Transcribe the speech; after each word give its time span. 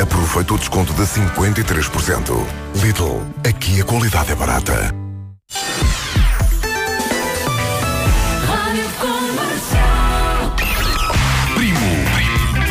Aproveita 0.00 0.54
o 0.54 0.58
desconto 0.58 0.92
de 0.94 1.02
53%. 1.02 2.46
Lidl, 2.76 3.22
aqui 3.48 3.80
a 3.80 3.84
qualidade 3.84 4.32
é 4.32 4.34
barata. 4.34 4.94
Primo. 11.54 11.78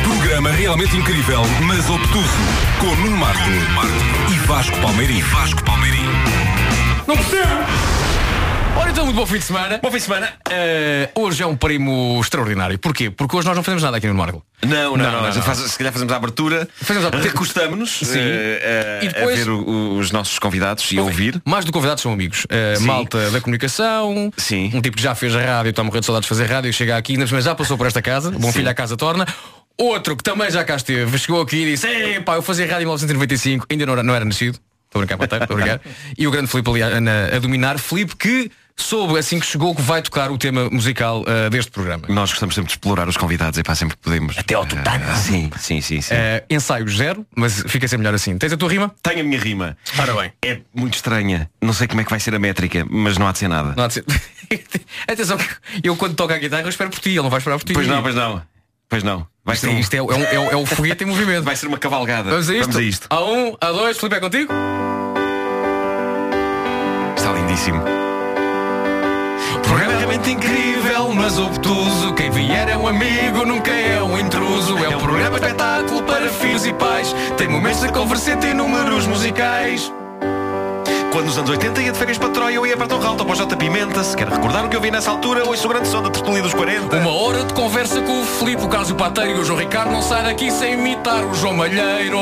Programa 0.04 0.52
realmente 0.52 0.98
incrível, 0.98 1.42
mas 1.66 1.90
obtuso. 1.90 2.28
Com 2.80 2.96
Nuno 3.02 3.18
Marco 3.18 3.50
e 4.30 4.38
Vasco 4.46 4.78
Palmeirim. 4.82 5.22
Vasco 5.22 5.64
Palmeirim. 5.64 6.06
Não 7.08 7.16
percebo! 7.16 8.13
Ora 8.76 8.90
então, 8.90 9.06
muito 9.06 9.16
bom 9.18 9.26
fim 9.26 9.38
de 9.38 9.44
semana. 9.44 9.80
Bom 9.82 9.90
fim 9.92 9.98
de 9.98 10.04
semana. 10.04 10.34
Eh, 10.50 11.10
hoje 11.16 11.44
é 11.44 11.46
um 11.46 11.56
primo 11.56 12.20
extraordinário. 12.20 12.78
Porquê? 12.80 13.10
Porque 13.12 13.36
hoje 13.36 13.48
nós 13.48 13.56
não 13.56 13.64
fazemos 13.64 13.84
nada 13.84 13.98
aqui 13.98 14.08
no 14.08 14.16
Marco. 14.16 14.44
Não, 14.64 14.70
não, 14.72 14.98
não. 14.98 14.98
Não, 14.98 15.12
não, 15.12 15.26
a 15.30 15.34
não. 15.34 15.42
faz- 15.42 15.60
se 15.60 15.78
calhar 15.78 15.94
fazemos 15.94 16.12
a 16.12 16.16
abertura. 16.18 16.68
Fazemos 16.82 17.06
a 17.06 17.08
abertura. 17.10 17.32
Recostamos-nos 17.32 18.00
Sim. 18.00 18.18
eh, 18.20 19.00
a- 19.02 19.06
E 19.06 19.08
depois- 19.10 19.42
a 19.42 19.44
ver 19.44 19.50
o- 19.52 19.98
os 19.98 20.12
nossos 20.12 20.40
convidados 20.40 20.92
e 20.92 20.98
a 20.98 21.04
ouvir. 21.04 21.40
Mais 21.46 21.64
do 21.66 21.70
que 21.72 21.74
convidados 21.74 22.02
são 22.02 22.12
amigos. 22.12 22.48
Eh, 22.50 22.76
Sim. 22.78 22.86
malta 22.86 23.30
da 23.30 23.40
comunicação, 23.40 24.32
Sim. 24.38 24.72
um 24.74 24.82
tipo 24.82 24.98
que 24.98 25.04
já 25.04 25.14
fez 25.14 25.34
rádio, 25.36 25.70
está 25.70 25.82
a 25.82 25.86
morrer 25.86 26.00
de 26.00 26.06
saudades 26.08 26.26
de 26.28 26.30
fazer 26.36 26.46
rádio 26.52 26.70
e 26.70 26.74
chega 26.74 26.98
aqui, 26.98 27.14
cima 27.28 27.42
já 27.42 27.54
passou 27.54 27.78
por 27.78 27.86
esta 27.86 28.02
casa, 28.02 28.32
bom 28.32 28.52
filho 28.52 28.70
à 28.70 28.74
casa 28.74 28.98
torna. 28.98 29.26
Outro 29.78 30.16
que 30.18 30.24
também 30.24 30.50
já 30.52 30.64
cá 30.64 30.76
esteve, 30.76 31.18
chegou 31.20 31.42
aqui 31.42 31.58
e 31.58 31.72
disse, 31.72 31.88
pá, 32.26 32.36
eu 32.36 32.42
fazia 32.42 32.66
rádio 32.66 32.82
em 32.82 32.86
1995, 32.86 33.66
ainda 33.70 33.86
não 33.86 33.94
era, 33.94 34.04
não 34.04 34.16
era 34.16 34.26
nascido. 34.26 34.60
Estou 34.86 35.02
a 35.02 35.06
brincar, 35.18 35.42
estou 35.42 35.58
a 35.58 35.60
brincar. 35.60 35.82
E 36.16 36.28
o 36.28 36.32
grande 36.32 36.48
Filipe 36.48 36.70
ali 36.70 36.84
a, 36.84 37.02
na- 37.02 37.26
a 37.36 37.40
dominar. 37.40 37.80
Filipe 37.80 38.16
que 38.16 38.52
soube 38.76 39.18
assim 39.18 39.40
que 39.40 39.46
chegou 39.46 39.74
que 39.76 39.82
vai 39.82 40.02
tocar 40.02 40.32
o 40.32 40.38
tema 40.38 40.70
musical 40.70 41.24
eh, 41.28 41.50
deste 41.50 41.72
programa. 41.72 42.04
Nós 42.10 42.32
gostamos 42.32 42.56
sempre 42.56 42.68
de 42.70 42.74
explorar 42.74 43.08
os 43.08 43.16
convidados 43.18 43.58
e 43.60 43.64
pá, 43.64 43.76
sempre 43.76 43.96
que 43.96 44.04
podemos. 44.04 44.38
Até 44.38 44.56
ao 44.56 44.66
tutano. 44.66 45.04
Eh, 45.06 45.16
sim, 45.16 45.52
sim, 45.60 45.82
sim, 45.82 46.02
sim. 46.02 46.14
Eh, 46.14 46.44
ensaio 46.50 46.88
zero, 46.90 47.26
mas 47.36 47.64
fica 47.68 47.88
sempre 47.88 48.00
melhor 48.04 48.16
assim. 48.16 48.38
Tens 48.38 48.52
a 48.54 48.58
tua 48.58 48.70
rima? 48.70 48.94
Tenho 49.02 49.22
a 49.22 49.24
minha 49.24 49.40
rima. 49.40 49.78
Ora 49.98 50.14
bem. 50.14 50.34
É 50.44 50.60
muito 50.74 50.96
estranha. 50.96 51.50
Não 51.62 51.74
sei 51.74 51.88
como 51.88 52.02
é 52.02 52.04
que 52.04 52.10
vai 52.10 52.20
ser 52.20 52.34
a 52.36 52.40
métrica, 52.40 52.86
mas 52.90 53.18
não 53.18 53.28
há 53.28 53.32
de 53.32 53.38
ser 53.40 53.48
nada. 53.48 53.74
Não 53.78 53.84
há 53.84 53.88
de 53.88 53.94
ser. 53.96 54.06
Atenção 55.08 55.38
eu 55.84 55.96
quando 55.96 56.16
toco 56.16 56.34
a 56.34 56.38
guitarra 56.38 56.64
eu 56.64 56.70
espero 56.70 56.90
por 56.90 57.00
ti, 57.00 57.10
ele 57.10 57.22
não 57.22 57.30
vai 57.30 57.40
esperar 57.40 57.58
por 57.58 57.66
ti. 57.66 57.74
Pois 57.74 57.88
não, 57.88 58.02
pois 58.02 58.16
não. 58.16 58.42
Pois 58.90 59.04
não. 59.04 59.26
Vai 59.46 59.56
Isto, 59.56 59.68
ser, 59.68 59.74
um- 59.74 59.80
isto 59.80 59.94
é, 59.94 59.98
é 59.98 60.02
um- 60.04 60.12
é 60.12 60.40
um- 60.40 60.52
é 60.52 60.56
o 60.56 60.66
foguete 60.66 61.04
em 61.04 61.08
movimento. 61.08 61.44
vai 61.44 61.56
ser 61.56 61.68
uma 61.68 61.78
cavalgada. 61.78 62.30
Vamos 62.30 62.50
a 62.50 62.54
isto? 62.54 62.62
Vamos 62.62 62.76
a 62.78 62.82
isto. 62.82 63.08
A 63.10 63.24
um, 63.24 63.56
a 63.60 63.72
dois, 63.72 63.98
Felipe 63.98 64.16
é 64.16 64.20
contigo? 64.20 64.54
Está 67.18 67.34
lindíssimo. 67.34 67.82
Programa 69.74 69.98
realmente 69.98 70.30
incrível, 70.30 71.12
mas 71.16 71.40
obtuso. 71.40 72.14
Quem 72.14 72.30
vier 72.30 72.70
é 72.70 72.78
um 72.78 72.88
amigo, 72.88 73.44
nunca 73.44 73.72
é 73.72 74.04
um 74.04 74.20
intruso. 74.20 74.78
É 74.78 74.96
um 74.96 75.00
programa 75.00 75.36
espetáculo 75.38 76.04
para 76.04 76.30
filhos 76.30 76.64
e 76.64 76.74
pais. 76.74 77.16
Tem 77.38 77.48
momentos 77.48 77.82
de 77.82 77.92
conversa 77.92 78.38
e 78.46 78.54
números 78.54 79.08
musicais. 79.08 79.92
Quando 81.14 81.28
nos 81.28 81.38
anos 81.38 81.52
80 81.52 81.80
ia 81.80 81.92
de 81.92 82.00
férias 82.00 82.18
para 82.18 82.30
Troia, 82.30 82.56
eu 82.56 82.66
ia 82.66 82.76
para 82.76 82.88
Torralto 82.88 83.20
ou 83.20 83.26
para 83.28 83.34
o 83.34 83.38
J 83.38 83.56
Pimenta. 83.56 84.04
Se 84.04 84.18
quer 84.18 84.28
recordar 84.28 84.66
o 84.66 84.70
que 84.70 84.76
eu 84.76 84.82
vi 84.82 84.90
nessa 84.90 85.12
altura, 85.12 85.48
ouço 85.48 85.68
o 85.68 85.70
grande 85.70 85.88
som 85.88 86.02
da 86.02 86.10
tertulia 86.10 86.42
dos 86.42 86.56
40. 86.56 86.98
Uma 86.98 87.14
hora 87.14 87.44
de 87.44 87.54
conversa 87.54 88.02
com 88.02 88.24
o 88.24 88.26
Filipe, 88.26 88.64
o 88.64 88.68
Carlos 88.68 88.90
e 88.90 88.94
o 88.94 88.96
Pateiro 88.96 89.38
e 89.38 89.42
o 89.42 89.46
João 89.46 89.60
Ricardo 89.60 89.92
não 89.92 90.02
sai 90.02 90.24
daqui 90.24 90.50
sem 90.50 90.74
imitar 90.74 91.24
o 91.24 91.36
João 91.36 91.54
Malheiro. 91.54 92.18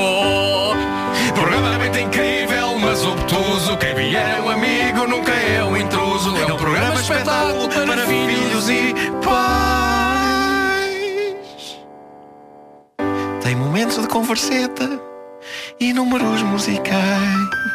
Programa 1.33 1.69
realmente 1.69 1.99
é 1.99 2.01
incrível, 2.01 2.77
mas 2.79 3.05
obtuso. 3.05 3.77
Quem 3.77 3.95
vier 3.95 4.39
é 4.39 4.41
um 4.41 4.49
amigo, 4.49 5.07
nunca 5.07 5.31
é 5.31 5.63
um 5.63 5.77
intruso. 5.77 6.35
É 6.35 6.51
um 6.51 6.57
programa 6.57 6.95
espetáculo 6.95 7.69
para 7.69 8.05
filhos 8.05 8.69
e 8.69 8.93
pais. 9.23 9.71
Tem 13.41 13.55
momentos 13.55 14.01
de 14.01 14.07
converseta 14.09 14.99
e 15.79 15.93
números 15.93 16.43
musicais. 16.43 17.70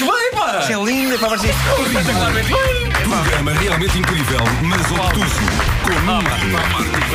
Muito 0.00 0.12
bem, 0.12 0.30
pá! 0.32 0.60
Isso 0.60 0.72
é 0.72 0.84
lindo, 0.84 1.12
é 1.12 1.16
Espetacularmente 1.16 2.48
bem! 2.48 2.90
Programa 3.10 3.52
realmente 3.52 3.98
incrível, 3.98 4.38
mas 4.62 4.80
obtuso. 4.90 5.34
Com 5.82 6.00
Nuno 6.00 6.22
Marco 6.22 6.46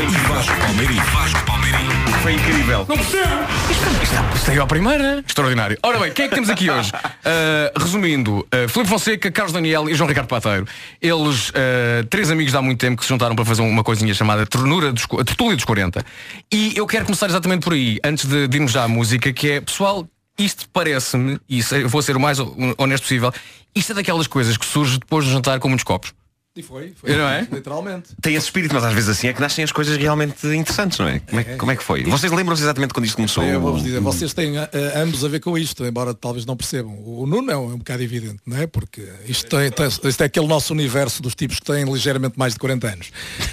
e 0.02 0.28
Vasco 0.28 0.56
Palmeirim. 0.60 0.96
Vasco 0.96 1.46
Palmeirim. 1.46 1.90
Foi 2.22 2.34
incrível. 2.34 2.86
Não 2.88 2.98
percebo! 2.98 3.46
Isto, 3.70 4.36
isto 4.36 4.52
é 4.52 4.60
a 4.60 4.66
primeira. 4.66 5.24
Extraordinário. 5.26 5.78
Ora 5.84 6.00
bem, 6.00 6.12
quem 6.12 6.26
é 6.26 6.28
que 6.28 6.36
temos 6.36 6.50
aqui 6.50 6.70
hoje? 6.70 6.92
Uh, 6.92 7.80
resumindo, 7.80 8.40
uh, 8.40 8.70
Filipe 8.70 8.90
Fonseca, 8.90 9.32
Carlos 9.32 9.54
Daniel 9.54 9.90
e 9.90 9.94
João 9.94 10.08
Ricardo 10.08 10.28
Pateiro. 10.28 10.68
Eles, 11.02 11.50
uh, 11.50 12.06
três 12.10 12.30
amigos 12.30 12.52
de 12.52 12.58
há 12.58 12.62
muito 12.62 12.80
tempo 12.80 12.98
que 12.98 13.04
se 13.04 13.10
juntaram 13.10 13.36
para 13.36 13.46
fazer 13.46 13.62
uma 13.62 13.84
coisinha 13.84 14.14
chamada 14.14 14.46
Ternura 14.46 14.92
dos, 14.92 15.06
Tertúlia 15.26 15.56
dos 15.56 15.66
40. 15.66 16.04
E 16.52 16.74
eu 16.76 16.86
quero 16.86 17.06
começar 17.06 17.28
exatamente 17.28 17.64
por 17.64 17.74
aí, 17.74 18.00
antes 18.04 18.26
de, 18.26 18.48
de 18.48 18.58
irmos 18.58 18.72
já 18.72 18.84
à 18.84 18.88
música, 18.88 19.32
que 19.32 19.52
é, 19.52 19.62
pessoal, 19.62 20.08
isto 20.38 20.68
parece-me, 20.70 21.40
e 21.48 21.62
vou 21.88 22.02
ser 22.02 22.16
o 22.16 22.20
mais 22.20 22.38
honesto 22.78 23.04
possível, 23.04 23.32
isto 23.74 23.92
é 23.92 23.96
daquelas 23.96 24.28
coisas 24.28 24.58
que 24.58 24.66
surge 24.66 25.00
depois 25.00 25.26
de 25.26 25.32
jantar 25.32 25.60
com 25.60 25.68
muitos 25.68 25.84
copos. 25.84 26.14
E 26.58 26.64
foi, 26.64 26.94
foi. 26.96 27.14
Não 27.14 27.28
é? 27.28 27.46
Literalmente. 27.52 28.10
Tem 28.22 28.34
esse 28.34 28.46
espírito, 28.46 28.74
mas 28.74 28.86
às 28.86 28.94
vezes 28.94 29.10
assim 29.10 29.28
é 29.28 29.34
que 29.34 29.42
nascem 29.42 29.62
as 29.62 29.74
coisas 29.74 29.98
realmente 29.98 30.48
interessantes, 30.48 30.98
não 30.98 31.06
é? 31.08 31.20
Como 31.20 31.42
é, 31.42 31.44
que- 31.44 31.56
como 31.58 31.72
é 31.72 31.76
que 31.76 31.84
foi? 31.84 32.04
Vocês 32.06 32.32
lembram-se 32.32 32.64
exatamente 32.64 32.94
quando 32.94 33.06
isto 33.06 33.18
começou? 33.18 33.44
Eu 33.44 33.60
vou-vos 33.60 33.84
dizer, 33.84 34.00
vocês 34.00 34.34
têm 34.34 34.58
eh, 34.58 34.70
ambos 34.96 35.26
a 35.26 35.28
ver 35.28 35.42
com 35.42 35.58
isto, 35.58 35.84
embora 35.86 36.14
talvez 36.14 36.46
não 36.46 36.56
percebam. 36.56 36.98
O 37.06 37.28
Nuno 37.28 37.52
é 37.52 37.58
um, 37.58 37.72
é 37.72 37.74
um 37.74 37.78
bocado 37.78 38.02
evidente, 38.04 38.38
não 38.46 38.58
é? 38.58 38.68
Porque 38.68 39.06
isto, 39.28 39.50
tem, 39.50 39.70
tem- 39.70 39.86
isto 40.10 40.22
é 40.22 40.26
aquele 40.26 40.48
nosso 40.48 40.72
universo 40.72 41.22
dos 41.22 41.36
tipos 41.36 41.60
que 41.60 41.66
têm 41.66 41.84
ligeiramente 41.84 42.40
mais 42.40 42.54
de 42.54 42.60
40 42.60 42.88
anos. 42.88 43.12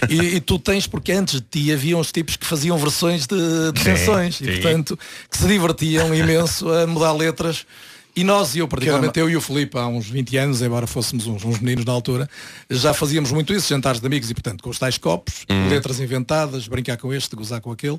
E, 0.08 0.36
e 0.36 0.40
tu 0.40 0.56
tens, 0.60 0.86
porque 0.86 1.10
antes 1.10 1.40
de 1.40 1.46
ti 1.50 1.72
haviam 1.72 1.98
os 1.98 2.12
tipos 2.12 2.36
que 2.36 2.46
faziam 2.46 2.78
versões 2.78 3.26
de, 3.26 3.72
de 3.72 3.82
canções 3.82 4.40
e, 4.40 4.44
portanto, 4.60 4.96
que 5.28 5.38
se 5.38 5.46
divertiam 5.48 6.14
imenso 6.14 6.70
a 6.70 6.86
mudar 6.86 7.10
letras. 7.12 7.66
E 8.14 8.24
nós, 8.24 8.54
e 8.54 8.58
eu 8.58 8.68
particularmente, 8.68 9.18
eu 9.18 9.30
e 9.30 9.36
o 9.36 9.40
Filipe, 9.40 9.78
há 9.78 9.86
uns 9.86 10.06
20 10.08 10.36
anos, 10.36 10.62
embora 10.62 10.86
fôssemos 10.86 11.26
uns, 11.26 11.44
uns 11.44 11.58
meninos 11.60 11.84
na 11.84 11.92
altura, 11.92 12.28
já 12.68 12.92
fazíamos 12.92 13.32
muito 13.32 13.52
isso, 13.54 13.68
jantares 13.68 14.00
de 14.00 14.06
amigos 14.06 14.30
e, 14.30 14.34
portanto, 14.34 14.62
com 14.62 14.68
os 14.68 14.78
tais 14.78 14.98
copos, 14.98 15.46
letras 15.70 15.98
inventadas, 15.98 16.68
brincar 16.68 16.98
com 16.98 17.12
este, 17.12 17.34
gozar 17.34 17.60
com 17.60 17.72
aquele. 17.72 17.98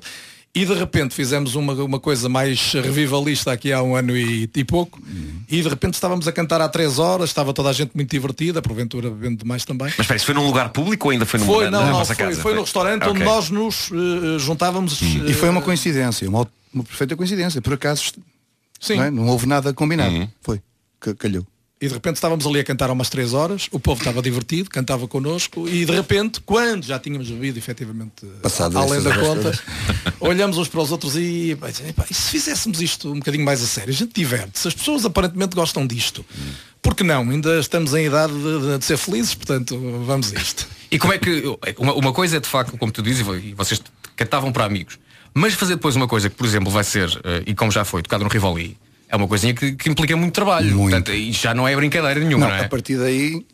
E 0.56 0.64
de 0.64 0.72
repente 0.72 1.12
fizemos 1.16 1.56
uma, 1.56 1.72
uma 1.72 1.98
coisa 1.98 2.28
mais 2.28 2.74
revivalista 2.74 3.50
aqui 3.50 3.72
há 3.72 3.82
um 3.82 3.96
ano 3.96 4.16
e, 4.16 4.48
e 4.54 4.62
pouco. 4.64 5.02
E 5.50 5.60
de 5.60 5.68
repente 5.68 5.94
estávamos 5.94 6.28
a 6.28 6.32
cantar 6.32 6.60
há 6.60 6.68
três 6.68 7.00
horas, 7.00 7.30
estava 7.30 7.52
toda 7.52 7.70
a 7.70 7.72
gente 7.72 7.90
muito 7.92 8.08
divertida, 8.08 8.62
porventura 8.62 9.10
bebendo 9.10 9.38
demais 9.38 9.64
também. 9.64 9.88
Mas 9.88 9.98
espera, 9.98 10.16
isso 10.16 10.26
foi 10.26 10.34
num 10.36 10.46
lugar 10.46 10.68
público 10.68 11.08
ou 11.08 11.10
ainda 11.10 11.26
foi, 11.26 11.40
num, 11.40 11.46
Foi, 11.46 11.64
na, 11.64 11.70
não, 11.72 11.86
na 11.86 11.92
não, 11.98 12.04
foi, 12.04 12.14
casa? 12.14 12.40
foi 12.40 12.54
no 12.54 12.60
restaurante 12.60 13.02
onde 13.02 13.20
Ok. 13.20 13.24
nós 13.24 13.50
nos 13.50 13.90
eh, 13.90 14.38
juntávamos. 14.38 15.02
E 15.02 15.34
foi 15.34 15.48
uma 15.48 15.60
coincidência, 15.60 16.28
uma, 16.28 16.48
uma 16.72 16.84
perfeita 16.84 17.16
coincidência. 17.16 17.60
Por 17.60 17.72
acaso 17.72 18.12
Sim. 18.86 18.96
não, 18.96 19.04
é? 19.04 19.10
Não 19.10 19.26
houve 19.28 19.46
nada 19.46 19.72
combinado. 19.72 20.14
Uhum. 20.14 20.28
Foi. 20.40 20.60
Que- 21.00 21.14
Calhou. 21.14 21.46
E 21.80 21.88
de 21.88 21.92
repente 21.92 22.14
estávamos 22.14 22.46
ali 22.46 22.60
a 22.60 22.64
cantar 22.64 22.88
há 22.88 22.92
umas 22.94 23.10
três 23.10 23.34
horas, 23.34 23.68
o 23.70 23.78
povo 23.78 23.98
estava 24.00 24.22
divertido, 24.22 24.70
cantava 24.70 25.06
connosco 25.06 25.68
e 25.68 25.84
de 25.84 25.92
repente, 25.92 26.40
quando 26.40 26.84
já 26.86 26.98
tínhamos 26.98 27.28
bebido 27.28 27.58
efetivamente 27.58 28.24
Passado 28.40 28.78
além 28.78 29.02
da 29.02 29.14
conta, 29.18 29.52
olhamos 30.20 30.56
uns 30.56 30.68
para 30.68 30.80
os 30.80 30.90
outros 30.92 31.14
e, 31.16 31.54
pá, 31.60 31.68
dizem, 31.70 31.88
"Epá, 31.88 32.06
e 32.10 32.14
se 32.14 32.30
fizéssemos 32.30 32.80
isto 32.80 33.10
um 33.12 33.16
bocadinho 33.18 33.44
mais 33.44 33.62
a 33.62 33.66
sério, 33.66 33.90
a 33.92 33.94
gente 33.94 34.12
diverte-se, 34.14 34.66
as 34.68 34.72
pessoas 34.72 35.04
aparentemente 35.04 35.54
gostam 35.54 35.86
disto. 35.86 36.24
Por 36.80 36.94
que 36.94 37.02
não? 37.04 37.28
Ainda 37.28 37.58
estamos 37.60 37.92
em 37.92 38.06
idade 38.06 38.32
de, 38.32 38.60
de- 38.60 38.78
de 38.78 38.84
ser 38.84 38.96
felizes, 38.96 39.34
portanto, 39.34 39.78
vamos 40.06 40.32
a 40.32 40.40
isto. 40.40 40.66
E 40.90 40.98
como 40.98 41.12
é 41.12 41.18
que. 41.18 41.42
Uma, 41.76 41.92
uma 41.94 42.12
coisa 42.14 42.36
é 42.38 42.40
de 42.40 42.48
facto, 42.48 42.78
como 42.78 42.92
tu 42.92 43.02
dizes, 43.02 43.26
e 43.42 43.52
vocês 43.52 43.82
cantavam 44.16 44.52
para 44.52 44.64
amigos. 44.64 44.98
Mas 45.34 45.54
fazer 45.54 45.74
depois 45.74 45.96
uma 45.96 46.06
coisa 46.06 46.30
que, 46.30 46.36
por 46.36 46.46
exemplo, 46.46 46.70
vai 46.70 46.84
ser, 46.84 47.08
eh, 47.24 47.42
e 47.46 47.54
como 47.54 47.70
já 47.72 47.84
foi, 47.84 48.02
tocado 48.02 48.22
no 48.24 48.30
Rivoli, 48.30 48.76
é 49.08 49.16
uma 49.16 49.26
coisinha 49.28 49.52
que, 49.52 49.72
que 49.72 49.90
implica 49.90 50.16
muito 50.16 50.32
trabalho. 50.32 50.66
Muito. 50.76 50.90
Portanto, 50.94 51.12
e 51.12 51.32
já 51.32 51.52
não 51.54 51.66
é 51.66 51.74
brincadeira 51.74 52.20
nenhuma, 52.20 52.46
Não, 52.46 52.54
não, 52.54 52.62
é? 52.62 52.66
a 52.66 52.68
partir 52.68 52.96
daí, 52.96 53.44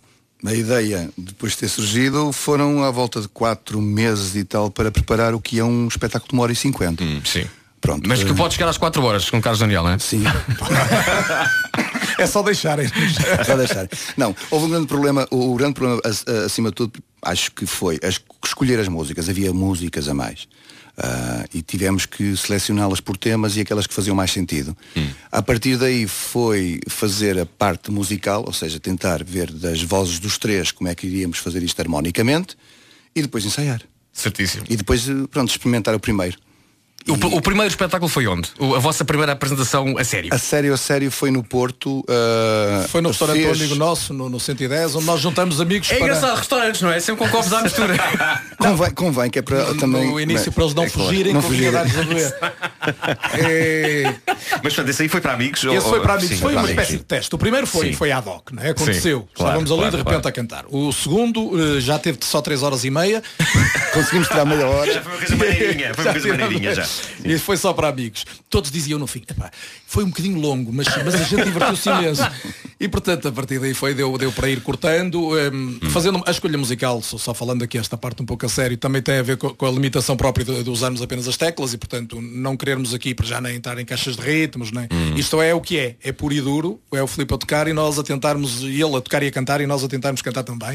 a 0.44 0.52
ideia, 0.54 1.08
depois 1.16 1.52
de 1.52 1.58
ter 1.58 1.68
surgido, 1.68 2.32
foram 2.32 2.84
à 2.84 2.90
volta 2.90 3.20
de 3.20 3.28
quatro 3.28 3.80
meses 3.80 4.36
e 4.36 4.44
tal 4.44 4.70
para 4.70 4.90
preparar 4.90 5.34
o 5.34 5.40
que 5.40 5.58
é 5.58 5.64
um 5.64 5.88
espetáculo 5.88 6.28
de 6.28 6.34
uma 6.34 6.42
hora 6.42 6.52
e 6.52 6.56
cinquenta. 6.56 7.02
Sim. 7.24 7.44
Pronto. 7.80 8.06
Mas 8.06 8.22
que 8.22 8.30
eh, 8.30 8.34
pode 8.34 8.52
chegar 8.54 8.68
às 8.68 8.76
4 8.76 9.02
horas 9.02 9.30
com 9.30 9.38
o 9.38 9.40
Carlos 9.40 9.58
Daniel, 9.60 9.82
não 9.82 9.90
é? 9.92 9.98
Sim. 9.98 10.22
É 12.18 12.26
só 12.26 12.42
deixarem. 12.42 12.86
Só 13.46 13.56
deixar. 13.56 13.88
Não, 14.16 14.36
houve 14.50 14.66
um 14.66 14.68
grande 14.68 14.86
problema, 14.86 15.26
o 15.30 15.54
grande 15.54 15.72
problema 15.74 16.02
ac- 16.04 16.28
acima 16.44 16.68
de 16.68 16.74
tudo, 16.74 17.02
acho 17.22 17.50
que 17.52 17.64
foi 17.64 17.98
escolher 18.44 18.78
as 18.78 18.88
músicas, 18.88 19.26
havia 19.28 19.52
músicas 19.54 20.06
a 20.06 20.12
mais. 20.12 20.46
Ah, 21.02 21.46
e 21.54 21.62
tivemos 21.62 22.04
que 22.04 22.36
selecioná-las 22.36 23.00
por 23.00 23.16
temas 23.16 23.56
e 23.56 23.62
aquelas 23.62 23.86
que 23.86 23.94
faziam 23.94 24.14
mais 24.14 24.30
sentido. 24.30 24.76
A 25.32 25.40
partir 25.40 25.78
daí 25.78 26.06
foi 26.06 26.78
fazer 26.88 27.38
a 27.38 27.46
parte 27.46 27.90
musical, 27.90 28.44
ou 28.46 28.52
seja, 28.52 28.78
tentar 28.78 29.24
ver 29.24 29.50
das 29.50 29.82
vozes 29.82 30.18
dos 30.18 30.36
três 30.36 30.70
como 30.70 30.90
é 30.90 30.94
que 30.94 31.06
iríamos 31.06 31.38
fazer 31.38 31.62
isto 31.62 31.80
harmonicamente 31.80 32.54
e 33.16 33.22
depois 33.22 33.46
ensaiar. 33.46 33.80
Certíssimo. 34.12 34.64
E 34.68 34.76
depois, 34.76 35.08
eh, 35.08 35.26
pronto, 35.30 35.48
experimentar 35.48 35.94
o 35.94 36.00
primeiro. 36.00 36.36
O, 37.08 37.14
o 37.38 37.40
primeiro 37.42 37.68
espetáculo 37.68 38.08
foi 38.08 38.26
onde? 38.26 38.50
O- 38.58 38.74
a 38.74 38.78
vossa 38.78 39.04
primeira 39.04 39.32
apresentação 39.32 39.96
a 39.98 40.04
sério? 40.04 40.32
A 40.32 40.38
sério, 40.38 40.74
a 40.74 40.76
sério 40.76 41.10
foi 41.10 41.30
no 41.30 41.42
Porto. 41.42 42.00
uh, 42.00 42.86
Foi 42.88 43.00
no 43.00 43.08
restaurante 43.08 43.38
fez- 43.42 43.58
do 43.58 43.64
amigo 43.64 43.74
nosso, 43.74 44.12
no, 44.12 44.28
no 44.28 44.38
110, 44.38 44.94
onde 44.96 45.06
nós 45.06 45.18
juntamos 45.20 45.60
amigos 45.60 45.90
É 45.90 45.94
para... 45.94 46.04
engraçado, 46.04 46.36
restaurantes, 46.36 46.82
não 46.82 46.90
é? 46.92 47.00
Sempre 47.00 47.24
com 47.24 47.30
copos 47.30 47.52
à 47.52 47.62
mistura. 47.62 47.94
Convém, 48.60 48.90
convém 48.90 49.30
que 49.30 49.38
é 49.38 49.42
para 49.42 49.74
também. 49.74 50.06
No 50.10 50.20
início, 50.20 50.46
Bem, 50.50 50.52
para 50.54 50.64
eles 50.64 50.74
não 50.74 50.82
é 50.84 50.90
claro, 50.90 51.08
fugirem 51.08 51.32
não 51.32 51.42
fugirem. 51.42 51.72
É, 53.32 54.14
Mas 54.62 54.74
portanto, 54.74 54.88
esse 54.88 55.02
aí 55.02 55.08
foi 55.08 55.20
para 55.20 55.32
amigos? 55.32 55.62
ou- 55.64 55.74
Esse 55.74 55.88
foi 55.88 56.00
para 56.00 56.12
ou- 56.12 56.18
amigos, 56.18 56.36
sim, 56.36 56.42
foi 56.42 56.52
para 56.52 56.60
uma 56.60 56.66
amigos, 56.68 56.70
espécie 56.82 56.92
sim. 56.92 56.98
de 56.98 57.04
teste. 57.04 57.34
O 57.34 57.38
primeiro 57.38 57.66
foi, 57.66 57.86
Sim. 57.88 57.92
foi 57.94 58.12
ad 58.12 58.28
hoc, 58.28 58.50
não 58.52 58.62
é? 58.62 58.70
Aconteceu. 58.70 59.28
claro, 59.34 59.60
Estávamos 59.60 59.70
ali 59.70 59.80
claro, 59.80 59.90
de 59.90 59.96
repente 59.98 60.12
claro. 60.22 60.28
a 60.28 60.32
cantar. 60.32 60.64
O 60.68 60.92
segundo 60.92 61.76
eh, 61.76 61.80
já 61.80 61.98
teve 61.98 62.18
só 62.22 62.40
3 62.40 62.62
horas 62.62 62.84
e 62.84 62.90
meia. 62.90 63.22
Conseguimos 63.94 64.28
tirar 64.28 64.44
meia 64.44 64.66
hora. 64.66 64.92
Já 64.92 65.02
foi 65.02 65.12
uma 65.12 65.18
coisa 65.18 65.36
maneirinha, 65.36 65.94
foi 65.94 66.04
uma 66.04 66.12
coisa 66.12 66.28
maneirinha 66.28 66.74
já. 66.74 66.86
E 67.24 67.38
foi 67.38 67.56
só 67.56 67.72
para 67.72 67.88
amigos. 67.88 68.24
Todos 68.48 68.70
diziam 68.70 68.98
no 68.98 69.06
fim, 69.06 69.22
"Epá, 69.28 69.50
foi 69.86 70.04
um 70.04 70.08
bocadinho 70.08 70.38
longo, 70.40 70.72
mas, 70.72 70.86
mas 71.04 71.14
a 71.14 71.22
gente 71.24 71.44
divertiu-se 71.44 71.88
imenso. 71.88 72.22
E 72.78 72.88
portanto, 72.88 73.28
a 73.28 73.32
partir 73.32 73.58
daí 73.58 73.74
foi, 73.74 73.92
deu, 73.94 74.16
deu 74.16 74.32
para 74.32 74.48
ir 74.48 74.60
cortando, 74.62 75.30
em, 75.38 75.78
fazendo 75.90 76.22
a 76.26 76.30
escolha 76.30 76.56
musical, 76.56 77.02
só, 77.02 77.18
só 77.18 77.34
falando 77.34 77.62
aqui 77.62 77.76
esta 77.76 77.96
parte 77.96 78.22
um 78.22 78.26
pouco 78.26 78.46
a 78.46 78.48
sério, 78.48 78.76
também 78.76 79.02
tem 79.02 79.18
a 79.18 79.22
ver 79.22 79.36
co- 79.36 79.54
com, 79.54 79.66
a 79.66 79.70
limitação 79.70 80.16
própria 80.16 80.44
de, 80.44 80.62
de 80.62 80.70
usarmos 80.70 81.02
apenas 81.02 81.28
as 81.28 81.36
teclas 81.36 81.74
e 81.74 81.78
portanto 81.78 82.20
não 82.20 82.56
querermos 82.56 82.94
aqui 82.94 83.14
para 83.14 83.26
já 83.26 83.40
nem 83.40 83.56
entrar 83.56 83.78
em 83.78 83.84
caixas 83.84 84.16
de 84.16 84.22
ritmos, 84.22 84.72
nem. 84.72 84.88
Isto 85.16 85.42
é 85.42 85.54
o 85.54 85.60
que 85.60 85.78
é, 85.78 85.96
é 86.02 86.10
puro 86.12 86.32
e 86.32 86.40
duro, 86.40 86.80
é 86.92 87.02
o 87.02 87.06
Filipe 87.06 87.34
a 87.34 87.38
tocar 87.38 87.68
e 87.68 87.72
nós 87.72 87.98
a 87.98 88.02
tentarmos, 88.02 88.62
e 88.62 88.80
ele 88.80 88.96
a 88.96 89.00
tocar 89.00 89.22
e 89.22 89.26
a 89.26 89.30
cantar 89.30 89.60
e 89.60 89.66
nós 89.66 89.84
a 89.84 89.88
tentarmos 89.88 90.22
cantar 90.22 90.42
também. 90.42 90.74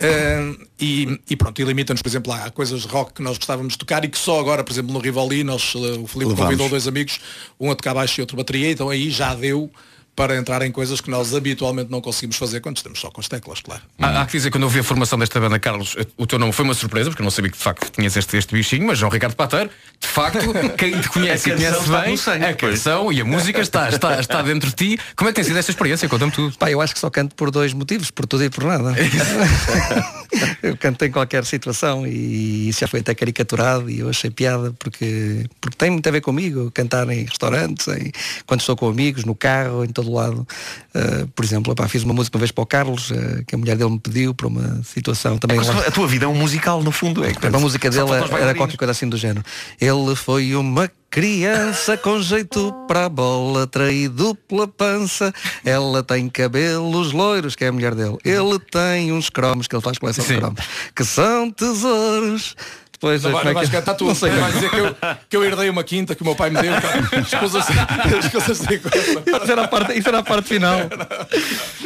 Em, 0.00 0.58
e, 0.80 1.20
e 1.30 1.36
pronto, 1.36 1.60
e 1.60 1.64
limita-nos, 1.64 2.02
por 2.02 2.08
exemplo, 2.08 2.32
há 2.32 2.50
coisas 2.50 2.84
rock 2.84 3.14
que 3.14 3.22
nós 3.22 3.36
gostávamos 3.38 3.72
de 3.74 3.78
tocar 3.78 4.04
e 4.04 4.08
que 4.08 4.18
só 4.18 4.38
agora, 4.40 4.64
por 4.64 4.72
exemplo, 4.72 4.92
no 4.92 4.98
Rivoli, 4.98 5.41
nós, 5.44 5.72
eh, 5.74 5.78
o 5.78 6.06
Filipe 6.06 6.30
Levamos. 6.30 6.40
convidou 6.40 6.68
dois 6.68 6.86
amigos, 6.88 7.20
um 7.58 7.70
a 7.70 7.74
tocar 7.74 7.94
baixo 7.94 8.20
e 8.20 8.22
outro 8.22 8.36
bateria, 8.36 8.70
então 8.70 8.88
aí 8.88 9.10
já 9.10 9.34
deu 9.34 9.70
para 10.14 10.36
entrar 10.36 10.60
em 10.62 10.70
coisas 10.70 11.00
que 11.00 11.10
nós 11.10 11.34
habitualmente 11.34 11.90
não 11.90 12.00
conseguimos 12.00 12.36
fazer 12.36 12.60
quando 12.60 12.76
estamos 12.76 13.00
só 13.00 13.10
com 13.10 13.20
as 13.20 13.28
teclas, 13.28 13.60
claro. 13.60 13.80
Há, 13.98 14.20
há 14.20 14.26
que 14.26 14.32
dizer, 14.32 14.50
quando 14.50 14.64
eu 14.64 14.68
vi 14.68 14.80
a 14.80 14.84
formação 14.84 15.18
desta 15.18 15.40
banda, 15.40 15.58
Carlos, 15.58 15.96
o 16.18 16.26
teu 16.26 16.38
nome 16.38 16.52
foi 16.52 16.64
uma 16.66 16.74
surpresa, 16.74 17.08
porque 17.08 17.22
eu 17.22 17.24
não 17.24 17.30
sabia 17.30 17.50
que 17.50 17.56
de 17.56 17.62
facto 17.64 17.90
tinhas 17.90 18.14
este, 18.16 18.36
este 18.36 18.52
bichinho, 18.54 18.86
mas 18.86 18.98
João 18.98 19.10
Ricardo 19.10 19.34
Pateiro, 19.34 19.70
de 19.98 20.06
facto, 20.06 20.38
quem 20.76 21.00
te 21.00 21.08
conhece 21.08 21.48
e 21.50 21.54
conhece 21.54 21.88
bem, 21.88 22.16
sangue, 22.16 22.44
a 22.44 22.54
pois. 22.54 22.74
canção 22.74 23.10
e 23.12 23.20
a 23.20 23.24
música 23.24 23.60
está, 23.60 23.88
está, 23.88 24.20
está 24.20 24.42
dentro 24.42 24.68
de 24.68 24.74
ti. 24.76 24.98
Como 25.16 25.28
é 25.28 25.32
que 25.32 25.36
tem 25.36 25.44
sido 25.44 25.58
esta 25.58 25.70
experiência? 25.70 26.06
Conta-me 26.08 26.30
tudo. 26.32 26.56
Pá, 26.58 26.70
eu 26.70 26.80
acho 26.80 26.92
que 26.92 27.00
só 27.00 27.08
canto 27.08 27.34
por 27.34 27.50
dois 27.50 27.72
motivos, 27.72 28.10
por 28.10 28.26
tudo 28.26 28.44
e 28.44 28.50
por 28.50 28.64
nada. 28.64 28.94
eu 30.62 30.76
canto 30.76 31.04
em 31.04 31.10
qualquer 31.10 31.44
situação 31.44 32.06
e 32.06 32.68
isso 32.68 32.80
já 32.80 32.88
foi 32.88 33.00
até 33.00 33.14
caricaturado 33.14 33.88
e 33.90 34.00
eu 34.00 34.08
achei 34.08 34.30
piada 34.30 34.72
porque, 34.78 35.46
porque 35.60 35.76
tem 35.76 35.90
muito 35.90 36.06
a 36.06 36.12
ver 36.12 36.20
comigo, 36.20 36.70
cantar 36.70 37.08
em 37.10 37.24
restaurantes, 37.24 37.88
em- 37.88 38.12
quando 38.46 38.60
estou 38.60 38.76
com 38.76 38.88
amigos, 38.88 39.24
no 39.24 39.34
carro, 39.34 39.84
em 39.84 39.88
todo 39.88 40.01
lado. 40.10 40.46
Uh, 40.94 41.26
por 41.28 41.44
exemplo, 41.44 41.74
pá, 41.74 41.86
fiz 41.88 42.02
uma 42.02 42.14
música 42.14 42.36
uma 42.36 42.40
vez 42.40 42.50
para 42.50 42.62
o 42.62 42.66
Carlos, 42.66 43.10
uh, 43.10 43.44
que 43.46 43.54
a 43.54 43.58
mulher 43.58 43.76
dele 43.76 43.90
me 43.90 43.98
pediu 44.00 44.34
para 44.34 44.46
uma 44.46 44.82
situação 44.82 45.38
também 45.38 45.56
Mas 45.56 45.68
lá. 45.68 45.80
a 45.86 45.90
tua 45.90 46.06
vida 46.06 46.24
é 46.24 46.28
um 46.28 46.34
musical, 46.34 46.82
no 46.82 46.92
fundo. 46.92 47.24
É, 47.24 47.32
A 47.52 47.58
música 47.58 47.90
dele 47.90 48.10
era 48.40 48.54
qualquer 48.54 48.76
coisa 48.76 48.92
assim 48.92 49.08
do 49.08 49.16
género. 49.16 49.44
Ele 49.80 50.16
foi 50.16 50.54
uma 50.56 50.90
criança 51.12 51.94
com 51.98 52.22
jeito 52.22 52.72
para 52.88 53.04
a 53.04 53.08
bola, 53.08 53.66
traído 53.66 54.34
pela 54.48 54.66
pança. 54.66 55.32
Ela 55.62 56.02
tem 56.02 56.26
cabelos 56.28 57.12
loiros, 57.12 57.54
que 57.54 57.64
é 57.66 57.68
a 57.68 57.72
mulher 57.72 57.94
dele. 57.94 58.16
Ele 58.24 58.58
tem 58.58 59.12
uns 59.12 59.28
cromos, 59.28 59.68
que 59.68 59.76
ele 59.76 59.82
faz 59.82 59.98
coleção 59.98 60.24
de 60.24 60.32
Sim. 60.32 60.38
cromos, 60.38 60.64
que 60.96 61.04
são 61.04 61.50
tesouros. 61.50 62.56
Depois, 63.02 63.20
Não, 63.24 63.32
vai, 63.32 63.48
é 63.48 63.52
vais 63.52 63.68
que- 63.68 63.74
cantar 63.76 63.94
tu, 63.94 64.04
Não 64.04 64.14
sei 64.14 64.30
vais 64.30 64.40
como. 64.46 64.54
dizer 64.54 64.70
que 64.70 64.76
eu, 64.76 64.96
que 65.30 65.36
eu 65.36 65.44
herdei 65.44 65.68
uma 65.68 65.82
quinta 65.82 66.14
que 66.14 66.22
o 66.22 66.24
meu 66.24 66.36
pai 66.36 66.50
me 66.50 66.62
deu, 66.62 66.72
as 66.72 67.34
coisas, 67.34 67.64
as 67.68 68.28
coisas 68.30 68.60
Isso 68.60 69.50
era, 69.50 69.64
a 69.64 69.68
parte, 69.68 69.98
isso 69.98 70.08
era 70.08 70.18
a 70.18 70.22
parte 70.22 70.46
final. 70.48 70.78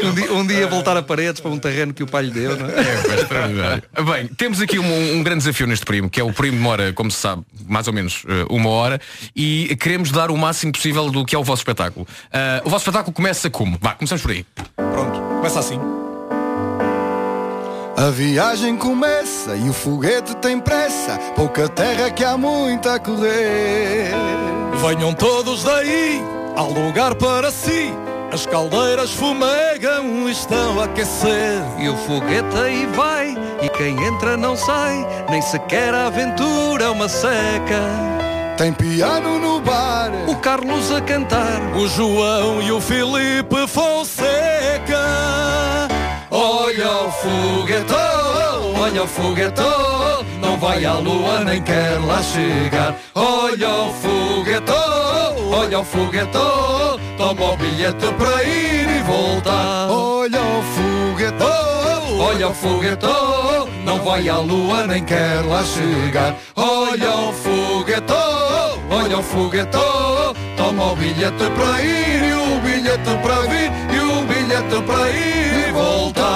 Um 0.05 0.13
dia, 0.15 0.33
um 0.35 0.47
dia 0.47 0.67
voltar 0.67 0.95
a 0.95 1.03
paredes 1.03 1.41
para 1.41 1.51
um 1.51 1.59
terreno 1.59 1.95
que 1.95 2.03
o 2.03 2.07
pai 2.07 2.25
lhe 2.25 2.31
deu, 2.33 2.55
não 2.59 2.67
é? 2.67 2.73
É, 2.73 3.99
é. 3.99 4.03
Bem, 4.03 4.27
temos 4.29 4.61
aqui 4.61 4.79
um, 4.79 5.15
um 5.17 5.23
grande 5.23 5.39
desafio 5.39 5.67
neste 5.67 5.87
primo, 5.87 6.11
que 6.11 6.21
é 6.21 6.23
o 6.25 6.33
primo 6.35 6.59
demora, 6.59 6.93
como 6.93 7.11
se 7.11 7.17
sabe, 7.19 7.43
mais 7.67 7.87
ou 7.87 7.95
menos 7.95 8.23
eh, 8.29 8.45
uma 8.51 8.69
hora, 8.69 9.01
e 9.35 9.75
queremos 9.81 10.11
dar 10.11 10.31
o 10.31 10.37
máximo 10.37 10.73
possível 10.73 11.11
do 11.11 11.25
que 11.25 11.35
é 11.35 11.39
o 11.39 11.43
vosso 11.45 11.61
espetáculo. 11.63 12.07
Ah, 12.31 12.61
o 12.63 12.69
vosso 12.69 12.83
espetáculo 12.83 13.15
começa 13.15 13.49
como? 13.49 13.79
Vá, 13.81 13.95
começamos 13.95 14.21
por 14.21 14.33
aí. 14.33 14.45
Pronto, 14.77 15.19
começa 15.37 15.61
assim. 15.61 15.81
A 17.97 18.11
viagem 18.11 18.77
começa 18.77 19.57
e 19.57 19.71
o 19.71 19.73
foguete 19.73 20.37
tem 20.37 20.61
pressa. 20.61 21.19
Pouca 21.35 21.67
terra 21.67 22.11
que 22.11 22.23
há 22.23 22.37
muito 22.37 22.87
a 22.91 22.99
correr. 22.99 24.11
Venham 24.75 25.15
todos 25.15 25.65
daí, 25.65 26.23
há 26.55 26.61
lugar 26.61 27.15
para 27.15 27.51
si. 27.51 27.91
As 28.31 28.45
caldeiras 28.45 29.13
fumegam 29.13 30.29
e 30.29 30.31
estão 30.31 30.79
a 30.79 30.85
aquecer. 30.85 31.63
E 31.79 31.89
o 31.89 31.97
foguete 31.97 32.55
aí 32.59 32.85
vai, 32.95 33.35
e 33.63 33.69
quem 33.71 33.99
entra 34.05 34.37
não 34.37 34.59
sai, 34.59 35.07
nem 35.31 35.41
sequer 35.41 35.95
a 35.95 36.09
aventura 36.09 36.85
é 36.85 36.91
uma 36.91 37.09
seca. 37.09 37.81
Tem 38.59 38.75
piano 38.75 39.39
no 39.39 39.59
bar. 39.63 40.11
O 40.29 40.37
Carlos 40.37 40.93
a 40.93 41.01
cantar, 41.01 41.63
O 41.75 41.89
João 41.89 42.61
e 42.61 42.71
o 42.71 42.79
Filipe 42.79 43.67
Fonseca. 43.67 44.37
Olha 46.31 46.91
o 46.91 47.11
foguetão, 47.13 48.75
olha 48.81 49.03
o 49.05 49.07
foguetão, 49.07 50.25
não 50.41 50.59
vai 50.59 50.85
à 50.85 50.95
lua 50.95 51.45
nem 51.45 51.63
quer 51.63 51.99
lá 52.05 52.21
chegar. 52.23 52.97
Olha 53.15 53.69
o 53.69 53.93
foguetão, 53.95 55.51
olha 55.53 55.79
o 55.81 55.85
foguetão, 55.85 56.99
toma 57.17 57.53
o 57.53 57.57
bilhete 57.57 58.07
para 58.19 58.43
ir 58.43 58.89
e 58.89 59.03
voltar. 59.03 59.89
Olha 59.91 60.41
o 60.41 60.63
foguetão. 60.75 61.77
Olha 62.19 62.49
o 62.49 62.55
foguetão, 62.55 63.69
não 63.85 63.99
vai 64.03 64.29
à 64.29 64.39
lua 64.39 64.87
nem 64.87 65.05
quer 65.05 65.45
lá 65.45 65.63
chegar. 65.63 66.35
Olha 66.57 67.15
o 67.15 67.33
foguetão, 67.33 68.81
olha 68.91 69.19
o 69.19 69.23
foguetão, 69.23 70.35
toma 70.57 70.93
o 70.93 70.97
bilhete 70.97 71.51
para 71.57 71.83
ir 71.83 72.25
e 72.25 72.33
o 72.33 72.61
bilhete 72.61 73.17
para 73.23 73.41
vir 73.43 73.96
bilhete 74.63 74.83
para 74.87 75.11
ir 75.11 75.69
e 75.69 75.73
voltar. 75.73 76.27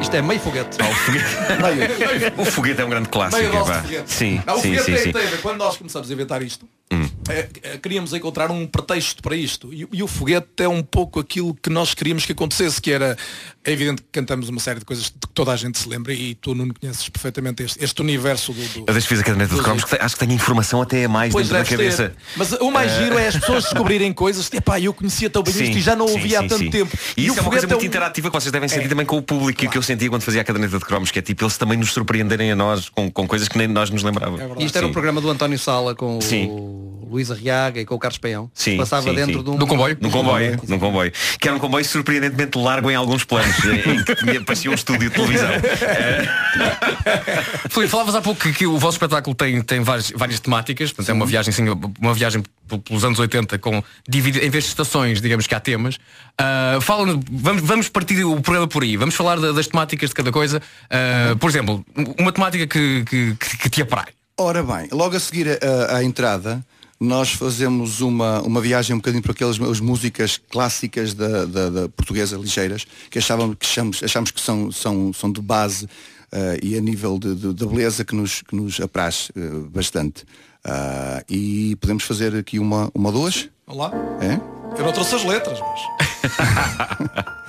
Isto 0.00 0.16
é 0.16 0.22
meio 0.22 0.40
foguete. 0.40 0.78
O 2.38 2.44
foguete 2.44 2.80
é 2.80 2.84
um 2.84 2.90
grande 2.90 3.08
clássico. 3.08 3.42
Meio 3.42 3.64
foguete. 3.64 4.10
Sim, 4.12 4.42
Não, 4.46 4.56
o 4.56 4.60
sim, 4.60 4.76
foguete 4.76 4.84
sim, 4.84 4.92
tem- 5.12 5.22
sim. 5.22 5.28
tem. 5.30 5.38
Quando 5.42 5.58
nós 5.58 5.76
começamos 5.76 6.10
a 6.10 6.12
inventar 6.12 6.42
isto, 6.42 6.66
eh, 6.92 7.48
eh, 7.62 7.78
queríamos 7.78 8.12
encontrar 8.12 8.50
um 8.50 8.66
pretexto 8.66 9.22
para 9.22 9.36
isto. 9.36 9.72
E, 9.72 9.86
e 9.92 10.02
o 10.02 10.06
foguete 10.08 10.48
é 10.58 10.68
um 10.68 10.82
pouco 10.82 11.20
aquilo 11.20 11.54
que 11.54 11.70
nós 11.70 11.94
queríamos 11.94 12.26
que 12.26 12.32
acontecesse, 12.32 12.80
que 12.80 12.90
era, 12.90 13.16
é 13.64 13.72
evidente 13.72 14.02
que 14.02 14.08
cantamos 14.10 14.48
uma 14.48 14.58
série 14.60 14.80
de 14.80 14.84
coisas 14.84 15.04
de 15.06 15.12
que 15.12 15.28
toda 15.32 15.52
a 15.52 15.56
gente 15.56 15.78
se 15.78 15.88
lembra 15.88 16.12
e 16.12 16.34
tu 16.34 16.54
não 16.54 16.68
conheces 16.68 17.08
perfeitamente 17.08 17.62
este, 17.62 17.82
este 17.84 18.00
universo 18.02 18.52
do. 18.52 18.60
do 18.60 18.78
Eu 18.80 18.84
desde 18.94 19.02
que 19.02 19.08
fiz 19.08 19.20
a 19.20 19.22
caderneta 19.22 19.50
de 19.50 19.56
dos- 19.56 19.64
cromos, 19.64 19.84
acho 20.00 20.14
que 20.16 20.20
tenho 20.20 20.32
informação 20.32 20.82
até 20.82 21.04
a 21.04 21.08
mais 21.08 21.32
Pois 21.32 21.48
dentro 21.48 21.62
da 21.64 21.70
cabeça. 21.70 22.08
ter. 22.10 22.16
Mas 22.36 22.52
o 22.52 22.70
mais 22.70 22.92
giro 22.96 23.16
é 23.18 23.28
as 23.28 23.36
pessoas 23.38 23.64
descobrirem 23.64 24.12
coisas. 24.12 24.50
Epá, 24.52 24.80
eu 24.80 24.92
conhecia 24.92 25.30
tão 25.30 25.42
bem 25.42 25.52
isto 25.54 25.78
e 25.78 25.80
já 25.80 25.94
não 25.94 26.08
sim, 26.08 26.14
ouvia 26.14 26.38
há 26.40 26.42
sim, 26.42 26.48
tanto 26.48 26.64
sim. 26.64 26.70
tempo. 26.70 26.96
E 27.16 27.26
isso 27.26 27.34
o 27.34 27.38
é 27.38 27.40
uma 27.42 27.50
coisa 27.50 27.66
foguete 27.66 27.66
muito 27.68 27.82
um- 27.82 27.86
interativa 27.86 28.28
que 28.30 28.34
vocês 28.40 28.50
devem 28.52 28.68
sentir 28.68 28.86
É. 28.86 28.88
também 28.88 29.06
com 29.06 29.16
o 29.16 29.22
público 29.22 29.64
e 29.64 29.68
que 29.68 29.78
eu 29.78 29.82
sentia 29.82 30.08
quando 30.08 30.22
fazia 30.22 30.40
a 30.40 30.44
caderneta 30.44 30.78
de 30.78 30.84
cromos, 30.84 31.10
que 31.10 31.18
é 31.18 31.22
tipo 31.22 31.44
eles 31.44 31.56
também 31.56 31.78
nos 31.78 31.92
surpreenderem 31.92 32.50
a 32.50 32.56
nós 32.56 32.88
com, 32.88 33.10
com 33.10 33.26
coisas 33.28 33.46
que 33.48 33.56
nem 33.56 33.68
nós 33.68 33.90
nos 33.90 34.02
lembrávamos. 34.02 34.60
E 34.60 34.64
isto 34.64 34.76
era 34.76 34.86
Sim. 34.86 34.90
um 34.90 34.92
programa 34.92 35.20
do 35.20 35.30
António 35.30 35.58
Sala 35.58 35.94
com 35.94 36.20
Sim. 36.20 36.48
O 36.80 37.08
Luís 37.10 37.30
Arriaga 37.30 37.80
e 37.80 37.84
com 37.84 37.94
o 37.94 37.98
Carlos 37.98 38.18
Peão. 38.18 38.50
Sim, 38.54 38.76
Passava 38.76 39.02
sim, 39.02 39.14
dentro 39.14 39.38
sim. 39.38 39.44
de 39.44 39.50
um 39.50 39.56
Do 39.56 39.66
comboio? 39.66 39.96
Num 40.00 40.10
comboio, 40.10 40.58
num 40.68 40.78
comboio. 40.78 41.12
Que 41.40 41.48
era 41.48 41.56
um 41.56 41.60
comboio 41.60 41.84
surpreendentemente 41.84 42.58
largo 42.58 42.90
em 42.90 42.94
alguns 42.94 43.24
planos, 43.24 43.56
em 43.64 43.76
em 44.00 44.04
que 44.04 44.14
tinha- 44.16 44.40
parecia 44.42 44.70
um 44.70 44.74
estúdio 44.74 45.08
de 45.10 45.14
televisão. 45.14 45.50
Filipe, 47.68 47.90
falavas 47.90 48.14
há 48.14 48.22
pouco 48.22 48.40
que, 48.40 48.52
que 48.52 48.66
o 48.66 48.78
vosso 48.78 48.96
espetáculo 48.96 49.34
tem, 49.34 49.60
tem 49.62 49.80
várias, 49.80 50.10
várias 50.10 50.40
temáticas, 50.40 50.92
portanto 50.92 51.10
é 51.10 51.14
uma 51.14 51.26
viagem 51.26 51.50
assim, 51.52 51.64
uma 52.00 52.14
viagem 52.14 52.42
pelos 52.84 53.04
anos 53.04 53.18
80 53.18 53.58
com 53.58 53.82
dividi- 54.08 54.40
em 54.40 54.50
vez 54.50 54.64
de 54.64 54.70
estações, 54.70 55.20
digamos 55.20 55.46
que 55.46 55.54
há 55.54 55.60
temas. 55.60 55.98
Ah, 56.38 56.78
fala, 56.80 57.18
vamos, 57.30 57.62
vamos 57.62 57.88
partir 57.88 58.24
o 58.24 58.40
programa 58.40 58.68
por 58.68 58.82
aí, 58.82 58.96
vamos 58.96 59.14
falar 59.14 59.38
da- 59.38 59.52
das 59.52 59.66
temáticas 59.66 60.10
de 60.10 60.14
cada 60.14 60.32
coisa. 60.32 60.62
Ah, 60.90 61.36
Por 61.38 61.50
exemplo, 61.50 61.84
uma 62.18 62.32
temática 62.32 62.66
que, 62.66 63.04
que, 63.04 63.34
que- 63.34 63.58
que 63.58 63.70
te 63.70 63.82
aprai. 63.82 64.06
Ora 64.42 64.62
bem, 64.62 64.88
logo 64.90 65.14
a 65.14 65.20
seguir 65.20 65.46
a- 65.62 65.96
à 65.96 66.02
entrada, 66.02 66.64
nós 66.98 67.30
fazemos 67.30 68.00
uma, 68.00 68.40
uma 68.40 68.58
viagem 68.58 68.96
um 68.96 68.98
bocadinho 68.98 69.22
para 69.22 69.32
aquelas 69.32 69.60
as 69.60 69.80
músicas 69.80 70.40
clássicas 70.48 71.12
da, 71.12 71.44
da- 71.44 71.68
da 71.68 71.88
portuguesa 71.90 72.38
ligeiras, 72.38 72.86
que 73.10 73.18
achávamos 73.18 73.56
que, 73.60 73.66
achamos, 73.66 74.02
achamos 74.02 74.30
que 74.30 74.40
são, 74.40 74.72
são, 74.72 75.12
são 75.12 75.30
de 75.30 75.42
base 75.42 75.86
eh, 76.32 76.58
e 76.62 76.74
a 76.74 76.80
nível 76.80 77.18
de, 77.18 77.34
de- 77.34 77.52
da 77.52 77.66
beleza 77.66 78.02
que 78.02 78.14
nos, 78.14 78.40
que 78.40 78.56
nos 78.56 78.80
apraz 78.80 79.30
eh, 79.36 79.40
bastante. 79.70 80.24
Ah, 80.64 81.22
e 81.28 81.76
podemos 81.76 82.04
fazer 82.04 82.34
aqui 82.34 82.58
uma, 82.58 82.90
uma 82.94 83.12
duas? 83.12 83.46
Olá. 83.66 83.92
É? 84.22 84.40
Eu 84.80 84.86
não 84.86 84.92
trouxe 84.94 85.16
as 85.16 85.22
letras, 85.24 85.58
mas. 85.60 87.30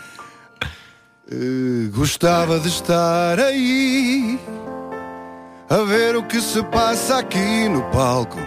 Eh, 1.33 1.87
gostava 1.93 2.59
de 2.59 2.67
estar 2.67 3.39
aí 3.39 4.37
a 5.71 5.85
ver 5.85 6.17
o 6.17 6.23
que 6.23 6.41
se 6.41 6.61
passa 6.63 7.19
aqui 7.19 7.69
no 7.69 7.81
palco 7.83 8.37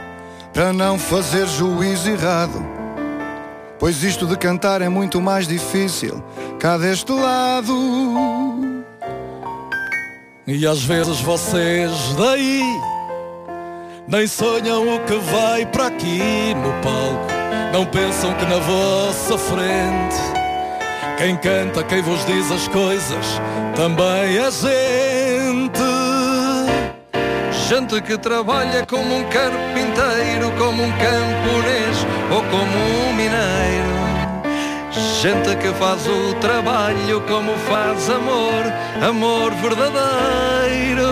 para 0.52 0.74
não 0.74 0.98
fazer 0.98 1.46
juízo 1.46 2.10
errado. 2.10 2.62
Pois 3.78 4.02
isto 4.02 4.26
de 4.26 4.36
cantar 4.36 4.82
é 4.82 4.90
muito 4.90 5.22
mais 5.22 5.48
difícil 5.48 6.22
cá 6.60 6.76
deste 6.76 7.10
lado. 7.12 7.72
E 10.46 10.66
às 10.66 10.82
vezes 10.84 11.18
vocês 11.20 11.90
daí 12.18 12.62
nem 14.06 14.26
sonham 14.26 14.94
o 14.94 15.00
que 15.06 15.16
vai 15.16 15.64
para 15.64 15.86
aqui 15.86 16.54
no 16.54 16.72
palco. 16.82 17.26
Não 17.72 17.86
pensam 17.86 18.34
que 18.34 18.44
na 18.44 18.58
vossa 18.58 19.38
frente 19.38 20.16
quem 21.16 21.38
canta, 21.38 21.82
quem 21.84 22.02
vos 22.02 22.22
diz 22.26 22.52
as 22.52 22.68
coisas 22.68 23.40
também 23.74 24.36
é 24.36 24.50
gente. 24.50 24.93
Gente 27.68 27.99
que 28.02 28.18
trabalha 28.18 28.85
como 28.85 29.16
um 29.16 29.25
carpinteiro, 29.25 30.52
como 30.59 30.83
um 30.83 30.92
camponês 30.92 32.06
ou 32.30 32.42
como 32.42 32.76
um 32.76 33.14
mineiro. 33.14 34.04
Gente 35.23 35.56
que 35.56 35.73
faz 35.78 36.06
o 36.06 36.35
trabalho 36.42 37.23
como 37.23 37.56
faz 37.61 38.11
amor, 38.11 38.64
amor 39.02 39.50
verdadeiro. 39.54 41.09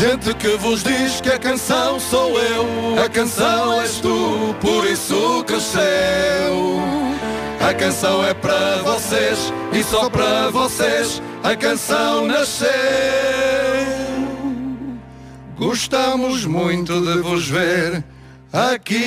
Gente 0.00 0.34
que 0.34 0.56
vos 0.56 0.82
diz 0.82 1.20
que 1.20 1.30
a 1.30 1.38
canção 1.38 2.00
sou 2.00 2.36
eu, 2.40 3.04
a 3.04 3.08
canção 3.08 3.80
és 3.80 4.00
tu, 4.00 4.56
por 4.60 4.84
isso 4.86 5.44
cresceu. 5.46 6.80
A 7.60 7.72
canção 7.74 8.24
é 8.24 8.34
para 8.34 8.78
vocês 8.82 9.52
e 9.72 9.84
só 9.84 10.10
para 10.10 10.50
vocês 10.50 11.22
a 11.44 11.54
canção 11.54 12.26
nasceu. 12.26 13.59
Gostamos 15.60 16.46
muito 16.46 16.98
de 17.02 17.20
vos 17.20 17.46
ver 17.46 18.02
aqui. 18.50 19.04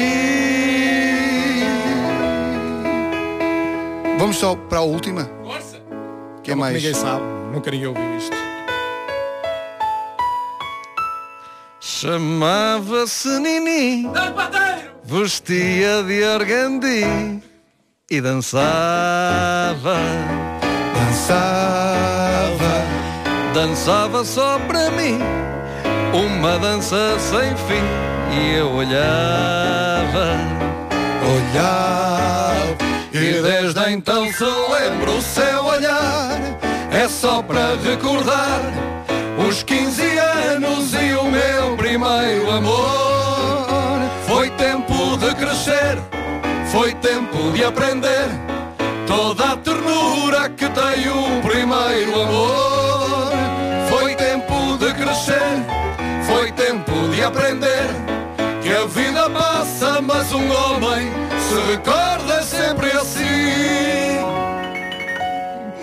Vamos 4.20 4.38
só 4.38 4.56
para 4.56 4.78
a 4.78 4.84
última. 4.84 5.30
Que 6.44 6.52
é 6.52 6.56
mais. 6.56 6.76
Ninguém 6.76 6.94
sabe, 6.94 7.24
nunca 7.52 7.72
ninguém 7.72 7.88
ouviu 7.88 8.18
isto. 8.18 8.38
Chamava-se 11.80 13.40
Nini, 13.40 14.08
vestia 15.04 16.04
de 16.04 16.24
organdi 16.24 17.42
e 18.12 18.22
dançava, 18.22 19.98
Dançava, 20.94 22.74
dançava 23.54 24.24
só 24.24 24.60
para 24.60 24.92
mim, 24.92 25.20
uma 26.14 26.60
dança 26.60 27.18
sem 27.20 27.56
fim 27.68 27.84
e 28.32 28.56
eu 28.56 28.72
olhava. 28.72 30.38
olhava. 31.26 32.34
E 33.12 33.42
desde 33.42 33.92
então 33.92 34.26
se 34.34 34.44
lembra 34.44 35.12
o 35.12 35.22
seu 35.22 35.66
olhar 35.66 36.32
É 36.92 37.08
só 37.08 37.44
para 37.44 37.76
recordar 37.76 38.60
Os 39.48 39.62
15 39.62 40.02
anos 40.18 40.94
e 40.96 41.14
o 41.14 41.26
meu 41.26 41.78
primeiro 41.78 42.50
amor 42.50 44.02
Foi 44.28 44.50
tempo 44.50 45.16
de 45.18 45.36
crescer 45.36 46.00
Foi 46.72 46.92
tempo 46.96 47.52
de 47.52 47.64
aprender 47.64 48.30
Toda 49.06 49.52
a 49.52 49.58
ternura 49.58 50.50
que 50.50 50.68
tem 50.70 51.08
o 51.10 51.42
primeiro 51.44 52.20
amor 52.20 53.32
Foi 53.90 54.16
tempo 54.16 54.76
de 54.80 54.92
crescer 54.92 55.84
tempo 56.74 57.08
de 57.10 57.24
aprender 57.24 57.88
Que 58.62 58.70
a 58.74 58.86
vida 58.86 59.30
passa 59.30 60.02
mas 60.02 60.32
um 60.34 60.52
homem 60.52 61.12
Se 61.40 61.72
recorda 61.72 62.42
sempre 62.42 62.92
assim. 62.92 63.24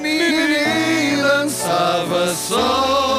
Nini 0.00 1.23
dançava 1.23 2.35
só 2.35 3.09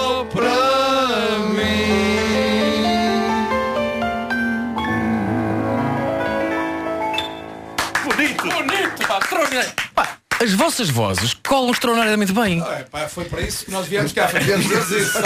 as 10.42 10.54
vossas 10.54 10.90
vozes 10.90 11.36
colam 11.48 11.72
extraordinariamente 11.72 12.34
bem. 12.34 12.62
É, 12.62 12.84
pá, 12.84 13.08
foi 13.08 13.26
para 13.26 13.42
isso 13.42 13.66
que 13.66 13.72
nós 13.72 13.86
viemos 13.88 14.12
cá. 14.12 14.26
Viemos 14.26 14.68
dizer 14.68 15.02
isso? 15.02 15.18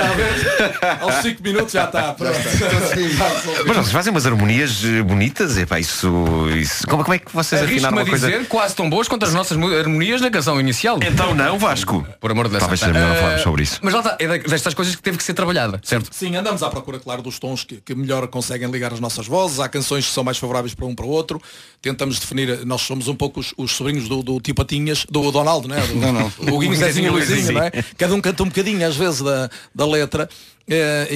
Aos 0.99 1.15
5 1.21 1.41
minutos 1.41 1.71
já 1.71 1.85
está. 1.85 2.13
Pronto. 2.13 2.35
Mas 3.65 3.77
vocês 3.77 3.91
fazem 3.91 4.11
umas 4.11 4.25
harmonias 4.25 4.83
eh, 4.83 5.01
bonitas, 5.01 5.57
epá, 5.57 5.79
isso, 5.79 6.11
isso. 6.55 6.85
Como, 6.87 7.03
como 7.03 7.13
é 7.13 7.19
que 7.19 7.33
vocês 7.33 7.61
afinaram 7.61 7.97
uma 7.97 8.05
coisa? 8.05 8.27
dizer 8.29 8.45
quase 8.47 8.75
tão 8.75 8.89
boas 8.89 9.07
quanto 9.07 9.23
as 9.23 9.33
nossas 9.33 9.57
harmonias 9.57 10.19
na 10.19 10.29
canção 10.29 10.59
inicial. 10.59 10.99
Então 11.01 11.33
não, 11.33 11.57
Vasco. 11.57 12.05
Por 12.19 12.31
amor 12.31 12.45
de 12.45 12.51
Deus. 12.51 12.59
Talvez 12.61 12.79
seja 12.79 12.91
melhor 12.91 13.07
não 13.07 13.15
Ah, 13.15 13.19
falarmos 13.19 13.41
sobre 13.41 13.63
isso. 13.63 13.79
Mas 13.81 13.93
lá 13.93 13.99
está, 14.01 14.17
é 14.19 14.37
destas 14.39 14.73
coisas 14.73 14.95
que 14.95 15.01
teve 15.01 15.17
que 15.17 15.23
ser 15.23 15.33
trabalhada, 15.33 15.79
certo? 15.83 16.09
Sim, 16.11 16.35
andamos 16.35 16.61
à 16.61 16.69
procura, 16.69 16.99
claro, 16.99 17.21
dos 17.21 17.39
tons 17.39 17.63
que, 17.63 17.77
que 17.77 17.95
melhor 17.95 18.27
conseguem 18.27 18.69
ligar 18.69 18.91
as 18.93 18.99
nossas 18.99 19.27
vozes. 19.27 19.59
Há 19.59 19.69
canções 19.69 20.05
que 20.05 20.11
são 20.11 20.23
mais 20.23 20.37
favoráveis 20.37 20.73
para 20.75 20.85
um 20.85 20.93
para 20.93 21.05
o 21.05 21.09
outro. 21.09 21.41
Tentamos 21.81 22.19
definir, 22.19 22.65
nós 22.65 22.81
somos 22.81 23.07
um 23.07 23.15
pouco 23.15 23.39
os, 23.39 23.53
os 23.57 23.71
sobrinhos 23.71 24.09
do, 24.09 24.21
do 24.23 24.39
Tio 24.41 24.55
Patinhas, 24.55 25.04
do 25.09 25.31
Donaldo, 25.31 25.67
não 25.67 25.75
é? 25.75 25.85
Do, 25.85 25.95
Não, 25.95 26.11
não. 26.13 26.25
O 26.53 26.59
Guinho, 26.59 26.71
O 26.71 26.75
Zezinho 26.75 26.75
e 26.75 26.77
Zezinho, 26.77 27.11
Luizinho, 27.11 27.35
Luizinho. 27.37 27.53
não 27.59 27.63
é? 27.63 27.71
Cada 27.97 28.13
um 28.15 28.21
canta 28.21 28.43
um 28.43 28.47
bocadinho, 28.47 28.85
às 28.87 28.95
vezes, 28.95 29.21
da, 29.21 29.49
da 29.73 29.85
letra. 29.85 30.29
Eh, 30.67 31.07
e, 31.11 31.15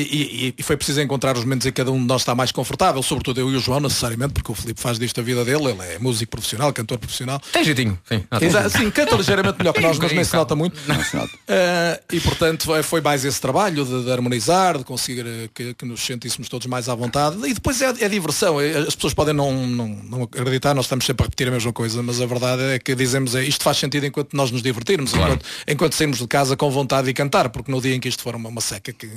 e- 0.50 0.54
e 0.60 0.64
foi 0.64 0.78
preciso 0.78 1.02
encontrar 1.02 1.36
os 1.36 1.44
momentos 1.44 1.66
em 1.66 1.72
que 1.72 1.78
cada 1.78 1.92
um 1.92 2.00
de 2.00 2.06
nós 2.06 2.22
está 2.22 2.36
mais 2.36 2.52
confortável, 2.52 3.02
sobretudo 3.02 3.40
eu 3.40 3.50
e 3.52 3.56
o 3.56 3.60
João, 3.60 3.80
necessariamente, 3.80 4.34
porque 4.34 4.52
o 4.52 4.56
Filipe 4.56 4.80
faz 4.80 5.00
disto 5.00 5.20
a 5.20 5.24
vida 5.24 5.44
dele, 5.44 5.66
ele 5.72 5.82
é 5.96 5.98
músico 6.00 6.30
profissional, 6.32 6.72
cantor 6.72 7.00
profissional. 7.00 7.42
Tem 7.52 7.64
jeitinho. 7.64 7.98
Sim. 8.08 8.24
Ah, 8.30 8.38
Exato, 8.44 8.70
sim, 8.70 8.92
canta 8.92 9.16
ligeiramente 9.16 9.58
melhor 9.58 9.74
que 9.74 9.82
nós, 9.82 9.98
mas 9.98 10.12
nem 10.12 10.24
se 10.24 10.36
nota 10.36 10.56
muito. 10.56 10.78
se 10.80 11.16
nota. 11.16 11.30
Eh, 11.48 12.02
e 12.14 12.20
portanto 12.20 12.66
foi- 12.84 13.02
mais 13.02 13.24
esse 13.26 13.40
trabalho 13.42 13.86
de, 13.86 14.04
de 14.04 14.12
harmonizar, 14.12 14.78
de 14.78 14.84
conseguir 14.84 15.26
eh, 15.26 15.50
que, 15.54 15.74
que 15.74 15.86
nos 15.86 16.02
sentíssemos 16.02 16.48
todos 16.50 16.68
mais 16.68 16.88
à 16.90 16.94
vontade. 16.94 17.38
E 17.48 17.54
depois 17.54 17.82
é, 17.82 17.88
é 18.02 18.10
diversão. 18.10 18.58
As 18.60 18.94
pessoas 18.94 19.14
podem 19.14 19.34
não, 19.34 19.66
não, 19.66 19.88
não 19.88 20.24
acreditar, 20.24 20.74
nós 20.76 20.86
estamos 20.86 21.06
sempre 21.06 21.24
a 21.24 21.26
repetir 21.26 21.48
a 21.48 21.52
mesma 21.52 21.72
coisa, 21.74 22.04
mas 22.04 22.22
a 22.22 22.26
verdade 22.26 22.62
é 22.64 22.78
que 22.78 22.94
dizemos 22.94 23.34
é 23.36 23.44
isto 23.44 23.64
faz 23.64 23.78
sentido 23.78 24.06
enquanto 24.06 24.34
nós 24.36 24.52
nos 24.52 24.62
divertirmos, 24.62 25.14
enquanto, 25.14 25.46
enquanto 25.68 25.94
saímos 25.96 26.18
de 26.20 26.28
casa 26.28 26.56
com 26.58 26.70
vontade 26.70 27.08
de 27.08 27.14
cantar, 27.14 27.50
porque 27.50 27.72
no 27.72 27.82
dia 27.82 27.96
em 27.96 28.00
que 28.00 28.10
isto 28.10 28.22
for 28.22 28.36
uma, 28.36 28.50
uma 28.50 28.62
seca, 28.62 28.92
que 28.94 29.08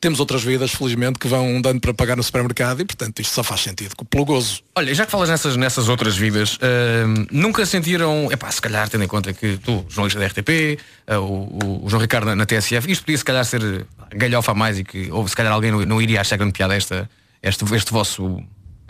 temos 0.00 0.18
outras 0.20 0.42
vidas, 0.42 0.72
felizmente, 0.72 1.18
que 1.18 1.28
vão 1.28 1.60
dando 1.60 1.80
para 1.80 1.94
pagar 1.94 2.16
no 2.16 2.22
supermercado 2.22 2.80
e 2.80 2.84
portanto 2.84 3.20
isto 3.20 3.32
só 3.34 3.42
faz 3.42 3.60
sentido 3.60 3.94
pelo 4.10 4.24
gozo. 4.24 4.62
Olha, 4.74 4.94
já 4.94 5.04
que 5.06 5.10
falas 5.12 5.28
nessas, 5.28 5.56
nessas 5.56 5.88
outras 5.88 6.16
vidas, 6.16 6.58
ahm, 6.62 7.26
nunca 7.30 7.64
sentiram, 7.66 8.28
epá, 8.32 8.50
se 8.50 8.60
calhar 8.60 8.88
tendo 8.88 9.04
em 9.04 9.08
conta 9.08 9.32
que 9.32 9.58
tu, 9.58 9.84
jornalista 9.88 10.18
da 10.20 10.26
RTP, 10.26 10.78
ah, 11.06 11.20
o, 11.20 11.24
o- 11.64 11.84
o 11.86 11.88
João 11.90 12.00
Ricardo 12.02 12.26
na, 12.26 12.36
na 12.36 12.46
TSF, 12.46 12.90
isto 12.90 13.04
podia 13.04 13.18
se 13.18 13.24
calhar 13.24 13.44
ser 13.44 13.86
galhofa 14.10 14.52
a 14.52 14.54
mais 14.54 14.78
e 14.78 14.84
que 14.84 15.10
ou 15.10 15.26
se 15.28 15.36
calhar 15.36 15.52
alguém 15.52 15.70
não, 15.70 15.80
não 15.86 16.02
iria 16.02 16.20
achar 16.20 16.36
grande 16.36 16.52
piada 16.52 16.74
esta, 16.74 17.08
este, 17.42 17.64
este 17.74 17.90
vosso, 17.92 18.42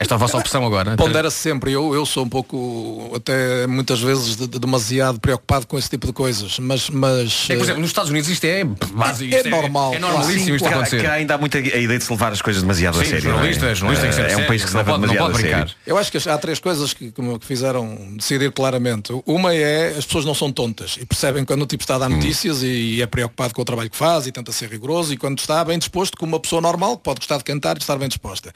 esta 0.02 0.16
vossa 0.16 0.37
opção 0.37 0.64
agora. 0.66 0.97
Pondera-se 0.97 1.37
sempre, 1.38 1.73
eu, 1.73 1.94
eu 1.94 2.04
sou 2.04 2.25
um 2.25 2.28
pouco, 2.28 3.11
até 3.14 3.66
muitas 3.66 4.00
vezes, 4.00 4.37
de- 4.37 4.47
de- 4.47 4.59
demasiado 4.59 5.18
preocupado 5.21 5.66
com 5.66 5.78
esse 5.78 5.88
tipo 5.88 6.06
de 6.06 6.12
coisas, 6.12 6.59
mas. 6.59 6.90
mas 6.90 7.47
É 7.49 7.56
por 7.56 7.62
exemplo, 7.64 7.80
nos 7.80 7.90
Estados 7.90 8.11
Unidos 8.11 8.28
isto 8.28 8.44
é 8.44 8.64
básico. 8.64 9.35
É 9.35 9.38
isto 9.38 9.49
normal, 9.50 9.94
É 9.94 9.99
normalíssimo 9.99 10.56
isto 10.56 10.68
Cá, 10.68 10.76
acontecer. 10.76 11.06
ainda 11.11 11.35
há 11.35 11.38
muita 11.38 11.59
a 11.59 11.61
ideia 11.61 11.99
de 11.99 12.04
se 12.04 12.11
levar 12.12 12.32
as 12.32 12.42
coisas 12.42 12.62
demasiado 12.62 13.00
a 13.00 13.04
Sim, 13.04 13.11
sério. 13.11 13.23
jornalista, 13.30 13.64
não 13.64 13.71
é? 13.71 13.75
jornalista 13.75 14.06
que 14.09 14.14
ser 14.14 14.21
é 14.23 14.26
um 14.26 14.30
sério, 14.30 14.47
país 14.47 14.62
que 14.62 14.68
se 14.68 14.75
não 14.75 14.80
leva 14.85 14.99
demasiado 14.99 15.25
pode 15.26 15.38
a 15.38 15.40
sério. 15.40 15.56
brincar. 15.64 15.76
Eu 15.87 15.99
acho 15.99 16.12
que 16.12 16.28
há 16.28 16.38
três 16.38 16.59
coisas 16.59 16.92
que, 16.92 17.11
que 17.12 17.23
fizeram 17.47 17.97
decidir 18.16 18.50
claramente. 18.52 19.12
Uma 19.26 19.54
é 19.54 19.88
as 19.97 20.04
pessoas 20.06 20.25
não 20.25 20.35
são 20.35 20.50
tontas 20.52 20.97
e 21.00 21.06
percebem 21.06 21.44
quando 21.44 21.62
o 21.62 21.66
tipo 21.66 21.82
está 21.82 21.94
a 21.97 21.99
dar 21.99 22.06
Hum. 22.11 22.16
notícias 22.16 22.62
e, 22.62 23.00
é 23.02 23.06
preocupado 23.06 23.54
com 23.54 23.62
o 23.62 23.64
trabalho 23.64 23.88
que 23.90 23.97
faz 23.97 24.26
e 24.26 24.32
tenta 24.32 24.52
ser 24.52 24.68
rigoroso 24.68 25.12
e 25.12 25.16
quando 25.16 25.38
está 25.38 25.64
bem 25.64 25.78
disposto 25.78 26.16
como 26.18 26.32
uma 26.32 26.40
pessoa 26.40 26.61
normal 26.61 26.97
que 26.97 27.02
pode 27.04 27.21
gostar 27.21 27.38
de 27.38 27.44
cantar 27.44 27.76
e 27.76 27.80
estar 27.80 27.97
bem 27.97 28.09
disposta. 28.09 28.52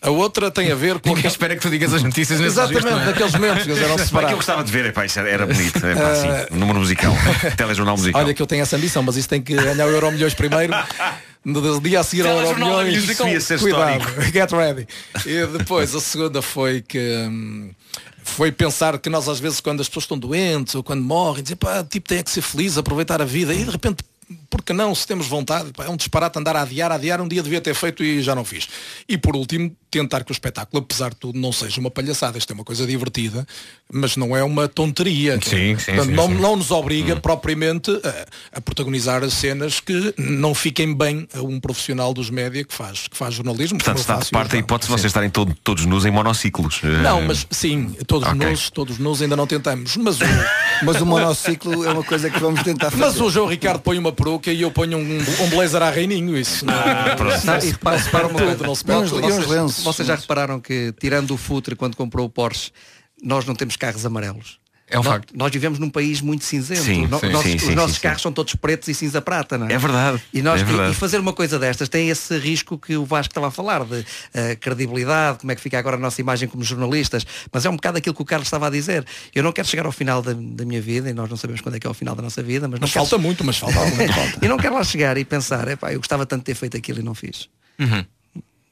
A 0.00 0.10
outra 0.10 0.50
tem 0.50 0.70
a 0.70 0.76
ver 0.76 1.00
com 1.00 1.08
Ninguém 1.08 1.26
espera 1.26 1.56
que 1.56 1.60
tu 1.60 1.68
digas 1.68 1.92
as 1.92 2.02
notícias 2.02 2.38
nesse 2.38 2.52
Exatamente, 2.52 2.84
registro, 2.84 2.96
não 2.96 3.02
é? 3.02 3.06
naqueles 3.06 3.32
momentos 3.32 3.62
que 3.64 3.70
eles 3.70 3.82
eram 3.82 3.96
Bem, 3.96 4.26
que 4.26 4.32
eu 4.32 4.36
gostava 4.36 4.62
de 4.62 4.70
ver, 4.70 4.86
epá, 4.86 5.04
isso 5.04 5.18
era, 5.18 5.44
bonito. 5.46 5.76
Epá, 5.84 6.10
assim, 6.12 6.54
número 6.56 6.78
musical. 6.78 7.12
Telejornal 7.56 7.96
musical. 7.96 8.22
Olha 8.22 8.32
que 8.32 8.40
eu 8.40 8.46
tenho 8.46 8.62
essa 8.62 8.76
ambição, 8.76 9.02
mas 9.02 9.16
isso 9.16 9.28
tem 9.28 9.42
que 9.42 9.54
ganhar 9.54 9.86
o 9.86 9.90
Euro 9.90 10.12
Milhões 10.12 10.34
primeiro. 10.34 10.72
No 11.44 11.80
dia 11.80 12.00
a 12.00 12.04
seguir 12.04 12.26
ao 12.26 12.38
Euro 12.40 12.58
Milhões. 12.58 13.42
Ser 13.42 13.58
Cuidado, 13.58 14.00
histórico. 14.00 14.22
get 14.32 14.50
ready. 14.52 14.88
E 15.26 15.46
depois 15.58 15.94
a 15.94 16.00
segunda 16.00 16.42
foi 16.42 16.80
que 16.80 16.98
hum, 17.28 17.70
foi 18.22 18.52
pensar 18.52 18.98
que 18.98 19.10
nós 19.10 19.28
às 19.28 19.40
vezes 19.40 19.60
quando 19.60 19.80
as 19.80 19.88
pessoas 19.88 20.04
estão 20.04 20.18
doentes 20.18 20.74
ou 20.74 20.82
quando 20.82 21.02
morrem, 21.02 21.42
dizer 21.42 21.56
pá, 21.56 21.82
tipo 21.82 22.08
tem 22.08 22.22
que 22.22 22.30
ser 22.30 22.42
feliz, 22.42 22.78
aproveitar 22.78 23.20
a 23.20 23.24
vida 23.24 23.52
e 23.52 23.64
de 23.64 23.70
repente 23.70 24.04
por 24.68 24.72
que 24.72 24.72
não, 24.74 24.94
se 24.94 25.06
temos 25.06 25.26
vontade, 25.26 25.70
é 25.78 25.88
um 25.88 25.96
disparate 25.96 26.38
andar 26.38 26.54
a 26.54 26.62
adiar, 26.62 26.92
a 26.92 26.96
adiar, 26.96 27.20
um 27.22 27.28
dia 27.28 27.42
devia 27.42 27.60
ter 27.60 27.74
feito 27.74 28.04
e 28.04 28.20
já 28.22 28.34
não 28.34 28.44
fiz. 28.44 28.68
E 29.08 29.16
por 29.16 29.34
último, 29.34 29.74
tentar 29.90 30.22
que 30.24 30.30
o 30.30 30.34
espetáculo, 30.34 30.82
apesar 30.82 31.08
de 31.10 31.16
tudo, 31.16 31.38
não 31.38 31.50
seja 31.52 31.80
uma 31.80 31.90
palhaçada. 31.90 32.36
Isto 32.36 32.52
é 32.52 32.54
uma 32.54 32.64
coisa 32.64 32.86
divertida, 32.86 33.46
mas 33.90 34.16
não 34.16 34.36
é 34.36 34.44
uma 34.44 34.68
tonteria. 34.68 35.38
Sim, 35.42 35.78
sim, 35.78 35.94
Portanto, 35.94 36.04
sim, 36.10 36.12
não, 36.14 36.26
sim. 36.28 36.34
não 36.34 36.56
nos 36.56 36.70
obriga 36.70 37.16
propriamente 37.16 37.90
a, 38.52 38.58
a 38.58 38.60
protagonizar 38.60 39.24
as 39.24 39.32
cenas 39.32 39.80
que 39.80 40.12
não 40.18 40.54
fiquem 40.54 40.94
bem 40.94 41.26
a 41.32 41.40
um 41.40 41.58
profissional 41.58 42.12
dos 42.12 42.28
média 42.28 42.62
que 42.62 42.74
faz, 42.74 43.08
que 43.08 43.16
faz 43.16 43.32
jornalismo. 43.34 43.78
Portanto, 43.78 43.98
está 43.98 44.18
de 44.18 44.30
parte 44.30 44.52
a 44.54 44.56
eu 44.58 44.60
hipótese 44.60 44.88
de 44.92 44.98
vocês 44.98 45.06
estarem 45.10 45.30
todo- 45.30 45.56
todos 45.64 45.86
nus 45.86 46.04
em 46.04 46.10
monociclos. 46.10 46.80
Não, 47.02 47.20
Eh, 47.20 47.26
mas 47.26 47.46
sim, 47.50 47.96
todos 48.06 48.28
Ok. 48.28 48.46
nós, 48.46 48.68
todos 48.68 48.98
nós 48.98 49.22
ainda 49.22 49.34
não 49.36 49.46
tentamos. 49.46 49.96
Mas 49.96 50.20
o, 50.20 50.24
Mas 50.84 51.00
o 51.00 51.06
monociclo 51.06 51.84
é 51.86 51.90
uma 51.92 52.04
coisa 52.04 52.28
que 52.28 52.38
vamos 52.38 52.62
tentar 52.62 52.90
fazer. 52.90 53.02
mas 53.04 53.20
o 53.20 53.30
João 53.30 53.46
Ricardo 53.48 53.80
põe 53.80 53.98
uma 53.98 54.12
peruca 54.12 54.52
e 54.52 54.57
eu 54.62 54.70
ponho 54.70 54.98
um, 54.98 55.18
um 55.18 55.50
blazer 55.50 55.82
a 55.82 55.90
reininho. 55.90 56.36
Isso 56.36 56.64
não, 56.64 56.74
pronto. 57.16 57.46
Não, 57.46 57.58
e 57.58 57.70
repara, 57.70 57.96
repara 57.96 58.26
uma 58.28 58.38
coisa. 58.38 58.64
não 58.64 58.74
se 58.74 58.84
e 58.86 58.92
uns 58.92 59.10
Vocês, 59.10 59.46
lenços. 59.46 59.84
vocês 59.84 60.08
já 60.08 60.14
repararam 60.14 60.60
que, 60.60 60.92
tirando 61.00 61.32
o 61.32 61.36
Futre 61.36 61.74
quando 61.76 61.96
comprou 61.96 62.26
o 62.26 62.30
Porsche, 62.30 62.70
nós 63.22 63.44
não 63.44 63.54
temos 63.54 63.76
carros 63.76 64.04
amarelos. 64.06 64.58
É 64.90 64.98
um 64.98 65.02
facto. 65.02 65.32
Nós 65.36 65.52
vivemos 65.52 65.78
num 65.78 65.90
país 65.90 66.20
muito 66.20 66.44
cinzento. 66.44 66.80
Sim, 66.82 67.06
No- 67.06 67.18
sim, 67.20 67.28
nós- 67.28 67.42
sim, 67.44 67.56
os 67.56 67.62
sim, 67.62 67.74
nossos 67.74 67.96
sim, 67.96 68.02
carros 68.02 68.20
sim. 68.20 68.22
são 68.22 68.32
todos 68.32 68.54
pretos 68.54 68.88
e 68.88 68.94
cinza 68.94 69.20
prata, 69.20 69.58
não 69.58 69.66
é? 69.68 69.72
É 69.74 69.78
verdade. 69.78 70.22
E, 70.32 70.40
nós, 70.40 70.60
é 70.60 70.64
e- 70.64 70.66
verdade. 70.66 70.92
e 70.92 70.94
fazer 70.94 71.18
uma 71.20 71.32
coisa 71.32 71.58
destas 71.58 71.88
tem 71.88 72.08
esse 72.08 72.36
risco 72.38 72.78
que 72.78 72.96
o 72.96 73.04
Vasco 73.04 73.30
estava 73.30 73.48
a 73.48 73.50
falar, 73.50 73.84
de 73.84 74.04
eh, 74.32 74.56
credibilidade, 74.56 75.40
como 75.40 75.52
é 75.52 75.54
que 75.54 75.60
fica 75.60 75.78
agora 75.78 75.96
a 75.96 75.98
nossa 76.00 76.20
imagem 76.20 76.48
como 76.48 76.62
jornalistas. 76.64 77.26
Mas 77.52 77.66
é 77.66 77.70
um 77.70 77.76
bocado 77.76 77.98
aquilo 77.98 78.14
que 78.14 78.22
o 78.22 78.24
Carlos 78.24 78.46
estava 78.46 78.66
a 78.68 78.70
dizer. 78.70 79.04
Eu 79.34 79.42
não 79.42 79.52
quero 79.52 79.68
chegar 79.68 79.84
ao 79.86 79.92
final 79.92 80.22
da, 80.22 80.32
da 80.32 80.64
minha 80.64 80.80
vida, 80.80 81.10
e 81.10 81.12
nós 81.12 81.28
não 81.28 81.36
sabemos 81.36 81.60
quando 81.60 81.74
é 81.76 81.80
que 81.80 81.86
é 81.86 81.90
o 81.90 81.94
final 81.94 82.14
da 82.14 82.22
nossa 82.22 82.42
vida, 82.42 82.66
mas, 82.66 82.80
Mas 82.80 82.90
quero- 82.92 83.04
falta 83.04 83.18
muito, 83.22 83.44
mas 83.44 83.58
falta 83.58 83.78
muito. 83.94 84.12
falta. 84.12 84.38
e 84.44 84.48
não 84.48 84.56
quero 84.56 84.74
lá 84.74 84.84
chegar 84.84 85.18
e 85.18 85.24
pensar, 85.24 85.68
epá, 85.68 85.92
eu 85.92 85.98
gostava 85.98 86.24
tanto 86.24 86.40
de 86.40 86.46
ter 86.46 86.54
feito 86.54 86.76
aquilo 86.76 87.00
e 87.00 87.02
não 87.02 87.14
fiz. 87.14 87.48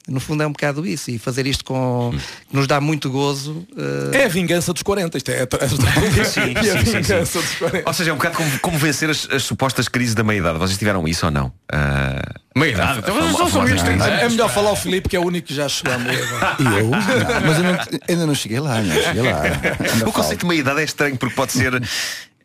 No 0.08 0.20
fundo 0.20 0.42
é 0.42 0.46
um 0.46 0.52
bocado 0.52 0.86
isso. 0.86 1.10
E 1.10 1.18
fazer 1.18 1.46
isto 1.46 1.64
com 1.64 2.12
que 2.48 2.56
nos 2.56 2.66
dá 2.68 2.80
muito 2.80 3.10
gozo. 3.10 3.66
eh, 4.12 4.18
É 4.22 4.24
a 4.26 4.28
vingança 4.28 4.72
dos 4.72 4.82
40. 4.82 5.16
Isto 5.18 5.30
é, 5.30 5.42
é, 5.42 5.46
Sim, 6.24 6.54
é 6.54 6.58
a 6.60 6.78
sim, 6.78 6.84
sim, 6.84 7.00
vingança 7.02 7.26
sim. 7.26 7.38
dos 7.40 7.54
40. 7.58 7.82
Ou 7.88 7.92
seja, 7.92 8.10
é 8.10 8.12
um 8.12 8.16
bocado 8.16 8.36
como, 8.36 8.58
como 8.60 8.78
vencer 8.78 9.10
as, 9.10 9.28
as 9.30 9.42
supostas 9.42 9.88
crises 9.88 10.14
da 10.14 10.22
meia-idade. 10.22 10.58
Vocês 10.58 10.78
tiveram 10.78 11.06
isso 11.08 11.26
ou 11.26 11.32
não? 11.32 11.52
Ah, 11.72 12.22
Meia 12.54 12.70
idade. 12.72 12.98
Então, 13.00 13.14
fama- 13.16 13.26
não 13.26 13.36
são 13.36 13.48
famosa- 13.48 13.64
menos 13.66 13.82
30 13.82 14.04
É, 14.08 14.24
é 14.24 14.28
melhor 14.28 14.48
falar 14.48 14.70
ao 14.70 14.76
Filipe 14.76 15.08
que 15.08 15.16
é 15.16 15.18
o 15.20 15.24
único 15.24 15.48
que 15.48 15.54
já 15.54 15.68
chegou 15.68 15.92
a 15.94 15.98
morrer. 15.98 16.24
E 16.60 16.64
eu? 16.64 16.88
Não, 16.88 17.40
mas 17.46 17.56
eu 17.58 17.64
não- 17.64 17.78
ainda 18.08 18.26
não 18.26 18.34
cheguei 18.34 18.60
lá, 18.60 18.80
não 18.80 18.94
cheguei 19.02 19.22
lá. 19.32 19.42
Ainda 19.92 20.08
o 20.08 20.12
conceito 20.12 20.40
de 20.40 20.46
meia-idade 20.46 20.80
é 20.80 20.84
estranho 20.84 21.16
porque 21.16 21.34
pode 21.34 21.52
ser. 21.52 21.82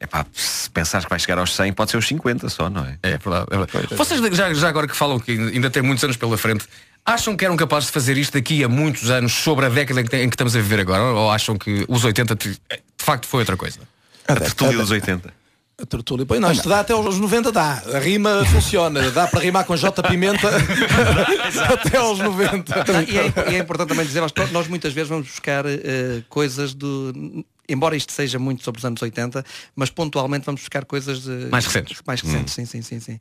Epá, 0.03 0.25
se 0.33 0.67
pensares 0.71 1.05
que 1.05 1.09
vai 1.11 1.19
chegar 1.19 1.37
aos 1.37 1.55
100, 1.55 1.73
pode 1.73 1.91
ser 1.91 1.97
os 1.97 2.07
50 2.07 2.49
só, 2.49 2.71
não 2.71 2.83
é? 2.83 2.97
É 3.03 3.17
verdade. 3.19 3.45
é 3.51 3.57
verdade. 3.57 3.95
Vocês 3.95 4.19
já, 4.35 4.51
já 4.51 4.67
agora 4.67 4.87
que 4.87 4.97
falam 4.97 5.19
que 5.19 5.31
ainda 5.31 5.69
têm 5.69 5.83
muitos 5.83 6.03
anos 6.03 6.17
pela 6.17 6.35
frente, 6.39 6.65
acham 7.05 7.35
que 7.35 7.45
eram 7.45 7.55
capazes 7.55 7.87
de 7.87 7.93
fazer 7.93 8.17
isto 8.17 8.33
daqui 8.33 8.63
a 8.63 8.69
muitos 8.69 9.09
anos 9.09 9.33
sobre 9.33 9.65
a 9.65 9.69
década 9.69 10.01
em 10.01 10.05
que, 10.05 10.35
estamos 10.35 10.55
a 10.55 10.59
viver 10.59 10.79
agora? 10.79 11.03
Ou 11.03 11.31
acham 11.31 11.57
que 11.57 11.85
os 11.87 12.03
80 12.03 12.35
de 12.35 12.59
facto 12.97 13.27
foi 13.27 13.39
outra 13.41 13.57
coisa? 13.57 13.79
A 14.27 14.35
tertúlia 14.35 14.77
dos 14.77 14.91
80. 14.91 15.41
A 15.81 15.85
tertúlia. 15.85 16.25
Pois 16.25 16.39
não, 16.39 16.51
isto 16.51 16.69
dá 16.69 16.81
até 16.81 16.93
aos 16.93 17.17
90 17.17 17.51
dá. 17.51 17.81
A 17.93 17.99
rima 17.99 18.45
funciona. 18.53 19.09
Dá 19.09 19.27
para 19.27 19.39
rimar 19.39 19.65
com 19.65 19.75
J 19.75 20.03
Pimenta 20.03 20.47
até 21.73 21.97
aos 21.97 22.19
90. 22.19 22.75
E 23.09 23.17
é, 23.17 23.51
e 23.51 23.55
é 23.55 23.59
importante 23.59 23.89
também 23.89 24.05
dizer, 24.05 24.21
nós, 24.21 24.31
nós 24.51 24.67
muitas 24.67 24.93
vezes 24.93 25.09
vamos 25.09 25.27
buscar 25.27 25.65
eh, 25.65 26.23
coisas 26.29 26.73
do. 26.73 27.43
Embora 27.67 27.95
isto 27.95 28.11
seja 28.11 28.37
muito 28.37 28.63
sobre 28.63 28.79
os 28.79 28.85
anos 28.85 29.01
80, 29.01 29.45
mas 29.75 29.89
pontualmente 29.89 30.45
vamos 30.45 30.61
buscar 30.61 30.83
coisas 30.83 31.23
de, 31.23 31.47
Mais 31.49 31.65
recentes. 31.65 32.01
Mais 32.05 32.21
recentes, 32.21 32.53
sim, 32.53 32.65
sim, 32.65 32.81
sim, 32.81 32.99
sim. 32.99 33.19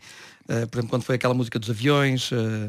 Eh, 0.52 0.66
por 0.66 0.78
exemplo, 0.78 0.90
quando 0.90 1.02
foi 1.04 1.14
aquela 1.14 1.32
música 1.32 1.60
dos 1.60 1.70
aviões. 1.70 2.28
eh, 2.32 2.68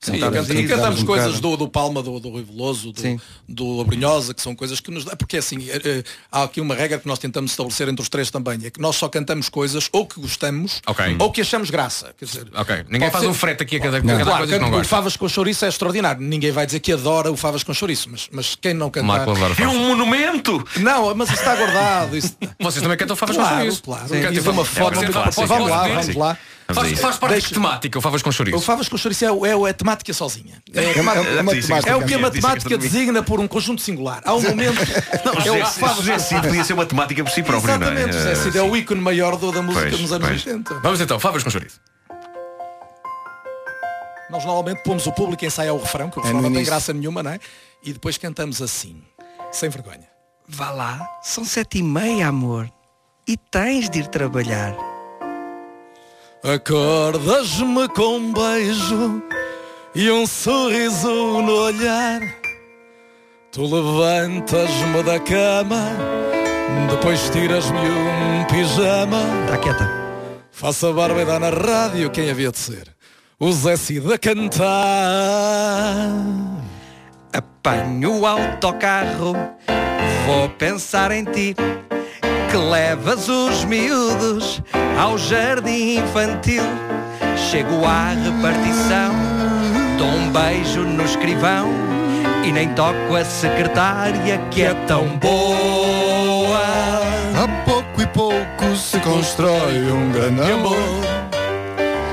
Sim, 0.00 0.18
cantamos 0.66 1.02
um 1.02 1.06
coisas 1.06 1.38
do, 1.38 1.56
do 1.56 1.68
Palma, 1.68 2.02
do, 2.02 2.18
do 2.18 2.28
Rui 2.28 2.42
Veloso, 2.42 2.90
do, 2.90 3.00
Sim. 3.00 3.20
do 3.48 3.76
Labrinhosa, 3.78 4.34
que 4.34 4.42
são 4.42 4.52
coisas 4.56 4.80
que 4.80 4.90
nos 4.90 5.04
dá. 5.04 5.14
Porque 5.14 5.36
assim, 5.36 5.58
eh, 5.70 6.02
há 6.32 6.42
aqui 6.42 6.60
uma 6.60 6.74
regra 6.74 6.98
que 6.98 7.06
nós 7.06 7.20
tentamos 7.20 7.52
estabelecer 7.52 7.88
entre 7.88 8.02
os 8.02 8.08
três 8.08 8.32
também, 8.32 8.58
é 8.64 8.70
que 8.70 8.80
nós 8.80 8.96
só 8.96 9.08
cantamos 9.08 9.48
coisas 9.48 9.88
ou 9.92 10.04
que 10.06 10.18
gostamos 10.20 10.82
Ok. 10.88 11.16
ou 11.20 11.30
que 11.30 11.40
achamos 11.40 11.70
graça. 11.70 12.12
Quer 12.18 12.24
dizer, 12.24 12.46
Ok. 12.52 12.84
Ninguém 12.88 13.10
faz 13.12 13.22
ser- 13.22 13.30
um 13.30 13.34
frete 13.34 13.62
aqui 13.62 13.76
a 13.76 13.80
cada, 13.80 13.98
a 13.98 14.00
Não. 14.00 14.08
cada 14.08 14.24
Claro, 14.24 14.38
coisa 14.38 14.52
que 14.54 14.58
não 14.60 14.68
o 14.68 14.70
gosta. 14.72 14.88
Favas 14.88 15.16
com 15.16 15.28
chouriço 15.28 15.64
é 15.64 15.68
extraordinário. 15.68 16.20
Ninguém 16.20 16.50
vai 16.50 16.66
dizer 16.66 16.80
que 16.80 16.92
adora 16.92 17.30
o 17.30 17.36
Favas 17.36 17.62
com 17.62 17.72
chouriço, 17.72 18.08
mas, 18.10 18.28
mas 18.32 18.56
quem 18.60 18.74
não 18.74 18.90
cantar. 18.90 19.24
É 19.56 19.68
um 19.68 19.78
monumento! 19.88 20.66
Não, 20.80 21.14
mas 21.14 21.28
isso 21.30 21.38
está 21.38 21.54
guardado. 21.54 22.16
Isso... 22.16 22.36
Vocês 22.58 22.82
também 22.82 22.98
cantam 22.98 23.14
favas 23.14 23.36
com 23.36 23.42
Claro, 23.42 23.56
chouriço. 23.58 23.82
claro. 23.84 24.14
É 24.14 24.50
uma 24.50 24.64
forma 24.64 24.98
de- 25.00 25.06
ser 25.06 25.12
clássico. 25.12 25.46
Vamos 25.46 25.70
lá, 25.70 25.86
vamos 25.88 26.16
lá. 26.16 26.38
Faz, 26.74 27.00
faz 27.00 27.16
parte 27.18 27.32
Deixa- 27.32 27.48
da 27.48 27.54
temática, 27.54 27.98
o 27.98 28.02
favas 28.02 28.22
com 28.22 28.30
O 28.30 28.32
chouriço. 28.32 28.60
Favas 28.60 28.88
com 28.88 28.96
chouriço 28.96 29.24
é, 29.24 29.30
o- 29.32 29.44
é, 29.46 29.56
o- 29.56 29.66
é 29.66 29.70
a 29.70 29.74
temática 29.74 30.12
sozinha. 30.12 30.62
É, 30.74 30.84
É, 30.84 30.92
temática- 30.94 31.28
é 31.28 31.40
uma 31.42 31.52
temática. 31.52 31.90
é 31.90 31.96
o 31.96 32.04
que 32.06 32.14
a 32.14 32.18
matemática 32.18 32.78
designa 32.78 33.22
por 33.22 33.40
um 33.40 33.48
conjunto 33.48 33.80
singular. 33.82 34.20
Há 34.24 34.34
um 34.34 34.42
momento. 34.42 34.78
Não, 35.24 35.32
é 35.58 35.62
o 35.62 35.66
Favas 35.66 35.96
José 36.04 36.18
Cid 36.18 36.42
podia 36.46 36.64
ser 36.64 36.72
uma 36.74 36.86
temática 36.86 37.22
por 37.24 37.30
si 37.30 37.42
próprio, 37.42 37.70
Exatamente, 37.74 38.02
não 38.02 38.08
é? 38.08 38.12
José 38.12 38.34
Cid 38.36 38.58
é 38.58 38.62
o 38.62 38.76
ícone 38.76 39.00
maior 39.00 39.36
do- 39.36 39.52
da 39.52 39.62
música 39.62 39.88
Pois, 39.88 40.00
nos 40.00 40.12
anos 40.12 40.28
pois. 40.28 40.46
80. 40.46 40.74
Vamos 40.80 41.00
então, 41.00 41.18
favas 41.20 41.42
com 41.42 41.50
chouriço. 41.50 41.80
Nós 44.30 44.44
normalmente 44.44 44.82
pomos 44.84 45.06
o 45.06 45.12
público 45.12 45.44
a 45.44 45.48
ensaiar 45.48 45.74
o 45.74 45.78
refrão, 45.80 46.08
que 46.08 46.18
o 46.18 46.20
É 46.20 46.24
refrão 46.24 46.40
no 46.42 46.48
não 46.48 46.54
tem 46.56 46.64
graça 46.64 46.92
nenhuma, 46.92 47.22
não 47.22 47.32
é? 47.32 47.40
E 47.82 47.92
depois 47.92 48.16
cantamos 48.16 48.62
assim, 48.62 49.02
sem 49.50 49.68
vergonha. 49.68 50.08
Vá 50.48 50.70
lá, 50.70 51.04
são 51.22 51.44
sete 51.44 51.78
e 51.78 51.82
meia, 51.82 52.28
amor. 52.28 52.70
E 53.26 53.36
tens 53.36 53.88
de 53.90 54.00
ir 54.00 54.06
trabalhar. 54.08 54.74
Acordas-me 56.42 57.86
com 57.88 58.16
um 58.16 58.32
beijo 58.32 59.22
e 59.94 60.10
um 60.10 60.26
sorriso 60.26 61.42
no 61.42 61.52
olhar. 61.64 62.22
Tu 63.52 63.62
levantas-me 63.62 65.02
da 65.02 65.20
cama, 65.20 65.92
depois 66.88 67.28
tiras-me 67.28 67.78
um 67.78 68.44
pijama. 68.44 69.20
Está 69.44 69.58
quieta. 69.58 69.90
Faça 70.50 70.88
a 70.88 70.92
barba 70.94 71.20
e 71.20 71.24
dá 71.26 71.38
na 71.38 71.50
rádio 71.50 72.10
quem 72.10 72.30
havia 72.30 72.50
de 72.50 72.58
ser. 72.58 72.88
O 73.38 73.52
Zé 73.52 73.76
Cid 73.76 74.10
a 74.10 74.16
cantar. 74.16 74.66
Apanho 77.34 78.20
o 78.20 78.26
autocarro, 78.26 79.34
vou 80.26 80.48
pensar 80.56 81.12
em 81.12 81.24
ti. 81.24 81.54
Que 82.50 82.56
levas 82.56 83.28
os 83.28 83.64
miúdos 83.64 84.60
ao 85.00 85.16
jardim 85.16 85.98
infantil. 85.98 86.64
Chego 87.36 87.84
à 87.84 88.08
repartição, 88.10 89.12
dou 89.96 90.08
um 90.08 90.30
beijo 90.30 90.80
no 90.80 91.04
escrivão 91.04 91.68
e 92.44 92.52
nem 92.52 92.68
toco 92.74 93.16
a 93.16 93.24
secretária 93.24 94.38
que 94.50 94.62
é 94.62 94.74
tão 94.86 95.18
boa. 95.18 96.60
A 97.42 97.64
pouco 97.64 98.02
e 98.02 98.06
pouco 98.08 98.76
se 98.76 98.98
constrói 99.00 99.90
um 99.90 100.10
grande 100.10 100.52
amor. 100.52 100.76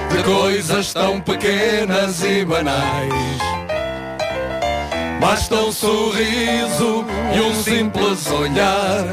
de 0.10 0.23
coisas 0.23 0.93
tão 0.93 1.19
pequenas 1.19 2.23
e 2.23 2.45
banais. 2.45 3.38
Basta 5.19 5.56
um 5.56 5.71
sorriso 5.71 7.06
e 7.36 7.41
um 7.41 7.54
simples 7.56 8.30
olhar, 8.32 9.04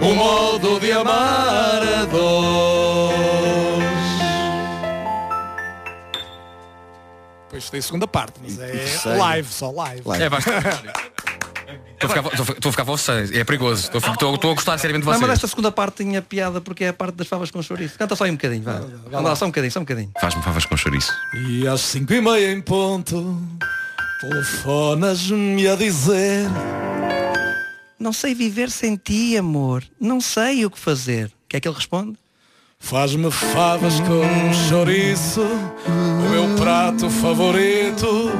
um 0.00 0.14
modo 0.14 0.80
de 0.80 0.92
amar 0.92 1.82
a 1.82 2.04
dois. 2.06 3.20
Pois 7.50 7.68
tem 7.70 7.80
a 7.80 7.82
segunda 7.82 8.06
parte, 8.06 8.34
mas 8.42 8.58
é 8.60 9.16
live, 9.16 9.48
só 9.52 9.70
live. 9.70 10.02
Live. 10.06 10.24
É, 10.24 10.28
basta. 10.28 10.50
Estou 12.02 12.10
a 12.18 12.22
ficar- 12.30 12.40
estou 12.54 12.68
a- 12.70 12.72
ficar 12.72 12.84
vocês. 12.84 13.30
É 13.30 13.44
perigoso. 13.44 13.82
Estou 13.84 13.98
a 13.98 14.00
fi- 14.00 14.10
Estou 14.12 14.34
estou 14.34 14.50
a 14.52 14.54
gostar 14.54 14.78
seriamente 14.78 15.04
de 15.04 15.06
Não, 15.10 15.12
mas 15.12 15.20
vocês. 15.20 15.32
esta 15.36 15.46
segunda 15.48 15.70
parte 15.70 16.02
tinha 16.02 16.22
piada 16.22 16.58
porque 16.58 16.84
é 16.84 16.88
a 16.88 16.92
parte 16.94 17.14
das 17.14 17.28
favas 17.28 17.50
com 17.50 17.60
chouriço. 17.62 17.98
Canta 17.98 18.16
só 18.16 18.24
aí 18.24 18.30
um 18.30 18.36
bocadinho, 18.36 18.62
vá. 18.62 18.80
Vá 19.10 19.20
lá, 19.20 19.36
só 19.36 19.44
um 19.44 19.48
bocadinho, 19.48 19.70
só 19.70 19.80
um 19.80 19.82
bocadinho. 19.82 20.10
Faz-me 20.18 20.42
favas 20.42 20.64
com 20.64 20.74
chouriço. 20.78 21.12
E 21.34 21.68
às 21.68 21.82
cinco 21.82 22.14
e 22.14 22.22
meia 22.22 22.52
em 22.52 22.60
ponto, 22.62 23.38
telefonas-me 24.22 25.68
a 25.68 25.76
dizer 25.76 26.46
Não 28.00 28.12
sei 28.14 28.34
viver 28.34 28.70
sem 28.70 28.96
ti, 28.96 29.36
amor. 29.36 29.84
Não 30.00 30.20
sei 30.22 30.64
o 30.64 30.70
que 30.70 30.78
fazer. 30.78 31.26
O 31.26 31.30
que 31.50 31.56
é 31.58 31.60
que 31.60 31.68
ele 31.68 31.76
responde? 31.76 32.16
Faz-me 32.78 33.30
favas 33.30 34.00
com 34.00 34.54
chouriço, 34.70 35.42
o 35.42 36.30
meu 36.30 36.56
prato 36.56 37.10
favorito. 37.10 38.30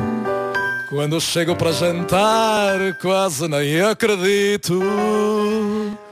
Quando 0.89 1.21
chego 1.21 1.55
para 1.55 1.73
jantar, 1.73 2.79
quase 3.03 3.47
nem 3.49 3.83
acredito. 3.83 4.81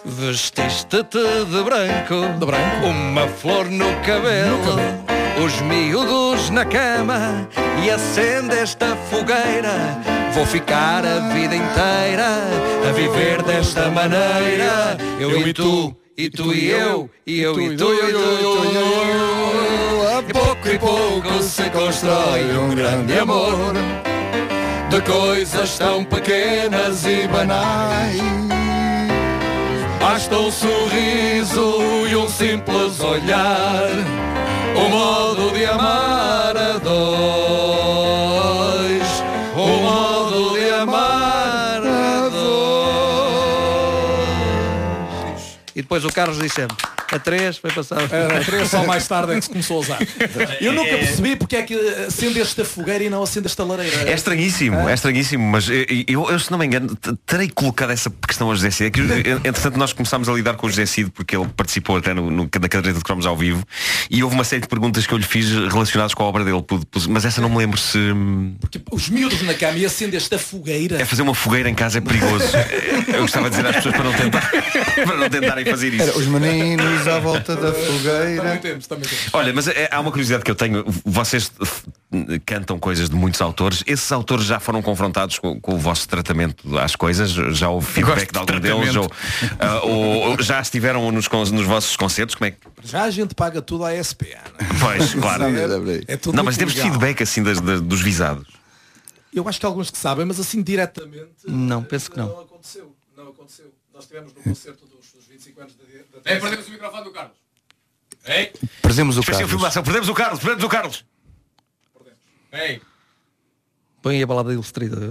Vestiste-te 0.05 1.19
de 1.47 1.63
branco, 1.65 2.39
De 2.39 2.45
branco. 2.47 2.87
uma 2.87 3.27
flor 3.27 3.65
no 3.71 3.87
cabelo, 4.03 4.61
os 5.45 5.61
miúdos 5.63 6.51
na 6.51 6.67
cama 6.67 7.49
e 7.83 7.91
acendeste 7.91 8.85
a 8.85 8.95
fogueira. 9.11 10.18
Vou 10.39 10.47
ficar 10.47 11.05
a 11.05 11.19
vida 11.35 11.57
inteira 11.57 12.29
a 12.89 12.93
viver 12.93 13.43
desta 13.43 13.91
maneira. 13.91 14.97
Eu 15.19 15.49
e 15.49 15.53
tu, 15.53 15.97
e 16.17 16.31
tu 16.31 16.55
e 16.55 16.71
eu, 16.71 17.11
e 17.27 17.41
eu 17.41 17.61
e 17.61 17.71
tu, 17.71 17.73
e 17.73 17.77
tu, 17.77 17.93
e 17.93 18.13
tu, 18.13 18.65
e 18.65 18.77
eu. 18.77 20.17
A 20.17 20.23
pouco 20.23 20.69
e 20.69 20.79
pouco 20.79 21.43
se 21.43 21.69
constrói 21.71 22.57
um 22.57 22.73
grande 22.73 23.19
amor. 23.19 23.75
De 24.89 25.01
coisas 25.01 25.77
tão 25.77 26.05
pequenas 26.05 27.05
e 27.05 27.27
banais. 27.27 28.23
Basta 29.99 30.39
um 30.39 30.53
sorriso 30.53 32.07
e 32.09 32.15
um 32.15 32.29
simples 32.29 33.01
olhar, 33.01 33.89
o 34.77 34.89
modo 34.89 35.51
de 35.51 35.65
amar 35.65 36.57
a 36.57 36.79
dois, 36.79 38.48
depois 45.89 46.05
o 46.05 46.13
Carlos 46.13 46.39
disse-me, 46.39 46.69
a 47.11 47.19
três 47.19 47.59
foi 47.59 47.71
passar. 47.71 48.01
Era 48.13 48.45
três 48.45 48.69
só 48.69 48.85
mais 48.85 49.07
tarde 49.07 49.33
é 49.33 49.37
que 49.37 49.43
se 49.43 49.51
começou 49.51 49.79
a 49.79 49.81
usar. 49.81 49.99
Eu 50.61 50.73
nunca 50.73 50.91
percebi 50.91 51.37
porque 51.37 51.57
é 51.57 51.63
que 51.63 51.75
acendeste 52.07 52.61
a 52.61 52.65
fogueira 52.65 53.05
e 53.05 53.11
não 53.11 53.23
acendeste 53.23 53.61
a 53.61 53.65
lareira. 53.65 54.09
É 54.09 54.15
estranhíssimo, 54.15 54.89
é 54.89 54.95
estranhíssimo, 54.95 55.45
mas 55.45 55.69
eu, 55.69 55.85
eu, 56.07 56.31
eu, 56.31 56.39
se 56.39 56.51
não 56.51 56.59
me 56.59 56.67
engano, 56.67 56.97
terei 57.27 57.49
colocado 57.49 57.91
essa 57.91 58.11
questão 58.27 58.49
ao 58.49 58.55
José 58.55 58.71
Cid. 58.71 58.87
É 58.89 58.91
que, 58.91 59.01
entretanto, 59.49 59.79
nós 59.79 59.93
começámos 59.93 60.29
a 60.29 60.33
lidar 60.33 60.55
com 60.55 60.67
o 60.67 60.71
José 60.71 60.87
Cid 60.87 61.11
porque 61.11 61.37
ele 61.37 61.49
participou 61.57 61.97
até 61.97 62.13
no, 62.13 62.31
no, 62.31 62.43
na 62.45 62.69
caderneta 62.69 62.99
de 62.99 63.05
cromos 63.05 63.27
ao 63.27 63.37
vivo 63.37 63.65
e 64.11 64.23
houve 64.23 64.35
uma 64.35 64.45
série 64.45 64.63
de 64.63 64.69
perguntas 64.69 65.07
que 65.07 65.13
eu 65.13 65.19
lhe 65.19 65.25
fiz 65.25 65.51
relacionadas 65.51 66.15
com 66.15 66.23
a 66.23 66.27
obra 66.27 66.45
dele, 66.45 66.63
mas 67.09 67.25
essa 67.25 67.41
não 67.41 67.49
me 67.49 67.57
lembro 67.57 67.79
se. 67.79 67.99
Porque 68.61 68.81
os 68.91 69.09
miúdos 69.09 69.43
na 69.43 69.55
cama 69.55 69.79
e 69.79 69.87
acendeste 69.87 70.35
a 70.35 70.39
fogueira. 70.39 71.01
É 71.01 71.05
fazer 71.05 71.23
uma 71.23 71.35
fogueira 71.35 71.69
em 71.69 71.75
casa 71.75 71.99
é 71.99 72.01
perigoso. 72.01 72.45
Eu 73.09 73.23
gostava 73.23 73.51
de 73.51 73.57
dizer 73.57 73.67
às 73.67 73.77
pessoas 73.77 73.95
para 73.95 74.05
não, 74.05 74.13
tentar, 74.13 74.51
para 75.07 75.17
não 75.17 75.31
tentarem 75.31 75.65
fazer 75.65 75.95
isso. 75.95 76.03
Era 76.03 76.19
os 76.19 76.27
meninos 76.27 76.98
à 77.07 77.19
volta 77.21 77.55
da 77.55 77.71
Também 77.73 77.87
fogueira. 77.87 78.57
temos, 78.59 78.87
também 78.87 79.09
temos. 79.09 79.27
Olha, 79.33 79.53
mas 79.53 79.69
é- 79.69 79.89
há 79.93 80.01
uma 80.01 80.11
curiosidade 80.11 80.43
que 80.45 80.51
eu 80.51 80.55
tenho. 80.55 80.85
Vocês 81.05 81.53
cantam 82.47 82.79
coisas 82.79 83.09
de 83.11 83.15
muitos 83.15 83.41
autores. 83.41 83.85
Esses 83.87 84.11
autores 84.11 84.45
já 84.45 84.59
foram 84.59 84.81
confrontados 84.83 85.39
com, 85.39 85.61
com 85.61 85.75
o 85.75 85.79
vosso 85.79 86.09
tratamento 86.09 86.79
às 86.79 86.97
coisas? 86.97 87.31
Já 87.31 87.69
houve 87.69 87.87
feedback 87.87 88.27
de 88.33 88.33
de 88.33 88.39
algum 88.71 88.83
deles? 88.83 88.97
Ou, 88.97 89.11
ah, 89.61 89.81
ou- 89.85 90.43
já 90.43 90.61
estiveram 90.61 91.11
nos, 91.13 91.29
nos 91.29 91.67
vossos 91.67 91.97
concertos? 91.97 92.35
Como 92.35 92.47
é 92.49 92.51
que. 92.53 92.59
Já 92.83 93.05
a 93.05 93.11
gente 93.11 93.35
paga 93.35 93.61
tudo 93.61 93.85
à 93.85 93.93
SPA. 94.03 94.27
não 94.81 94.91
é? 94.93 94.97
Pois, 94.99 95.15
claro. 95.15 95.43
Não, 95.45 95.51
mas 95.51 95.89
é 96.09 96.13
É 96.13 96.17
tudo 96.17 96.37
Não, 96.37 96.45
mas 96.45 96.57
temos 96.57 96.75
legal. 96.75 96.89
feedback 96.91 97.23
assim 97.23 97.43
das- 97.43 97.61
das- 97.61 97.81
dos 97.81 98.01
visados. 98.01 98.47
Eu 99.35 99.47
acho 99.49 99.61
que 99.61 99.67
há 99.67 99.69
alguns 99.69 99.91
que 99.91 99.99
sabem, 99.99 100.25
mas 100.25 100.41
assim 100.41 100.63
diretamente. 100.63 101.29
Não, 101.47 101.83
penso 101.83 102.11
que 102.11 102.17
não. 102.17 102.29
Não 102.29 102.41
aconteceu. 102.41 102.95
Não 103.17 103.29
aconteceu. 103.29 103.67
Nós 103.99 104.07
tivemos 104.07 104.33
no 104.33 104.41
concerto 104.41 104.87
dos, 104.87 105.11
dos 105.11 105.27
25 105.27 105.61
anos 105.61 105.75
da, 105.75 105.83
da 105.83 106.33
Ei, 106.33 106.39
perdemos 106.41 106.69
o 106.69 106.71
microfone 106.71 107.03
do 107.03 107.11
Carlos. 107.11 107.37
Ei, 108.27 108.53
Perdemos 108.81 109.19
o 109.19 109.23
Carlos. 109.25 109.51
filmação. 109.51 109.83
Perdemos 109.83 110.09
o 110.09 110.15
Carlos, 110.15 110.39
perdemos 110.39 110.63
o 110.63 110.69
Carlos. 110.69 111.05
ei. 112.53 112.81
Põe 114.01 114.15
aí 114.19 114.23
a 114.23 114.27
balada 114.29 114.53
ilustrada. 114.53 114.95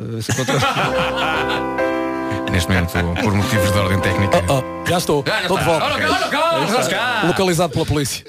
Neste 2.50 2.70
momento, 2.72 2.94
por 3.22 3.34
motivos 3.34 3.74
de 3.74 3.78
ordem 3.78 4.00
técnica. 4.00 4.38
Oh, 4.48 4.64
já 4.90 5.00
estou. 5.00 5.22
Ah, 5.28 5.32
já 5.32 5.42
estou 5.42 5.58
de 5.58 5.66
volta. 5.66 5.86
Olha, 5.86 6.10
olha, 6.10 6.30
Carlos, 6.30 6.74
olha 6.74 6.90
cá. 6.90 7.24
Localizado 7.28 7.74
pela 7.74 7.86
polícia. 7.86 8.26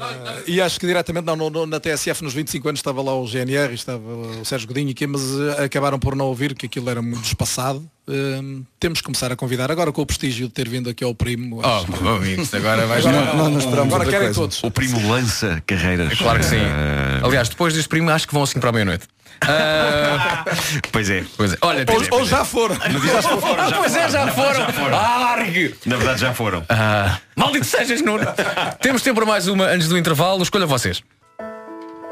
Ah, 0.00 0.38
e 0.46 0.60
acho 0.60 0.80
que 0.80 0.86
diretamente 0.86 1.24
não, 1.26 1.36
no- 1.36 1.50
no- 1.50 1.66
na 1.66 1.78
TSF 1.78 2.24
nos 2.24 2.32
25 2.32 2.68
anos 2.68 2.78
estava 2.78 3.02
lá 3.02 3.14
o 3.14 3.26
GNR, 3.26 3.74
estava 3.74 4.00
o 4.02 4.44
Sérgio 4.44 4.66
Godinho 4.66 4.90
aqui, 4.90 5.06
mas 5.06 5.20
eh, 5.58 5.64
acabaram 5.64 5.98
por 5.98 6.16
não 6.16 6.26
ouvir 6.26 6.54
que 6.54 6.66
aquilo 6.66 6.88
era 6.88 7.02
muito 7.02 7.24
espaçado. 7.26 7.84
Hum, 8.08 8.64
temos 8.80 8.98
que 9.00 9.04
começar 9.04 9.30
a 9.30 9.36
convidar 9.36 9.70
agora 9.70 9.92
com 9.92 10.02
o 10.02 10.06
prestígio 10.06 10.48
de 10.48 10.52
ter 10.54 10.68
vindo 10.68 10.88
aqui 10.90 11.04
ao 11.04 11.14
primo. 11.14 11.60
acho 11.64 11.86
Oh, 12.02 12.08
amigos, 12.08 12.52
agora 12.54 12.86
vais 12.86 13.04
Agora, 13.06 13.34
Não 13.34 13.58
esperamos 13.58 13.94
agora 13.94 14.04
querem 14.10 14.26
coisa. 14.28 14.40
todos. 14.40 14.62
O 14.64 14.70
primo 14.70 15.08
lança 15.10 15.62
carreiras. 15.66 16.16
Claro 16.18 16.40
que 16.40 16.46
sim. 16.46 16.56
Ah, 16.58 17.20
Aliás, 17.24 17.48
depois 17.48 17.74
deste 17.74 17.88
primo 17.88 18.10
acho 18.10 18.26
que 18.26 18.34
vão 18.34 18.42
assim 18.42 18.58
para 18.58 18.70
a 18.70 18.72
meia-noite. 18.72 19.06
Ah, 19.40 20.44
pois 20.90 21.10
é. 21.10 21.24
pois 21.36 21.52
é. 21.54 21.56
Olha. 21.62 21.84
Ou, 21.88 22.18
ou 22.20 22.24
já 22.26 22.44
foram. 22.44 22.76
Ah, 22.76 23.72
pois 23.76 23.96
é, 23.96 24.08
já 24.08 24.26
foram. 24.28 24.66
Argue. 24.98 25.74
Na 25.86 25.96
verdade 25.96 26.20
já 26.20 26.34
foram. 26.34 26.64
Ah, 26.68 27.18
maldito 27.36 27.66
sejas, 27.66 28.02
Nuno. 28.02 28.24
Temos 28.80 29.02
tempo 29.02 29.16
para 29.16 29.26
mais 29.26 29.48
uma 29.48 29.66
antes 29.66 29.88
do 29.88 29.98
intervalo. 29.98 30.42
Escolha 30.42 30.66
vocês. 30.66 31.02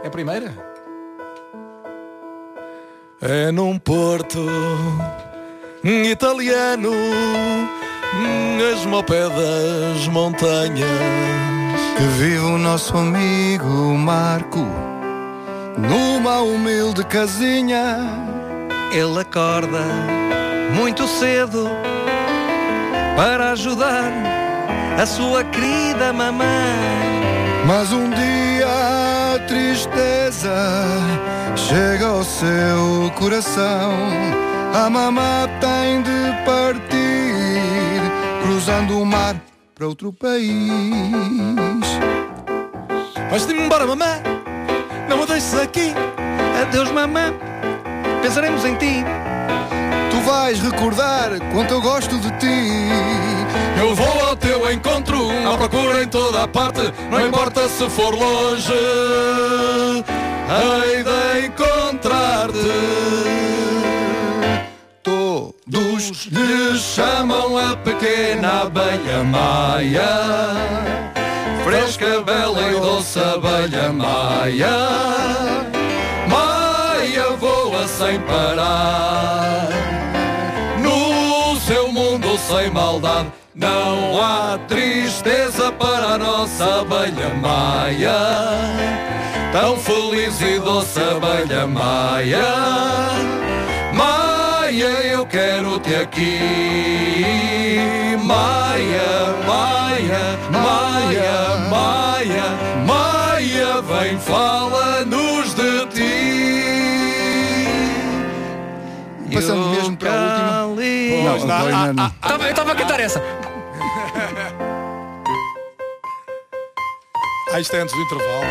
É 0.03 0.07
a 0.07 0.11
primeira? 0.11 0.53
É 3.23 3.53
num 3.53 3.79
porto 3.79 4.47
italiano, 5.85 6.91
mesmo 8.57 8.97
ao 8.97 9.05
pé 9.05 9.29
das 9.29 10.09
montanhas. 10.09 10.89
Que 11.97 12.05
vive 12.19 12.39
o 12.39 12.57
nosso 12.57 12.97
amigo 12.97 13.95
Marco 13.95 14.90
numa 15.79 16.41
humilde 16.41 17.05
casinha. 17.05 17.97
Ele 18.93 19.21
acorda 19.21 19.85
muito 20.75 21.07
cedo 21.07 21.69
para 23.17 23.53
ajudar 23.53 24.13
a 25.01 25.07
sua 25.07 25.45
querida 25.45 26.13
mamãe. 26.13 26.47
Mas 27.67 27.93
um 27.93 28.11
dia 28.11 28.67
a 28.67 29.39
tristeza 29.47 30.55
chega 31.57 32.07
ao 32.07 32.25
seu 32.25 33.11
coração. 33.17 33.93
A 34.75 34.89
mamã 34.89 35.49
tem 35.61 36.03
de 36.03 36.45
partir, 36.45 38.01
cruzando 38.43 39.01
o 39.01 39.07
mar 39.07 39.37
para 39.75 39.87
outro 39.87 40.13
país. 40.13 40.51
Vais-te 43.31 43.53
embora, 43.53 43.87
mamãe. 43.87 44.40
Não 45.11 45.19
me 45.19 45.27
deixes 45.27 45.53
aqui. 45.55 45.93
Adeus, 46.63 46.91
mamãe. 46.91 47.39
Pensaremos 48.23 48.65
em 48.65 48.77
ti. 48.77 49.05
Tu 50.11 50.21
vais 50.21 50.59
recordar 50.61 51.31
quanto 51.53 51.75
eu 51.75 51.83
gosto 51.83 52.17
de 52.19 52.31
ti. 52.39 53.29
Eu 53.81 53.95
vou 53.95 54.29
ao 54.29 54.37
teu 54.37 54.71
encontro, 54.71 55.29
à 55.53 55.57
procura 55.57 56.03
em 56.03 56.07
toda 56.07 56.45
a 56.45 56.49
parte, 56.49 56.81
não 57.11 57.27
importa 57.27 57.67
se 57.69 57.89
for 57.89 58.15
longe, 58.15 58.73
hei 60.51 61.03
de 61.03 61.47
encontrar-te. 61.47 62.59
Todos 65.03 66.27
lhe 66.27 66.79
chamam 66.79 67.57
a 67.57 67.75
pequena 67.77 68.63
abelha 68.63 69.25
maia, 69.25 71.10
fresca, 71.65 72.21
bela 72.23 72.71
e 72.71 72.81
doce 72.81 73.19
abelha 73.19 73.93
maia. 73.93 74.77
Maia 76.29 77.31
voa 77.39 77.87
sem 77.87 78.21
parar. 78.21 79.69
No 80.79 81.59
seu 81.61 81.93
mundo 81.93 82.39
sem 82.39 82.71
maldade 82.71 83.33
não 83.55 84.21
há 84.23 84.59
tristeza 84.69 85.73
para 85.73 86.15
a 86.15 86.19
nossa 86.19 86.81
abelha 86.81 87.35
maia. 87.35 88.17
Tão 89.53 89.77
feliz 89.77 90.41
e 90.41 90.59
doce 90.61 91.01
abelha 91.01 91.67
maia. 91.67 92.45
Maia, 93.93 94.30
eu 94.79 95.27
quero-te 95.27 95.95
aqui. 95.95 96.39
Maia, 98.23 99.35
Maia, 99.47 100.39
Maia, 100.51 101.69
Maia, 101.69 102.45
Maia, 102.87 103.83
vem, 103.83 104.19
fala-nos 104.19 105.55
de 105.55 105.87
ti. 105.87 106.11
Passamos 109.35 109.67
E 109.67 109.69
o 109.69 109.73
mesmo 109.73 109.97
para 109.97 110.11
a 110.13 110.67
última. 110.67 110.83
Não. 111.93 112.07
Estava- 112.07 112.45
Eu 112.45 112.51
estava 112.51 112.73
a 112.73 112.75
cantar 112.75 113.01
essa. 113.01 113.21
Isto 117.59 117.75
é 117.75 117.81
antes 117.81 117.95
do 117.95 118.01
intervalo. 118.03 118.45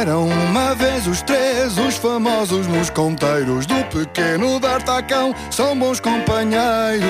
Eram 0.00 0.28
uma 0.28 0.74
vez 0.74 1.06
os 1.06 1.22
três, 1.22 1.76
os 1.76 1.96
famosos 1.96 2.66
mosconteiros 2.66 3.66
do 3.66 3.84
pequeno 3.84 4.58
D'Artacão, 4.58 5.34
são 5.50 5.78
bons 5.78 6.00
companheiros. 6.00 7.06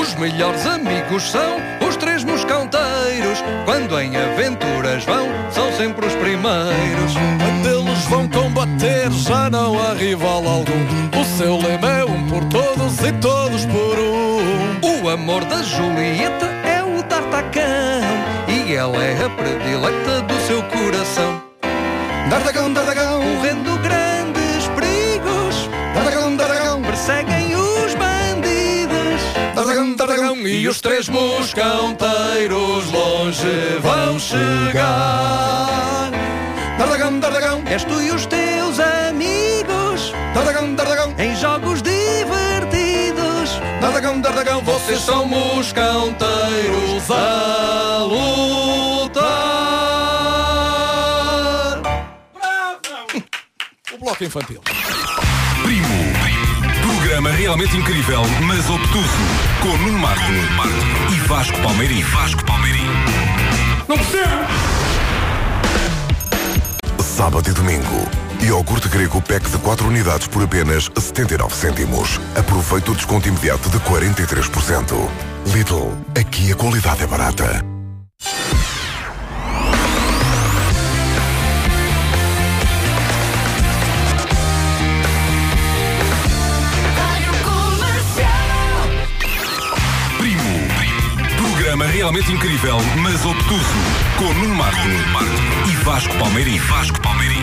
Os 0.00 0.14
melhores 0.16 0.66
amigos 0.66 1.30
são 1.30 1.56
os 1.86 1.96
três 1.96 2.24
moscanteiros. 2.24 3.42
Quando 3.64 4.00
em 4.00 4.16
aventuras 4.16 5.04
vão, 5.04 5.28
são 5.50 5.72
sempre 5.72 6.06
os 6.06 6.14
primeiros. 6.14 7.14
Quando 7.38 7.66
eles 7.66 8.04
vão 8.04 8.28
combater, 8.28 9.10
já 9.10 9.48
não 9.50 9.78
há 9.78 9.94
rival 9.94 10.46
algum. 10.46 11.20
O 11.20 11.24
seu 11.36 11.56
lema 11.56 11.88
é 11.98 12.04
um 12.04 12.28
por 12.28 12.44
todos 12.44 12.98
e 13.00 13.12
todos 13.12 13.64
por 13.66 13.98
um. 13.98 15.02
O 15.02 15.08
amor 15.08 15.44
da 15.44 15.62
Julieta 15.62 16.46
é 16.64 16.82
o 16.82 17.02
D'Artacão. 17.02 18.37
E 18.68 18.74
ela 18.74 19.02
é 19.02 19.24
a 19.24 19.30
predileta 19.30 20.20
do 20.20 20.46
seu 20.46 20.62
coração. 20.64 21.42
D'Artacão, 22.28 22.70
D'Artacão, 22.70 23.22
Correndo 23.22 23.78
grandes 23.78 24.68
perigos, 24.76 25.70
D'Artacão, 25.94 26.36
D'Artacão, 26.36 26.82
perseguem 26.82 27.56
os 27.56 27.94
bandidos. 27.94 29.22
D'Artacão, 29.54 29.96
D'Artacão, 29.96 30.46
E 30.46 30.68
os 30.68 30.82
três 30.82 31.08
moscanteiros 31.08 32.92
longe 32.92 33.78
vão 33.80 34.18
chegar. 34.18 36.10
D'Artacão, 36.76 37.20
D'Artacão, 37.20 37.62
És 37.70 37.84
tu 37.84 38.02
e 38.02 38.10
os 38.10 38.26
teus 38.26 38.78
amigos 38.78 40.12
D'Artacão, 40.34 40.74
D'Artacão, 40.74 41.14
em 41.18 41.34
Dragão, 44.20 44.60
vocês 44.62 45.00
são 45.00 45.26
moscanteiros 45.26 47.10
a 47.10 47.87
bloco 54.08 54.24
infantil. 54.24 54.60
Primo. 55.62 55.86
Programa 56.80 57.30
realmente 57.30 57.76
incrível, 57.76 58.22
mas 58.46 58.70
obtuso. 58.70 59.06
Com 59.60 59.76
Nuno 59.76 59.98
Marco 59.98 60.32
e 61.12 61.28
Vasco 61.28 61.60
Palmeirim. 61.60 62.02
Vasco 62.02 62.42
Palmeirim. 62.46 62.86
Não 63.86 63.98
percebo! 63.98 64.46
Sábado 67.02 67.50
e 67.50 67.52
domingo. 67.52 68.08
Iogurte 68.40 68.88
grego 68.88 69.20
pack 69.20 69.50
de 69.50 69.58
4 69.58 69.86
unidades 69.86 70.26
por 70.28 70.42
apenas 70.42 70.88
79 70.96 71.54
cêntimos. 71.54 72.18
Aproveite 72.34 72.90
o 72.90 72.94
desconto 72.94 73.28
imediato 73.28 73.68
de 73.68 73.78
43%. 73.80 74.94
Lidl, 75.52 75.92
aqui 76.18 76.52
a 76.52 76.56
qualidade 76.56 77.02
é 77.02 77.06
barata. 77.06 77.77
Realmente 91.98 92.30
incrível, 92.30 92.78
mas 93.02 93.24
obtuso. 93.26 93.74
Com 94.18 94.32
Nuno 94.34 94.54
Marco 94.54 94.78
e 95.68 95.74
Vasco 95.82 96.16
Palmeirim. 96.16 96.56
Vasco 96.58 97.00
Palmeirim. 97.00 97.42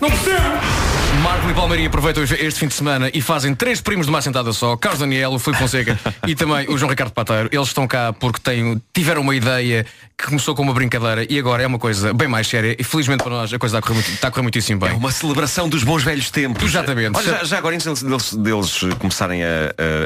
Não 0.00 0.10
percebo! 0.10 0.83
Marco 1.22 1.48
e 1.50 1.54
Palmeirinho 1.54 1.88
aproveitam 1.88 2.22
este 2.22 2.52
fim 2.60 2.66
de 2.68 2.74
semana 2.74 3.10
e 3.12 3.20
fazem 3.22 3.54
três 3.54 3.80
primos 3.80 4.06
de 4.06 4.10
uma 4.12 4.18
assentada 4.18 4.52
só. 4.52 4.76
Carlos 4.76 5.00
Daniel, 5.00 5.32
o 5.32 5.38
Filipe 5.38 5.62
Fonseca 5.62 5.98
e 6.26 6.34
também 6.34 6.68
o 6.68 6.76
João 6.76 6.90
Ricardo 6.90 7.12
Pateiro. 7.12 7.48
Eles 7.50 7.68
estão 7.68 7.86
cá 7.86 8.12
porque 8.12 8.40
têm, 8.40 8.80
tiveram 8.92 9.22
uma 9.22 9.34
ideia 9.34 9.86
que 10.18 10.26
começou 10.26 10.54
com 10.54 10.62
uma 10.62 10.74
brincadeira 10.74 11.26
e 11.30 11.38
agora 11.38 11.62
é 11.62 11.66
uma 11.66 11.78
coisa 11.78 12.12
bem 12.12 12.28
mais 12.28 12.46
séria. 12.46 12.76
E 12.78 12.84
felizmente 12.84 13.22
para 13.22 13.32
nós 13.32 13.52
a 13.52 13.58
coisa 13.58 13.78
está 13.78 13.78
a 13.78 13.82
correr, 13.82 13.94
muito, 13.94 14.10
está 14.14 14.28
a 14.28 14.30
correr 14.30 14.42
muitíssimo 14.42 14.80
bem. 14.80 14.90
É 14.90 14.94
uma 14.94 15.12
celebração 15.12 15.68
dos 15.68 15.82
bons 15.82 16.02
velhos 16.02 16.30
tempos. 16.30 16.62
Exatamente. 16.62 17.16
Olha, 17.16 17.38
já, 17.38 17.44
já 17.44 17.58
agora, 17.58 17.74
antes 17.74 18.02
deles, 18.02 18.34
deles 18.34 18.80
começarem 18.98 19.42
a, 19.44 19.46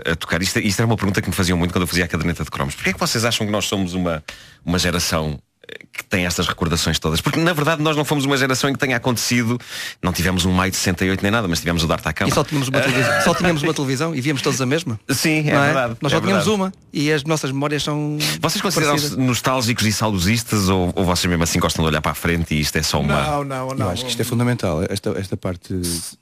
a- 0.09 0.12
a 0.12 0.16
tocar, 0.16 0.40
isto, 0.42 0.59
isto 0.61 0.79
era 0.81 0.87
uma 0.87 0.97
pergunta 0.97 1.21
que 1.21 1.29
me 1.29 1.35
faziam 1.35 1.59
muito 1.59 1.73
quando 1.73 1.83
eu 1.83 1.88
fazia 1.88 2.05
a 2.05 2.09
caderneta 2.09 2.44
de 2.44 2.51
cromos. 2.51 2.75
Porquê 2.75 2.90
é 2.90 2.92
que 2.92 3.01
vocês 3.01 3.25
acham 3.25 3.47
que 3.47 3.53
nós 3.53 3.64
somos 3.66 3.94
uma, 3.94 4.23
uma 4.64 4.79
geração 4.79 5.38
eh, 5.68 5.85
que 5.92 6.05
tem 6.05 6.27
estas 6.27 6.46
recordações 6.46 6.98
todas? 6.98 7.20
Porque 7.20 7.38
na 7.40 7.53
verdade 7.53 7.83
nós 7.83 7.96
não 7.96 8.05
fomos 8.05 8.24
uma 8.24 8.37
geração 8.37 8.70
em 8.70 8.72
que 8.72 8.79
tenha 8.79 8.96
acontecido, 8.96 9.59
não 10.03 10.12
tivemos 10.12 10.44
um 10.44 10.53
maio 10.53 10.70
de 10.70 10.77
68 10.77 11.22
nem 11.22 11.31
nada, 11.33 11.48
mas 11.48 11.59
tivemos 11.59 11.83
o 11.83 11.87
D'Artacão. 11.87 12.29
E 12.29 12.31
só 12.33 12.44
tínhamos 12.44 12.68
uma 12.68 12.81
televisão, 12.81 13.12
só 13.24 13.35
tínhamos 13.35 13.62
uma 13.62 13.74
televisão 13.74 14.14
e 14.14 14.20
víamos 14.20 14.42
todos 14.42 14.61
a 14.61 14.66
mesma. 14.66 14.98
Sim, 15.11 15.48
é 15.48 15.53
Não 15.55 15.61
verdade. 15.62 15.96
Nós 16.01 16.12
é 16.12 16.16
só 16.16 16.20
tínhamos 16.20 16.44
verdade. 16.44 16.51
uma 16.51 16.72
e 16.92 17.12
as 17.12 17.24
nossas 17.24 17.51
memórias 17.51 17.83
são. 17.83 18.16
Vocês 18.40 18.62
consideram-se 18.62 19.16
nostálgicos 19.16 19.85
e 19.87 19.92
saudosistas 19.92 20.68
ou, 20.68 20.92
ou 20.94 21.05
vocês 21.05 21.29
mesmo 21.29 21.42
assim 21.42 21.59
gostam 21.59 21.85
de 21.85 21.90
olhar 21.90 22.01
para 22.01 22.12
a 22.12 22.14
frente 22.14 22.55
e 22.55 22.61
isto 22.61 22.77
é 22.77 22.83
só 22.83 23.01
uma. 23.01 23.22
Não, 23.22 23.44
não, 23.44 23.68
Eu 23.70 23.74
não. 23.77 23.90
acho 23.90 24.05
que 24.05 24.11
isto 24.11 24.20
é 24.20 24.24
fundamental. 24.24 24.83
Esta, 24.88 25.11
esta 25.18 25.37
parte, 25.37 25.74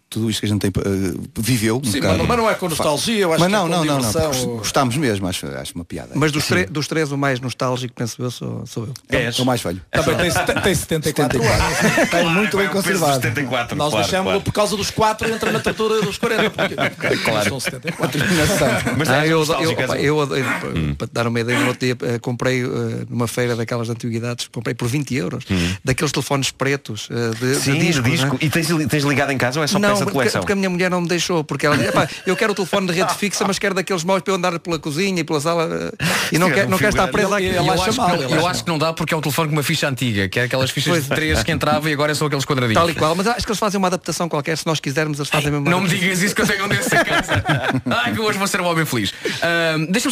tudo 0.09 0.31
isto 0.31 0.40
que 0.40 0.46
a 0.46 0.48
gente 0.48 0.61
tem, 0.61 0.70
eh, 0.74 1.14
viveu. 1.38 1.79
um 1.79 1.85
Sim, 1.85 2.00
mas, 2.00 2.16
mas 2.26 2.37
não 2.38 2.48
é 2.50 2.55
com 2.55 2.68
nostalgia, 2.68 3.18
eu 3.18 3.33
acho 3.33 3.40
Mas 3.40 3.48
que 3.48 3.52
não, 3.52 3.66
é 3.66 3.68
não, 3.68 3.79
com 3.79 3.85
não, 3.85 4.00
não. 4.48 4.57
Gostámos 4.59 4.96
mesmo, 4.96 5.26
acho, 5.29 5.46
acho 5.46 5.74
uma 5.74 5.85
piada. 5.85 6.11
Mas 6.14 6.33
dos, 6.33 6.44
Sim. 6.44 6.48
tre- 6.55 6.66
dos 6.66 6.87
três, 6.88 7.11
o 7.12 7.18
mais 7.18 7.40
nostálgico, 7.40 7.94
penso 7.94 8.22
eu, 8.22 8.31
sou, 8.31 8.64
sou 8.66 8.85
eu. 8.87 8.94
É 9.09 9.31
o 9.38 9.44
mais 9.56 9.62
velho. 9.62 9.82
Também 9.90 10.16
tem, 10.16 10.30
seten- 10.30 10.60
tem 10.62 10.74
74 10.74 11.42
anos. 11.42 11.98
Está 12.02 12.22
muito 12.24 12.56
bem 12.56 12.68
conservado. 12.68 13.14
74, 13.14 13.76
Nós 13.76 13.90
claro, 13.90 14.04
deixámos-lo 14.04 14.30
claro. 14.32 14.40
por 14.44 14.52
causa 14.52 14.76
dos 14.76 14.90
4 14.90 15.28
entra 15.32 15.50
na 15.52 15.60
tortura 15.60 16.00
dos 16.02 16.18
40. 16.18 16.50
Porque, 16.50 17.16
claro. 17.24 17.48
São 17.48 17.60
74. 17.60 18.20
Mas 18.96 19.08
Ah, 19.08 19.26
eu, 19.26 19.42
eu, 19.44 19.70
opa, 19.72 19.96
eu, 19.96 20.18
eu, 20.36 20.96
para 20.96 21.06
te 21.06 21.12
dar 21.12 21.26
uma 21.26 21.40
ideia, 21.40 21.58
no 21.60 21.68
outro 21.68 21.86
dia 21.86 21.96
eh, 22.02 22.18
comprei 22.18 22.62
eh, 22.64 22.66
numa 23.08 23.26
feira 23.28 23.54
daquelas 23.56 23.88
antiguidades, 23.88 24.48
comprei 24.52 24.74
por 24.74 24.88
20 24.88 25.14
euros, 25.14 25.44
daqueles 25.84 26.12
telefones 26.12 26.50
pretos 26.50 27.08
eh, 27.10 27.30
de, 27.38 27.54
de 27.54 27.60
Sim, 27.60 27.72
de 27.74 27.78
disco. 27.86 28.02
disco. 28.02 28.26
não 28.26 28.34
é? 28.34 28.38
E 28.44 28.50
tens, 28.50 28.66
tens 28.88 29.04
ligado 29.04 29.30
em 29.32 29.38
casa 29.38 29.60
ou 29.60 29.64
é 29.64 29.66
só 29.66 29.78
não, 29.78 29.88
peça 29.90 29.98
de 30.00 30.04
porque, 30.04 30.14
coleção? 30.18 30.40
porque 30.40 30.52
a 30.52 30.56
minha 30.56 30.70
mulher 30.70 30.90
não 30.90 31.00
me 31.00 31.08
deixou, 31.08 31.42
porque 31.44 31.66
ela 31.66 31.76
disse, 31.76 31.88
"Epá, 31.90 32.08
eu 32.26 32.36
quero 32.36 32.52
o 32.52 32.54
telefone 32.54 32.86
de 32.88 32.92
rede 32.92 33.14
fixa, 33.14 33.44
mas 33.46 33.58
quero 33.58 33.74
daqueles 33.74 34.04
maus 34.04 34.22
para 34.22 34.32
eu 34.32 34.36
andar 34.36 34.58
pela 34.58 34.78
cozinha 34.78 35.20
e 35.20 35.24
pela 35.24 35.40
sala 35.40 35.92
e 36.32 36.38
não 36.38 36.48
um 36.48 36.50
não 36.68 36.78
quero 36.78 36.90
estar 36.90 37.08
presa 37.08 37.36
aqui. 37.36 37.46
Ele 37.46 37.58
eu 38.36 38.46
acho 38.46 38.64
que 38.64 38.70
não 38.70 38.78
dá 38.78 38.92
porque 38.92 39.14
é 39.14 39.16
um 39.16 39.20
telefone 39.20 39.45
com 39.46 39.52
uma 39.52 39.62
ficha 39.62 39.88
antiga, 39.88 40.28
que 40.28 40.38
é 40.40 40.44
aquelas 40.44 40.70
fichas 40.70 40.90
Pois. 40.92 41.04
de 41.04 41.11
3 41.11 41.42
que 41.42 41.52
entrava 41.52 41.88
e 41.88 41.92
agora 41.92 42.14
são 42.14 42.26
aqueles 42.26 42.44
quadradinhos. 42.44 42.80
Tal 42.80 42.90
e 42.90 42.94
qual, 42.94 43.14
mas 43.14 43.26
acho 43.26 43.44
que 43.44 43.50
eles 43.50 43.59
fazem 43.59 43.78
uma 43.78 43.88
adaptação 43.88 44.28
qualquer, 44.28 44.56
se 44.56 44.66
nós 44.66 44.80
quisermos, 44.80 45.18
eles 45.18 45.28
fazem 45.30 45.50
mesmo 45.50 45.68
Não 45.68 45.80
me 45.80 45.88
digas 45.88 46.20
isso 46.22 46.35
que 46.35 46.42
eu 46.42 46.46
tenho 46.46 46.64
um 46.64 46.68
desses 46.68 46.92
em 46.92 47.04
casa. 47.04 47.42
Ai, 48.04 48.12
que 48.12 48.20
hoje 48.20 48.38
vou 48.38 48.46
ser 48.46 48.61
um 48.61 48.66
homem 48.66 48.85
feliz. 48.85 49.12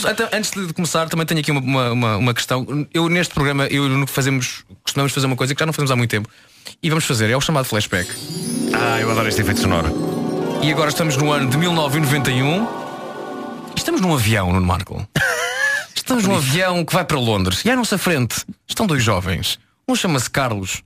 Só- 0.01 0.09
até- 0.09 0.29
antes 0.37 0.51
de 0.51 0.73
começar, 0.73 1.09
também 1.09 1.27
tenho 1.27 1.41
aqui 1.41 1.51
uma, 1.51 1.61
uma, 1.61 1.91
uma- 1.93 2.17
uma 2.17 2.35
questão. 2.35 2.87
Eu 2.93 3.09
neste 3.09 3.33
programa, 3.35 3.67
eu 3.67 3.89
no 3.89 4.07
que 4.07 4.13
fazemos, 4.13 4.65
costumamos 4.83 5.13
fazer 5.13 5.27
uma 5.27 5.37
coisa 5.37 5.55
que 5.55 5.59
já 5.61 5.67
não 5.67 5.73
fazemos 5.73 5.91
há 5.91 5.97
muito 5.97 6.11
tempo. 6.11 6.29
E 6.83 6.89
vamos 6.89 7.05
fazer, 7.05 7.31
é 7.31 7.37
o 7.37 7.41
chamado 7.41 7.65
flashback. 7.67 8.11
Ah, 8.73 8.99
eu 9.01 9.11
adoro 9.11 9.29
este 9.29 9.41
efeito 9.41 9.61
sonoro. 9.61 10.61
E 10.63 10.73
agora 10.73 10.89
estamos 10.89 11.17
no 11.17 11.31
ano 11.31 11.49
de 11.51 11.57
1991. 11.59 12.67
Estamos 13.77 14.01
num 14.01 14.15
avião, 14.15 14.53
Nuno 14.53 14.67
Marco. 14.67 15.07
Estamos 16.05 16.25
num 16.25 16.35
avião 16.37 16.85
que 16.85 16.93
vai 16.93 17.03
para 17.03 17.19
Londres. 17.19 17.65
E 17.65 17.71
à 17.71 17.77
nossa 17.77 17.97
frente 17.97 18.45
estão 18.69 18.87
dois 18.87 19.03
jovens. 19.03 19.59
Um 19.89 19.95
chama-se 19.97 20.29
Carlos, 20.29 20.83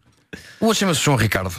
o 0.61 0.67
outro 0.67 0.79
chama-se 0.79 1.01
João 1.03 1.17
Ricardo. 1.17 1.53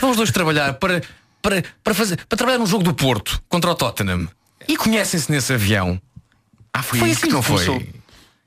Vão 0.00 0.10
os 0.10 0.16
dois 0.16 0.30
trabalhar 0.30 0.74
para, 0.74 1.02
para, 1.42 1.64
para, 1.82 1.94
fazer, 1.94 2.24
para 2.28 2.36
trabalhar 2.38 2.58
num 2.58 2.66
jogo 2.66 2.84
do 2.84 2.94
Porto 2.94 3.42
contra 3.48 3.70
o 3.72 3.74
Tottenham. 3.74 4.28
E 4.68 4.76
conhecem-se 4.76 5.30
nesse 5.32 5.52
avião. 5.52 6.00
Ah, 6.72 6.80
foi, 6.82 7.00
Foi 7.00 7.08
isso 7.10 7.18
assim, 7.18 7.26
que 7.28 7.32
não 7.34 7.42
foi? 7.42 7.64
começou. 7.66 7.88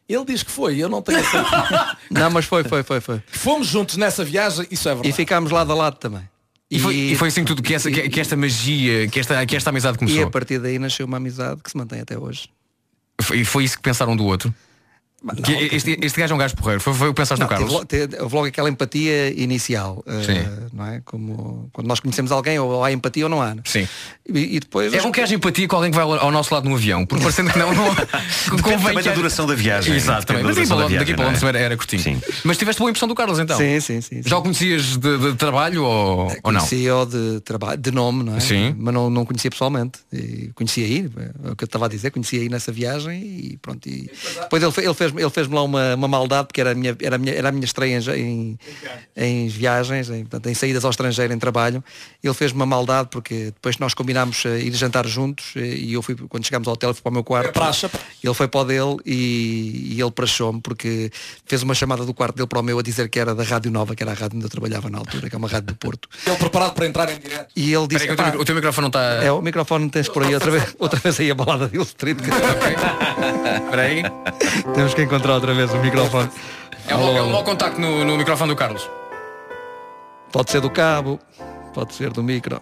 Ele 0.08 0.26
diz 0.26 0.42
que 0.44 0.52
foi, 0.52 0.78
eu 0.78 0.88
não 0.88 1.02
tenho 1.02 1.20
certeza. 1.30 1.98
Não, 2.12 2.30
mas 2.30 2.46
foi, 2.46 2.64
foi, 2.64 2.84
foi, 2.84 3.02
foi. 3.02 3.22
Fomos 3.28 3.68
juntos 3.68 3.98
nessa 3.98 4.24
viagem, 4.24 4.66
isso 4.70 4.88
é 4.88 4.92
E 4.92 4.96
verdade. 4.96 5.16
ficámos 5.16 5.52
lado 5.52 5.72
a 5.72 5.76
lado 5.76 5.98
também. 5.98 6.22
E 6.70 6.80
foi, 6.80 6.96
e 6.96 7.16
foi 7.16 7.28
assim 7.30 7.44
tudo 7.44 7.62
que, 7.64 7.74
essa, 7.74 7.90
que, 7.92 8.08
que 8.08 8.20
esta 8.20 8.38
magia, 8.38 9.08
que 9.08 9.20
esta, 9.20 9.44
que 9.48 9.56
esta 9.56 9.72
amizade 9.72 9.96
E 9.96 10.00
começou. 10.00 10.24
a 10.24 10.30
partir 10.30 10.60
daí 10.60 10.78
nasceu 10.78 11.06
uma 11.08 11.18
amizade 11.18 11.60
que 11.64 11.72
se 11.72 11.76
mantém 11.78 12.00
até 12.02 12.18
hoje. 12.18 12.48
E 13.34 13.46
foi 13.46 13.64
isso 13.64 13.78
que 13.78 13.84
pensaram 13.84 14.16
do 14.16 14.26
outro. 14.26 14.54
Que 15.44 15.76
este, 15.76 15.98
este 16.04 16.20
gajo 16.20 16.34
é 16.34 16.36
um 16.36 16.40
gajo 16.40 16.56
porreiro. 16.56 16.80
Foi, 16.82 16.94
foi 16.94 17.08
o 17.08 17.14
que 17.14 17.18
pensaste 17.18 17.40
Não, 17.40 17.48
no 17.48 17.50
Carlos. 17.50 17.74
houve 18.20 18.36
logo 18.36 18.46
aquela 18.46 18.70
empatia 18.70 19.30
inicial, 19.32 20.04
eh, 20.06 20.24
Sim. 20.24 20.70
não 20.72 20.86
é? 20.86 21.02
Como 21.04 21.68
quando 21.74 21.88
nós 21.88 22.00
conhecemos 22.00 22.32
alguém, 22.32 22.60
ou 22.60 22.84
há 22.84 22.92
empatia 22.92 23.26
ou 23.26 23.30
não 23.30 23.42
há. 23.42 23.56
Sim. 23.66 23.88
E, 24.28 24.58
e 24.58 24.60
depois 24.60 24.94
É 24.94 25.02
bom 25.02 25.12
que 25.12 25.22
haja 25.22 25.34
empatia 25.34 25.68
com 25.68 25.78
alguém 25.78 25.90
que 25.90 25.98
vai 25.98 26.06
ao 26.06 26.32
nosso 26.32 26.54
lado 26.54 26.70
no 26.70 26.76
avião, 26.76 27.06
porque 27.08 27.24
parecendo 27.24 27.52
que 27.52 27.58
não, 27.58 27.74
não 27.74 27.96
convém 28.62 28.78
também 28.78 28.98
que 28.98 29.10
da 29.10 29.16
duração 29.16 29.48
da 29.48 29.56
viagem. 29.56 29.96
Exato, 29.96 30.28
também. 30.28 30.44
Mas 30.44 30.56
da 30.56 30.76
daqui 30.76 30.98
daqui 30.98 31.14
para 31.16 31.26
Londres 31.26 31.42
não 31.42 31.50
é? 31.50 31.52
era, 31.52 31.60
era 31.60 31.78
curtinho. 31.78 32.04
Sim. 32.04 32.22
Mas 32.44 32.58
tiveste 32.58 32.80
boa 32.80 32.90
impressão 32.90 33.08
do 33.08 33.16
Carlos 33.16 33.40
então? 33.40 33.58
Sim, 33.58 33.80
sim, 33.80 34.02
sim. 34.02 34.22
sim. 34.22 34.30
Já 34.30 34.38
o 34.38 34.42
conhecias 34.44 34.98
de, 34.98 35.18
de 35.18 35.34
trabalho 35.36 35.84
ou, 35.84 36.32
ou 36.44 36.52
não? 36.52 36.60
Conhecia 36.60 36.92
de 37.10 37.40
trabalho, 37.42 37.82
de 37.82 37.92
nome, 37.92 38.24
não 38.24 38.36
é? 38.36 38.40
Sim. 38.40 38.76
Mas 38.78 38.94
não, 38.94 39.10
não 39.10 39.26
conhecia 39.26 39.50
pessoalmente. 39.50 40.00
E 40.14 40.52
conhecia 40.54 40.86
aí, 40.86 41.10
é 41.46 41.52
o 41.52 41.56
que 41.56 41.64
eu 41.64 41.66
estava 41.66 41.86
a 41.86 41.90
dizer, 41.90 42.12
conhecia 42.12 42.42
aí 42.42 42.50
nessa 42.50 42.72
viagem 42.72 43.22
e 43.24 43.58
pronto. 43.62 43.88
E 43.88 44.10
depois 44.42 44.62
ele, 44.62 44.74
ele 44.78 44.94
fez-me 45.16 45.22
ele 45.22 45.30
fez 45.30 45.48
lá 45.48 45.64
uma, 45.64 45.96
uma 45.96 46.08
maldade, 46.08 46.48
porque 46.48 46.62
era 46.62 46.72
a 46.72 46.76
minha, 46.76 46.96
era 47.02 47.16
a 47.16 47.20
minha, 47.20 47.34
era 47.34 47.50
a 47.50 47.52
minha 47.52 47.66
estreia 47.66 47.98
em, 48.16 48.20
em, 48.20 48.60
em 49.18 49.48
viagens, 49.48 50.10
em, 50.10 50.22
portanto, 50.22 50.48
em 50.48 50.54
saídas 50.54 50.84
ao 50.86 50.92
estrangeiro, 50.92 51.34
em 51.34 51.38
trabalho. 51.40 51.84
Ele 52.24 52.34
fez-me 52.34 52.58
uma 52.60 52.66
maldade 52.66 53.10
porque 53.12 53.46
depois 53.46 53.78
nós 53.78 53.94
combinámos 53.94 54.44
eh, 54.46 54.60
ir 54.60 54.74
jantar 54.74 55.06
juntos 55.08 55.54
eh, 55.56 55.60
e 55.60 55.94
eu 55.94 56.02
fui, 56.02 56.16
quando 56.16 56.44
chegámos 56.46 56.68
ao 56.68 56.74
hotel, 56.74 56.94
fui 56.94 57.02
para 57.04 57.10
o 57.10 57.14
meu 57.14 57.24
quarto. 57.24 57.52
praxe. 57.54 57.90
Ele 58.24 58.34
foi 58.34 58.48
para 58.48 58.62
o 58.62 58.66
dele 58.66 58.98
e, 59.06 59.94
e 59.96 60.02
ele 60.02 60.12
prachou-me 60.12 60.60
porque 60.62 61.12
fez 61.46 61.62
uma 61.64 61.74
chamada 61.76 62.06
do 62.06 62.14
quarto 62.14 62.36
dele 62.36 62.48
para 62.48 62.60
o 62.60 62.64
meu 62.64 62.80
a 62.80 62.84
dizer 62.84 63.10
que 63.10 63.20
era 63.20 63.34
da 63.36 63.44
Rádio 63.44 63.72
Nova, 63.72 63.96
que 63.96 64.04
era 64.04 64.12
a 64.12 64.16
rádio 64.16 64.38
onde 64.38 64.46
eu 64.46 64.50
trabalhava 64.50 64.90
na 64.90 64.98
altura, 64.98 65.30
que 65.30 65.36
é 65.36 65.38
uma 65.38 65.48
rádio 65.48 65.68
do 65.68 65.76
Porto. 65.76 66.10
Ele 66.26 66.36
preparado 66.38 66.74
para 66.74 66.86
entrar 66.88 67.10
em 67.12 67.20
direto. 67.20 67.52
E 67.56 67.74
ele 67.74 67.88
disse. 67.88 68.06
Espera 68.06 68.06
aí 68.06 68.08
que 68.08 68.14
o 68.14 68.16
teu, 68.16 68.16
"Epá, 68.16 68.26
micro- 68.26 68.42
o 68.42 68.46
teu 68.46 68.56
microfone 68.56 68.84
não 68.84 68.90
está. 68.90 69.24
é, 69.24 69.32
o 69.32 69.42
microfone 69.42 69.90
tens 69.90 70.10
por 70.10 70.24
aí 70.24 70.34
outra 70.34 70.52
vez, 70.52 70.76
outra 70.80 71.00
vez 71.00 71.20
aí 71.20 71.32
a 71.32 71.36
balada 71.36 71.68
de 71.68 71.76
Hill 71.76 71.84
Street. 71.84 72.18
que 72.22 72.30
Espera 72.30 73.82
aí. 73.82 74.04
Temos 74.74 74.94
que 74.96 75.04
encontrar 75.04 75.34
outra 75.36 75.54
vez 75.54 75.72
o 75.74 75.78
microfone. 75.78 76.30
É 76.88 76.96
um, 76.96 77.00
mau- 77.00 77.18
é 77.18 77.22
um 77.22 77.30
mau 77.32 77.44
contacto 77.44 77.80
no, 77.80 78.04
no 78.06 78.18
microfone 78.18 78.52
do 78.54 78.56
Carlos. 78.56 78.90
Pode 80.32 80.52
ser 80.52 80.62
do 80.62 80.70
cabo, 80.70 81.20
pode 81.74 81.94
ser 81.94 82.12
do 82.12 82.22
micro. 82.24 82.62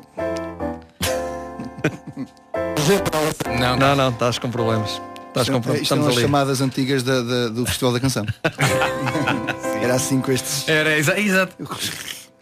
Não, 3.60 3.78
Não, 3.78 3.96
não, 3.96 4.10
estás 4.10 4.38
com 4.40 4.50
problemas. 4.50 5.02
Estás 5.28 5.50
com 5.50 5.60
problemas. 5.62 5.88
são 5.88 5.98
Estamos 5.98 6.08
as 6.08 6.14
ali. 6.14 6.22
chamadas 6.22 6.62
antigas 6.62 7.04
da- 7.04 7.22
da- 7.22 7.48
do 7.50 7.66
Festival 7.66 7.94
da 7.94 8.00
Canção. 8.00 8.26
Era 9.82 9.96
assim 9.96 10.22
com 10.22 10.32
estes. 10.32 10.68
Era 10.70 10.98
exa- 10.98 11.20
exato. 11.20 11.56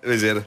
Pois 0.04 0.24
era. 0.24 0.46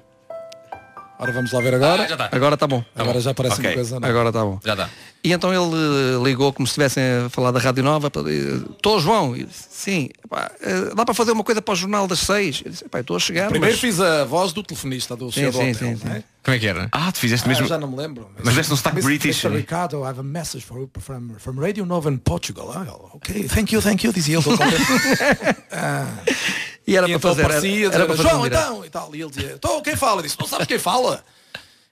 Ora 1.24 1.32
vamos 1.32 1.52
lá 1.52 1.60
ver 1.60 1.74
agora. 1.74 2.02
Ah, 2.04 2.06
já 2.06 2.14
está. 2.14 2.28
Agora 2.32 2.54
está 2.54 2.66
bom. 2.66 2.84
agora 2.94 3.20
já 3.20 3.34
parece 3.34 3.54
Ok. 3.56 3.66
uma 3.70 3.74
coisa. 3.74 4.00
não. 4.00 4.08
Agora 4.08 4.28
está 4.28 4.44
bom. 4.44 4.60
Já 4.64 4.72
está. 4.74 4.90
E 5.24 5.32
então 5.32 5.50
ele 5.54 5.74
eh, 5.74 6.22
ligou 6.22 6.52
como 6.52 6.66
se 6.66 6.72
estivessem 6.72 7.02
a 7.26 7.30
falar 7.30 7.50
da 7.50 7.58
Rádio 7.58 7.82
Nova. 7.82 8.08
Estou 8.08 9.00
João. 9.00 9.34
Eu 9.34 9.46
disse, 9.46 9.64
Sim. 9.70 10.10
Epá, 10.24 10.50
eh, 10.62 10.94
dá 10.94 11.04
para 11.04 11.14
fazer 11.14 11.32
uma 11.32 11.42
coisa 11.42 11.60
para 11.62 11.72
o 11.72 11.76
jornal 11.76 12.06
das 12.06 12.20
seis? 12.20 12.62
Eu 12.64 12.70
disse, 12.70 12.84
"Epá, 12.84 12.98
eu 12.98 13.02
estou 13.02 13.16
a 13.16 13.20
chegar. 13.20 13.48
Primeiro 13.48 13.74
mas- 13.74 13.80
fiz 13.80 14.00
a 14.00 14.24
voz 14.24 14.52
do 14.52 14.62
telefonista 14.62 15.16
do 15.16 15.32
senhor 15.32 15.50
do 15.52 15.58
sim, 15.58 15.70
hotel. 15.72 15.96
sim, 15.96 16.08
é? 16.08 16.14
sim. 16.16 16.24
Como 16.42 16.54
é 16.56 16.58
que 16.60 16.66
era? 16.66 16.88
Ah, 16.92 17.10
tu 17.10 17.18
fizeste 17.18 17.46
Ah, 17.46 17.48
mesmo. 17.48 17.66
já 17.66 17.78
não 17.78 17.88
me 17.88 17.96
lembro. 17.96 18.28
Mas 18.36 18.48
fizeste 18.50 18.72
um 18.72 18.76
sotaque 18.76 18.96
Mr. 18.98 19.06
British. 19.06 19.44
Mr. 19.44 19.56
Ricardo, 19.56 20.02
I 20.04 20.08
have 20.08 20.20
a 20.20 20.22
message 20.22 20.62
for 20.64 20.78
you 20.78 20.90
from, 21.00 21.30
from 21.38 21.58
Radio 21.58 21.86
Nova 21.86 22.10
in 22.10 22.18
Portugal. 22.18 22.70
Ah, 22.74 22.86
ok, 23.14 23.44
thank 23.48 23.74
you, 23.74 23.80
thank 23.80 24.04
you, 24.06 24.12
dizia 24.12 24.36
ele. 24.36 24.44
contente. 24.44 24.76
E 26.86 26.96
era 26.96 27.06
E 27.08 27.10
para 27.10 27.16
então 27.16 27.34
fazer. 27.34 27.84
Era, 27.84 27.94
era 27.94 28.06
para 28.06 28.16
fazer 28.16 28.28
João, 28.28 28.42
um 28.42 28.46
então, 28.46 28.84
e 28.84 28.90
tal. 28.90 29.14
E 29.14 29.22
ele 29.22 29.30
dizia, 29.30 29.52
então 29.54 29.80
quem 29.82 29.96
fala? 29.96 30.18
Eu 30.18 30.22
disse, 30.24 30.38
não 30.38 30.46
sabes 30.46 30.66
quem 30.66 30.78
fala? 30.78 31.24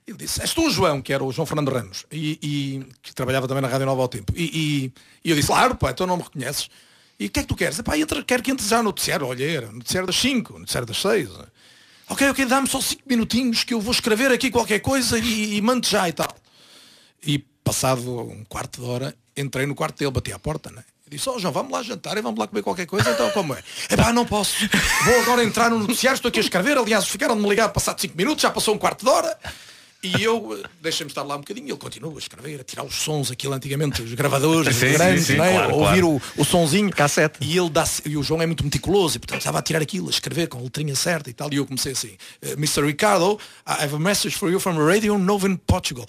Ele 0.07 0.19
disse, 0.19 0.41
és 0.41 0.53
tu, 0.53 0.69
João, 0.71 1.01
que 1.01 1.13
era 1.13 1.23
o 1.23 1.33
João 1.33 1.47
Fernando 1.47 1.71
Ramos, 1.71 2.05
e, 2.11 2.39
e 2.43 2.87
que 3.03 3.15
trabalhava 3.15 3.47
também 3.47 3.63
na 3.63 3.69
Rádio 3.69 3.87
Nova 3.87 4.03
ao 4.03 4.09
tempo. 4.09 4.33
E, 4.37 4.45
e, 4.45 4.93
e 5.25 5.31
eu 5.31 5.37
disse, 5.37 5.49
claro, 5.49 5.77
pá, 5.77 5.91
então 5.91 6.07
não 6.07 6.17
me 6.17 6.23
reconheces. 6.23 6.69
E 7.19 7.27
o 7.27 7.31
que 7.31 7.39
é 7.39 7.43
que 7.43 7.49
tu 7.49 7.55
queres? 7.55 7.79
Epá, 7.79 7.97
entra, 7.97 8.23
quero 8.25 8.43
que 8.43 8.51
entres 8.51 8.69
já 8.69 8.79
no 8.79 8.85
noticiário. 8.85 9.27
Olha, 9.27 9.45
era 9.45 9.67
no 9.67 9.75
noticiário 9.75 10.07
das 10.07 10.17
5, 10.17 10.53
no 10.55 10.59
noticiário 10.61 10.87
das 10.87 11.01
6. 11.01 11.31
Ok, 12.09 12.29
ok, 12.31 12.45
dá-me 12.47 12.69
só 12.69 12.81
5 12.81 13.03
minutinhos 13.07 13.63
que 13.63 13.73
eu 13.73 13.81
vou 13.81 13.93
escrever 13.93 14.33
aqui 14.33 14.51
qualquer 14.51 14.81
coisa 14.81 15.19
e, 15.19 15.57
e 15.57 15.61
mando 15.63 15.87
já 15.87 16.09
e 16.09 16.13
tal. 16.13 16.35
E 17.25 17.39
passado 17.63 18.21
um 18.21 18.45
quarto 18.45 18.83
de 18.83 18.89
hora, 18.89 19.15
entrei 19.37 19.67
no 19.67 19.75
quarto 19.75 19.99
dele, 19.99 20.11
bati 20.11 20.33
à 20.33 20.39
porta, 20.39 20.71
né? 20.71 20.85
E 21.13 21.17
disse, 21.17 21.29
ó 21.29 21.39
João, 21.39 21.53
vamos 21.53 21.71
lá 21.71 21.83
jantar 21.83 22.17
e 22.17 22.23
vamos 22.23 22.41
lá 22.41 22.47
comer 22.47 22.63
qualquer 22.63 22.87
coisa, 22.87 23.11
então 23.11 23.31
como 23.33 23.55
é? 23.55 23.63
Epá, 23.91 24.13
não 24.15 24.25
posso. 24.25 24.55
Vou 25.05 25.21
agora 25.21 25.45
entrar 25.45 25.69
no 25.69 25.79
noticiário, 25.79 26.17
estou 26.17 26.31
aqui 26.31 26.39
a 26.41 26.43
escrever, 26.43 26.79
aliás, 26.79 27.07
ficaram 27.07 27.37
de 27.37 27.43
me 27.43 27.49
ligar 27.51 27.69
passado 27.69 28.01
5 28.01 28.17
minutos, 28.17 28.41
já 28.43 28.51
passou 28.51 28.75
um 28.75 28.79
quarto 28.79 29.05
de 29.05 29.11
hora. 29.11 29.37
E 30.03 30.21
eu 30.25 30.59
eh, 30.59 30.69
deixei-me 30.81 31.13
estar 31.13 31.23
lá 31.23 31.37
um 31.37 31.41
bocadinho, 31.41 31.69
ele 31.69 31.77
continua 31.77 32.13
a 32.15 32.19
escrever, 32.19 32.61
a 32.61 32.65
tirar 32.65 32.83
os 32.83 32.95
sons, 32.97 33.31
aquilo 33.31 33.53
antigamente, 33.55 34.03
os 34.03 34.15
gravadores, 34.15 34.75
Sim, 34.75 34.93
grandes, 34.95 35.27
sim, 35.27 35.35
sim, 35.35 35.41
é? 35.41 35.53
claro, 35.53 35.75
ouvir 35.75 36.01
claro. 36.01 36.23
o, 36.37 36.43
o 36.43 36.45
sonzinho. 36.45 36.91
Cassete. 36.91 37.39
E 37.41 37.57
ele 37.57 37.71
dá 37.71 37.85
e 38.05 38.17
o 38.17 38.23
João 38.23 38.43
é 38.43 38.47
muito 38.47 38.65
meticuloso, 38.65 39.17
e 39.17 39.21
portanto 39.21 39.41
estava 39.43 39.61
a 39.61 39.63
tirar 39.63 39.81
aquilo, 39.81 40.09
a 40.09 40.11
escrever 40.11 40.49
com 40.49 40.59
a 40.59 40.63
letrinha 40.63 40.97
certa 40.97 41.31
e 41.31 41.33
tal. 41.33 41.53
E 41.53 41.57
eu 41.57 41.65
comecei 41.67 41.93
assim, 41.93 42.17
"Eh, 42.41 42.55
Mr. 42.55 42.85
Ricardo, 42.85 43.39
I 43.65 43.85
have 43.85 43.95
a 43.95 43.99
message 43.99 44.35
for 44.37 44.51
you 44.51 44.59
from 44.59 44.77
Radio 44.85 45.17
Nova 45.19 45.47
in 45.47 45.55
Portugal. 45.57 46.07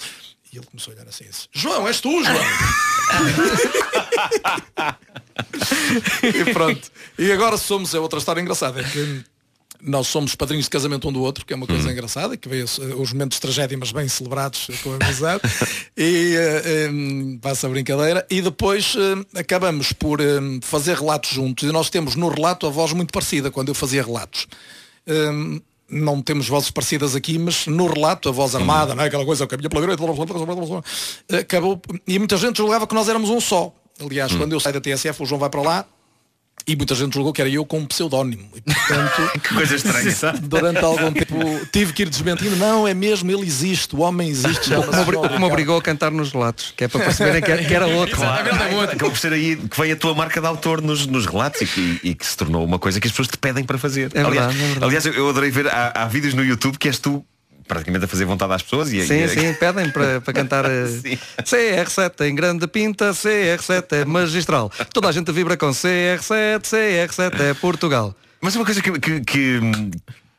E 0.52 0.58
ele 0.58 0.66
começou 0.66 0.94
a 0.94 0.96
olhar 0.96 1.08
assim, 1.08 1.26
João, 1.52 1.88
és 1.88 2.00
tu, 2.00 2.24
João? 2.24 2.36
e 6.24 6.54
pronto. 6.54 6.92
E 7.18 7.32
agora 7.32 7.58
somos, 7.58 7.94
é 7.94 8.00
outra 8.00 8.20
história 8.20 8.42
engraçada, 8.42 8.82
é 8.82 8.84
que 8.84 9.24
nós 9.86 10.08
somos 10.08 10.34
padrinhos 10.34 10.66
de 10.66 10.70
casamento 10.70 11.10
um 11.10 11.12
do 11.12 11.22
outro, 11.22 11.46
que 11.46 11.52
é 11.52 11.56
uma 11.56 11.68
coisa 11.68 11.92
engraçada, 11.92 12.38
que 12.38 12.48
veio 12.48 12.66
eh, 12.66 12.96
os 12.96 13.12
momentos 13.12 13.36
de 13.36 13.42
tragédia, 13.42 13.78
mas 13.78 13.92
bem 13.92 14.08
celebrados 14.08 14.68
eh, 14.70 14.76
com 14.82 14.94
amizade. 14.94 15.42
e 15.98 16.36
eh, 16.38 16.88
em, 16.88 17.38
passa 17.40 17.68
a 17.68 17.70
brincadeira. 17.70 18.26
E 18.30 18.42
depois 18.42 18.96
eh, 18.98 19.40
acabamos 19.40 19.92
por 19.92 20.22
eh, 20.22 20.40
fazer 20.62 20.98
relatos 20.98 21.32
juntos. 21.32 21.68
E 21.68 21.72
nós 21.72 21.90
temos 21.90 22.16
no 22.16 22.30
relato 22.30 22.66
a 22.66 22.70
voz 22.70 22.94
muito 22.94 23.12
parecida 23.12 23.52
quando 23.52 23.70
eu 23.70 23.76
fazia 23.76 24.02
relatos. 24.02 24.48
Hum, 25.06 25.60
não 25.90 26.22
temos 26.22 26.48
vozes 26.48 26.72
parecidas 26.72 27.14
aqui, 27.14 27.38
mas 27.38 27.68
no 27.68 27.88
relato, 27.88 28.30
a 28.30 28.32
voz 28.32 28.56
armada, 28.56 28.96
não 28.96 29.04
é? 29.04 29.08
aquela 29.08 29.26
coisa, 29.26 29.44
o 29.44 29.48
caminho 29.48 29.70
pela 29.70 29.82
direita, 29.82 30.02
acabou, 31.40 31.80
e 32.08 32.18
muita 32.18 32.38
gente 32.38 32.58
julgava 32.58 32.88
que 32.88 32.96
nós 32.96 33.10
éramos 33.10 33.30
um 33.30 33.40
só. 33.40 33.72
Aliás, 34.00 34.34
quando 34.36 34.54
eu 34.54 34.60
saio 34.60 34.74
da 34.74 34.82
TSF, 34.82 35.22
o 35.24 35.26
João 35.26 35.40
vai 35.40 35.50
para 35.50 35.62
lá 35.62 35.86
e 36.66 36.76
muita 36.78 36.96
gente 36.96 37.14
julgou 37.14 37.34
que 37.34 37.42
era 37.42 37.50
eu 37.50 37.66
com 37.66 37.80
um 37.80 37.86
pseudónimo. 37.86 38.50
E, 38.56 38.62
portanto, 38.62 39.32
Que 39.42 39.54
coisa 39.54 39.76
estranha. 39.76 40.16
durante 40.44 40.80
algum 40.80 41.12
tempo 41.12 41.36
tive 41.72 41.92
que 41.94 42.04
ir 42.04 42.10
desmentindo. 42.10 42.56
Não, 42.56 42.88
é 42.88 42.94
mesmo, 42.94 43.30
ele 43.30 43.46
existe, 43.46 43.96
o 43.96 44.00
homem 44.00 44.30
existe. 44.30 44.74
O 44.74 44.82
que 44.84 44.96
me 44.96 45.16
o 45.18 45.30
que 45.30 45.44
obrigou 45.44 45.78
a 45.78 45.82
cantar 45.82 46.10
nos 46.12 46.32
relatos, 46.32 46.74
que 46.76 46.86
é 46.86 46.88
para 46.88 47.02
perceberem 47.04 47.42
que 47.42 47.52
era, 47.52 47.64
que 47.66 47.74
era 47.74 47.88
outro. 47.88 48.16
Claro, 48.16 48.50
acabou 48.82 49.10
por 49.12 49.18
ser 49.18 49.34
aí 49.34 49.58
que 49.58 49.78
veio 49.78 49.94
a 49.94 49.98
tua 49.98 50.16
marca 50.16 50.40
de 50.40 50.48
autor 50.48 50.82
nos, 50.82 51.06
nos 51.06 51.26
relatos 51.26 51.62
e 51.62 51.66
que, 51.66 52.00
e 52.04 52.16
que 52.16 52.26
se 52.26 52.38
tornou 52.38 52.64
uma 52.64 52.80
coisa 52.80 53.00
que 53.00 53.08
as 53.08 53.12
pessoas 53.12 53.28
te 53.28 53.38
pedem 53.38 53.64
para 53.66 53.78
fazer. 53.78 54.12
É 54.14 54.24
verdade, 54.24 54.38
aliás, 54.38 54.56
é 54.56 54.58
verdade. 54.60 54.86
aliás, 54.86 55.06
eu- 55.06 55.14
eu 55.14 55.30
adorei 55.30 55.52
ver, 55.52 55.68
há, 55.68 55.92
há 56.04 56.08
vídeos 56.08 56.34
no 56.34 56.44
YouTube 56.46 56.78
que 56.78 56.88
és 56.88 56.98
tu 56.98 57.26
praticamente 57.68 58.06
a 58.06 58.08
fazer 58.08 58.26
vontade 58.26 58.54
às 58.54 58.62
pessoas 58.62 58.92
e, 58.92 59.06
Sim, 59.06 59.24
e- 59.24 59.30
sim, 59.30 59.54
pedem 59.54 59.90
para, 59.90 60.22
para 60.22 60.34
cantar 60.34 60.66
eh, 60.70 60.88
Sim. 60.88 61.18
CR7 61.42 62.10
tem 62.12 62.36
grande 62.36 62.68
pinta, 62.68 63.12
CR7 63.12 63.86
é 63.92 64.06
magistral. 64.06 64.72
Toda 64.94 65.10
a 65.10 65.12
gente 65.12 65.32
vibra 65.32 65.56
com 65.58 65.70
CR7, 65.70 66.62
CR7 66.62 67.40
é 67.40 67.54
Portugal. 67.54 68.16
Mas 68.42 68.56
uma 68.56 68.66
coisa 68.66 68.82
que, 68.82 68.92
que, 69.00 69.22
que, 69.22 69.60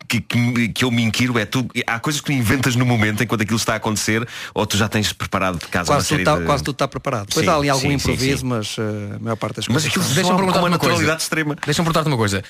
que, 0.06 0.20
que 0.20 0.68
que 0.68 0.84
eu 0.84 0.90
me 0.90 1.02
inquiro 1.02 1.38
é 1.38 1.46
tu, 1.46 1.66
há 1.86 1.98
coisas 1.98 2.20
que 2.20 2.26
tu 2.26 2.32
inventas 2.32 2.76
no 2.76 2.84
momento 2.84 3.22
enquanto 3.24 3.40
aquilo 3.40 3.56
está 3.56 3.72
a 3.72 3.76
acontecer 3.76 4.26
ou 4.52 4.66
tu 4.66 4.76
já 4.76 4.88
tens 4.88 5.12
preparado 5.12 5.58
de 5.58 5.66
casa 5.68 5.90
uma 5.90 5.96
Quase 5.96 6.08
tudo, 6.08 6.16
série 6.18 6.22
está, 6.22 6.38
de... 6.38 6.44
quase 6.44 6.62
tudo 6.64 6.74
está 6.74 6.86
preparado. 6.88 7.26
Depois 7.28 7.46
Sim, 7.46 7.50
há 7.52 7.56
ali 7.56 7.68
algum 7.70 7.88
sim, 7.88 7.94
improviso, 7.94 8.38
sim. 8.40 8.46
mas 8.46 8.76
eh, 8.78 9.16
a 9.16 9.18
maior 9.18 9.36
parte 9.36 9.56
das 9.56 9.68
Mas 9.68 9.74
coisas. 9.82 9.90
aquilo 9.90 10.04
são- 10.04 10.14
Deixa-me 10.14 10.36
perguntar 10.36 10.58
uma 10.60 10.68
uma 10.68 10.78
coisa. 10.78 11.14
extrema. 11.16 11.56
Deixa-me 11.64 11.86
perguntar-te 11.86 12.08
uma 12.08 12.16
coisa. 12.18 12.44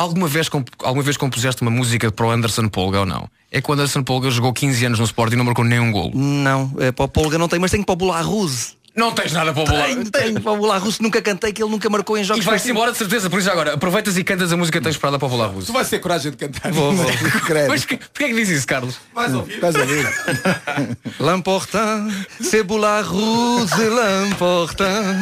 Alguma 0.00 0.26
vez, 0.28 0.48
comp- 0.48 0.68
alguma 0.82 1.02
vez 1.02 1.16
compuseste 1.18 1.60
uma 1.62 1.70
música 1.70 2.10
para 2.10 2.24
o 2.26 2.30
Anderson 2.30 2.68
Polga 2.68 3.00
ou 3.00 3.06
não? 3.06 3.28
É 3.52 3.60
que 3.60 3.70
o 3.70 3.74
Anderson 3.74 4.02
Polga 4.02 4.30
jogou 4.30 4.52
15 4.52 4.86
anos 4.86 4.98
no 4.98 5.04
Sport 5.04 5.32
e 5.32 5.36
não 5.36 5.44
marcou 5.44 5.64
nenhum 5.64 5.92
gol. 5.92 6.10
Não, 6.14 6.72
é, 6.78 6.90
para 6.90 7.04
o 7.04 7.08
Polga 7.08 7.36
não 7.36 7.48
tem, 7.48 7.58
mas 7.58 7.70
tenho 7.70 7.84
para 7.84 7.92
o 7.92 7.96
Bularruse. 7.96 8.78
Não 8.96 9.12
tens 9.12 9.32
nada 9.32 9.52
para 9.52 9.62
o 9.62 9.66
bolar. 9.66 9.86
Tenho, 9.86 10.10
tenho 10.10 10.40
para 10.40 10.52
o 10.52 10.56
Bularruse, 10.56 11.00
nunca 11.00 11.22
cantei, 11.22 11.52
que 11.52 11.62
ele 11.62 11.70
nunca 11.70 11.88
marcou 11.88 12.16
em 12.18 12.22
E 12.22 12.24
jogos. 12.24 12.44
vais-te 12.44 12.64
profissionais. 12.72 12.76
embora 12.76 12.92
de 12.92 12.98
certeza, 12.98 13.30
por 13.30 13.38
isso 13.38 13.50
agora 13.50 13.74
aproveitas 13.74 14.16
e 14.18 14.24
cantas 14.24 14.52
a 14.52 14.56
música 14.56 14.78
que 14.78 14.82
tens 14.84 14.94
esperada 14.96 15.16
para 15.18 15.26
o 15.26 15.28
Bolar 15.30 15.50
Russo. 15.50 15.66
Tu 15.68 15.72
vais 15.72 15.88
ter 15.88 16.00
coragem 16.00 16.30
de 16.32 16.36
cantar. 16.36 16.72
Vou, 16.72 16.92
vou. 16.92 17.06
Credo. 17.46 17.68
Mas 17.68 17.84
que- 17.84 17.96
porquê 17.98 18.24
é 18.24 18.28
que 18.28 18.34
diz 18.34 18.48
isso, 18.48 18.66
Carlos? 18.66 18.96
Vais 19.14 19.32
ouvir. 19.34 19.54
Estás 19.54 19.76
a 19.76 19.84
ver? 19.84 20.96
L'important, 21.20 22.10
c'est 22.42 22.64
Bularuse, 22.64 23.74
l'important. 23.78 25.16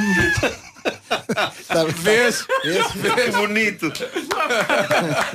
Vês? 1.97 2.45
Que 2.45 3.31
bonito. 3.33 3.93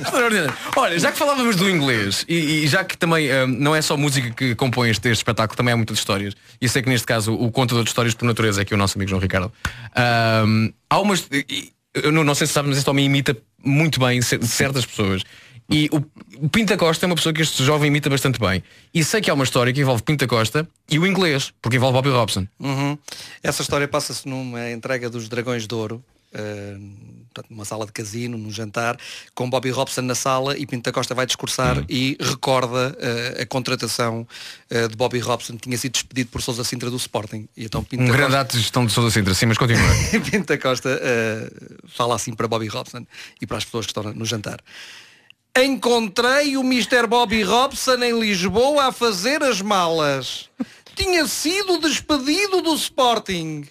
Extraordinário. 0.00 0.54
Olha, 0.76 0.98
já 0.98 1.12
que 1.12 1.18
falávamos 1.18 1.56
do 1.56 1.68
inglês 1.68 2.24
e, 2.28 2.64
e 2.64 2.66
já 2.66 2.84
que 2.84 2.96
também 2.96 3.30
hum, 3.32 3.46
não 3.46 3.74
é 3.74 3.82
só 3.82 3.96
música 3.96 4.30
que 4.30 4.54
compõe 4.54 4.90
este, 4.90 5.08
este 5.08 5.20
espetáculo, 5.20 5.56
também 5.56 5.72
há 5.74 5.76
muitas 5.76 5.98
histórias. 5.98 6.34
E 6.60 6.68
sei 6.68 6.82
que 6.82 6.88
neste 6.88 7.06
caso 7.06 7.32
o 7.34 7.50
contador 7.50 7.84
de 7.84 7.90
histórias 7.90 8.14
por 8.14 8.24
natureza 8.26 8.60
é 8.60 8.62
aqui 8.62 8.74
o 8.74 8.76
nosso 8.76 8.98
amigo 8.98 9.10
João 9.10 9.20
Ricardo. 9.22 9.52
Hum, 10.46 10.72
há 10.90 10.98
umas. 11.00 11.28
Eu 11.94 12.10
não, 12.10 12.24
não 12.24 12.34
sei 12.34 12.46
se 12.46 12.52
sabe, 12.52 12.68
mas 12.68 12.78
este 12.78 12.90
homem 12.90 13.04
imita 13.06 13.36
muito 13.64 14.00
bem 14.00 14.20
cer- 14.20 14.42
certas 14.44 14.84
pessoas. 14.84 15.22
E 15.70 15.88
o, 15.90 16.44
o 16.44 16.48
Pinta 16.48 16.76
Costa 16.76 17.04
é 17.04 17.06
uma 17.06 17.14
pessoa 17.14 17.32
que 17.32 17.42
este 17.42 17.64
jovem 17.64 17.88
imita 17.88 18.10
bastante 18.10 18.38
bem. 18.38 18.62
E 18.92 19.02
sei 19.02 19.20
que 19.20 19.30
há 19.30 19.34
uma 19.34 19.44
história 19.44 19.72
que 19.72 19.80
envolve 19.80 20.02
Pinta 20.02 20.26
Costa 20.26 20.68
e 20.90 20.98
o 20.98 21.06
inglês, 21.06 21.52
porque 21.62 21.76
envolve 21.76 21.94
Bobby 21.94 22.10
Robson. 22.10 22.46
Uhum. 22.60 22.98
Essa 23.42 23.62
história 23.62 23.88
passa-se 23.88 24.28
numa 24.28 24.70
entrega 24.70 25.08
dos 25.08 25.28
Dragões 25.28 25.66
de 25.66 25.74
Ouro, 25.74 26.04
portanto, 27.34 27.46
numa 27.50 27.64
sala 27.64 27.86
de 27.86 27.92
casino, 27.92 28.36
num 28.36 28.50
jantar, 28.50 28.98
com 29.34 29.48
Bobby 29.48 29.70
Robson 29.70 30.02
na 30.02 30.14
sala 30.14 30.56
e 30.56 30.66
Pinto 30.66 30.84
da 30.84 30.92
Costa 30.92 31.14
vai 31.14 31.26
discursar 31.26 31.84
e 31.88 32.16
recorda 32.20 32.96
eh, 32.98 33.42
a 33.42 33.46
contratação 33.46 34.26
eh, 34.68 34.88
de 34.88 34.96
Bobby 34.96 35.18
Robson, 35.18 35.54
que 35.54 35.60
tinha 35.60 35.78
sido 35.78 35.92
despedido 35.92 36.30
por 36.30 36.42
Sousa 36.42 36.64
Sintra 36.64 36.90
do 36.90 36.96
Sporting. 36.96 37.48
E 37.56 37.64
então 37.64 37.82
Pinto 37.84 38.02
Um 38.02 38.06
grande 38.06 38.22
Costa, 38.22 38.40
ato 38.40 38.56
de 38.56 38.62
gestão 38.62 38.86
de 38.86 38.92
Sousa 38.92 39.10
Sintra, 39.10 39.32
sim, 39.34 39.46
mas 39.46 39.58
continua. 39.58 39.88
Pinto 40.30 40.46
da 40.46 40.58
Costa 40.58 40.98
eh, 41.00 41.50
fala 41.88 42.16
assim 42.16 42.34
para 42.34 42.48
Bobby 42.48 42.66
Robson 42.68 43.06
e 43.40 43.46
para 43.46 43.56
as 43.56 43.64
pessoas 43.64 43.86
que 43.86 43.90
estão 43.90 44.12
no 44.12 44.24
jantar. 44.24 44.58
Encontrei 45.56 46.56
o 46.56 46.62
Mr. 46.62 47.06
Bobby 47.06 47.44
Robson 47.44 48.02
em 48.02 48.18
Lisboa 48.18 48.86
a 48.86 48.92
fazer 48.92 49.40
as 49.40 49.60
malas. 49.60 50.50
Tinha 50.96 51.28
sido 51.28 51.78
despedido 51.78 52.60
do 52.60 52.74
Sporting. 52.74 53.64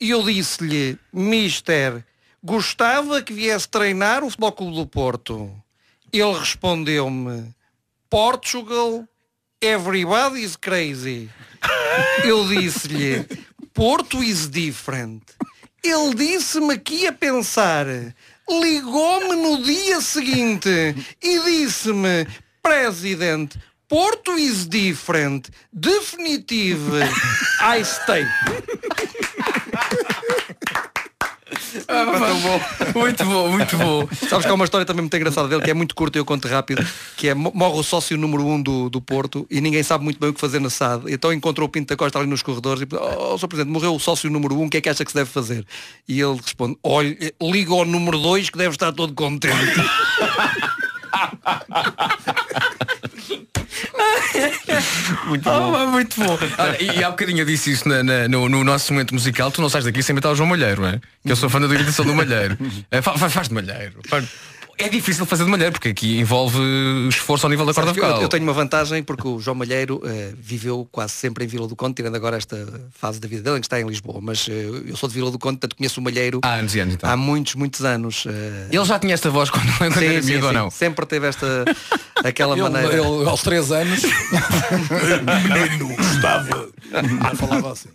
E 0.00 0.10
eu 0.10 0.22
disse-lhe, 0.22 0.98
Mister, 1.12 2.02
gostava 2.42 3.20
que 3.20 3.34
viesse 3.34 3.68
treinar 3.68 4.24
o 4.24 4.30
Futebol 4.30 4.52
Clube 4.52 4.76
do 4.76 4.86
Porto. 4.86 5.52
Ele 6.10 6.38
respondeu-me, 6.38 7.54
Portugal, 8.08 9.06
everybody's 9.60 10.56
crazy. 10.56 11.28
Eu 12.24 12.48
disse-lhe, 12.48 13.26
Porto 13.74 14.24
is 14.24 14.48
different. 14.48 15.22
Ele 15.84 16.14
disse-me 16.14 16.78
que 16.78 17.02
ia 17.02 17.12
pensar. 17.12 17.86
Ligou-me 18.48 19.36
no 19.36 19.62
dia 19.62 20.00
seguinte 20.00 20.94
e 21.22 21.38
disse-me, 21.40 22.26
President, 22.62 23.56
Porto 23.88 24.36
is 24.38 24.66
different. 24.66 25.50
Definitive. 25.72 27.02
I 27.60 27.82
stay. 27.84 28.24
Muito 32.94 33.24
bom, 33.24 33.48
muito 33.48 33.76
bom. 33.76 34.08
Sabes 34.28 34.44
que 34.44 34.50
há 34.50 34.54
uma 34.54 34.64
história 34.64 34.86
também 34.86 35.02
muito 35.02 35.16
engraçada 35.16 35.48
dele, 35.48 35.62
que 35.62 35.70
é 35.70 35.74
muito 35.74 35.94
curta 35.94 36.18
e 36.18 36.20
eu 36.20 36.24
conto 36.24 36.48
rápido, 36.48 36.86
que 37.16 37.28
é 37.28 37.34
mo- 37.34 37.52
morre 37.54 37.78
o 37.78 37.82
sócio 37.82 38.16
número 38.16 38.44
um 38.46 38.60
do, 38.60 38.90
do 38.90 39.00
Porto 39.00 39.46
e 39.50 39.60
ninguém 39.60 39.82
sabe 39.82 40.04
muito 40.04 40.18
bem 40.18 40.30
o 40.30 40.34
que 40.34 40.40
fazer 40.40 40.60
na 40.60 40.70
SAD. 40.70 41.12
Então 41.12 41.32
encontrou 41.32 41.66
o 41.68 41.70
Pinto 41.70 41.88
da 41.88 41.96
Costa 41.96 42.18
ali 42.18 42.28
nos 42.28 42.42
corredores 42.42 42.82
e 42.82 42.86
oh, 42.94 43.38
Sr. 43.38 43.48
Presidente, 43.48 43.72
morreu 43.72 43.94
o 43.94 44.00
sócio 44.00 44.30
número 44.30 44.58
um, 44.58 44.66
o 44.66 44.70
que 44.70 44.78
é 44.78 44.80
que 44.80 44.88
acha 44.88 45.04
que 45.04 45.10
se 45.10 45.16
deve 45.16 45.30
fazer? 45.30 45.64
E 46.08 46.20
ele 46.20 46.36
responde, 46.36 46.76
olha, 46.82 47.16
liga 47.40 47.72
ao 47.72 47.84
número 47.84 48.18
dois 48.18 48.50
que 48.50 48.58
deve 48.58 48.74
estar 48.74 48.92
todo 48.92 49.12
contente. 49.14 49.56
Muito 55.26 55.48
Ah, 55.48 55.58
bom. 55.60 55.72
pá, 55.72 55.86
muito 55.86 56.20
bom. 56.20 56.38
Olha, 56.58 56.82
e, 56.82 56.98
e 56.98 57.04
há 57.04 57.10
bocadinho 57.10 57.40
eu 57.40 57.44
disse 57.46 57.70
isso 57.72 57.88
na- 57.88 58.02
na- 58.02 58.28
no, 58.28 58.48
no 58.48 58.64
nosso 58.64 58.92
momento 58.92 59.12
musical, 59.14 59.50
tu 59.50 59.60
não 59.60 59.68
sais 59.68 59.84
daqui 59.84 60.02
sem 60.02 60.14
meter 60.14 60.28
o 60.28 60.34
João 60.34 60.48
Malheiro, 60.48 60.82
não 60.82 60.88
é? 60.88 61.00
Que 61.24 61.32
eu 61.32 61.36
sou 61.36 61.48
fã 61.50 61.60
da 61.60 61.66
imitação 61.66 62.04
do 62.04 62.14
Malheiro. 62.14 62.56
É, 62.90 63.00
fa- 63.02 63.16
fa- 63.18 63.28
faz 63.30 63.48
de 63.48 63.54
Malheiro. 63.54 63.94
Faz- 64.08 64.26
É 64.78 64.90
difícil 64.90 65.24
fazer 65.24 65.44
de 65.44 65.50
Malheiro, 65.50 65.72
porque 65.72 65.88
aqui 65.88 66.18
envolve 66.18 66.58
esforço 67.08 67.46
ao 67.46 67.50
nível 67.50 67.64
da 67.64 67.72
corda 67.72 67.94
que 67.94 67.98
eu, 67.98 68.04
vocal. 68.04 68.20
eu 68.22 68.28
tenho 68.28 68.42
uma 68.42 68.52
vantagem 68.52 69.02
porque 69.02 69.26
o 69.26 69.40
João 69.40 69.54
Malheiro 69.54 70.02
eh, 70.04 70.32
viveu 70.38 70.86
quase 70.92 71.14
sempre 71.14 71.44
em 71.44 71.46
Vila 71.48 71.66
do 71.66 71.74
Conde, 71.74 71.94
tirando 71.94 72.14
agora 72.14 72.36
esta 72.36 72.56
fase 72.92 73.18
da 73.18 73.26
vida 73.26 73.42
dele 73.42 73.56
em 73.56 73.60
que 73.60 73.66
está 73.66 73.80
em 73.80 73.86
Lisboa. 73.86 74.20
Mas 74.20 74.46
eh, 74.50 74.52
eu 74.86 74.94
sou 74.96 75.08
de 75.08 75.14
Vila 75.14 75.30
do 75.30 75.38
Conde, 75.38 75.56
portanto 75.58 75.76
conheço 75.76 75.98
o 75.98 76.02
Malheiro 76.04 76.40
Há 76.44 76.56
anos 76.56 76.74
e 76.74 76.80
anos, 76.80 76.94
então. 76.94 77.08
há 77.08 77.16
muitos, 77.16 77.54
muitos 77.54 77.84
anos. 77.86 78.24
eh, 78.26 78.66
Ele 78.70 78.84
já 78.84 78.98
tinha 78.98 79.14
esta 79.14 79.30
voz 79.30 79.48
quando, 79.48 79.66
quando 79.78 79.94
sim, 79.98 80.04
era 80.04 80.22
sim, 80.22 80.28
miúdo 80.32 80.46
ou 80.48 80.52
não? 80.52 80.70
Sempre 80.70 81.06
teve 81.06 81.26
esta 81.26 81.64
aquela 82.22 82.52
Ele, 82.54 82.62
maneira. 82.62 82.92
ele, 82.92 83.28
aos 83.28 83.42
três 83.42 83.72
anos 83.72 84.02
menino 84.02 85.96
gostava. 85.96 86.68
Ele 86.92 87.36
falava 87.36 87.72
assim. 87.72 87.88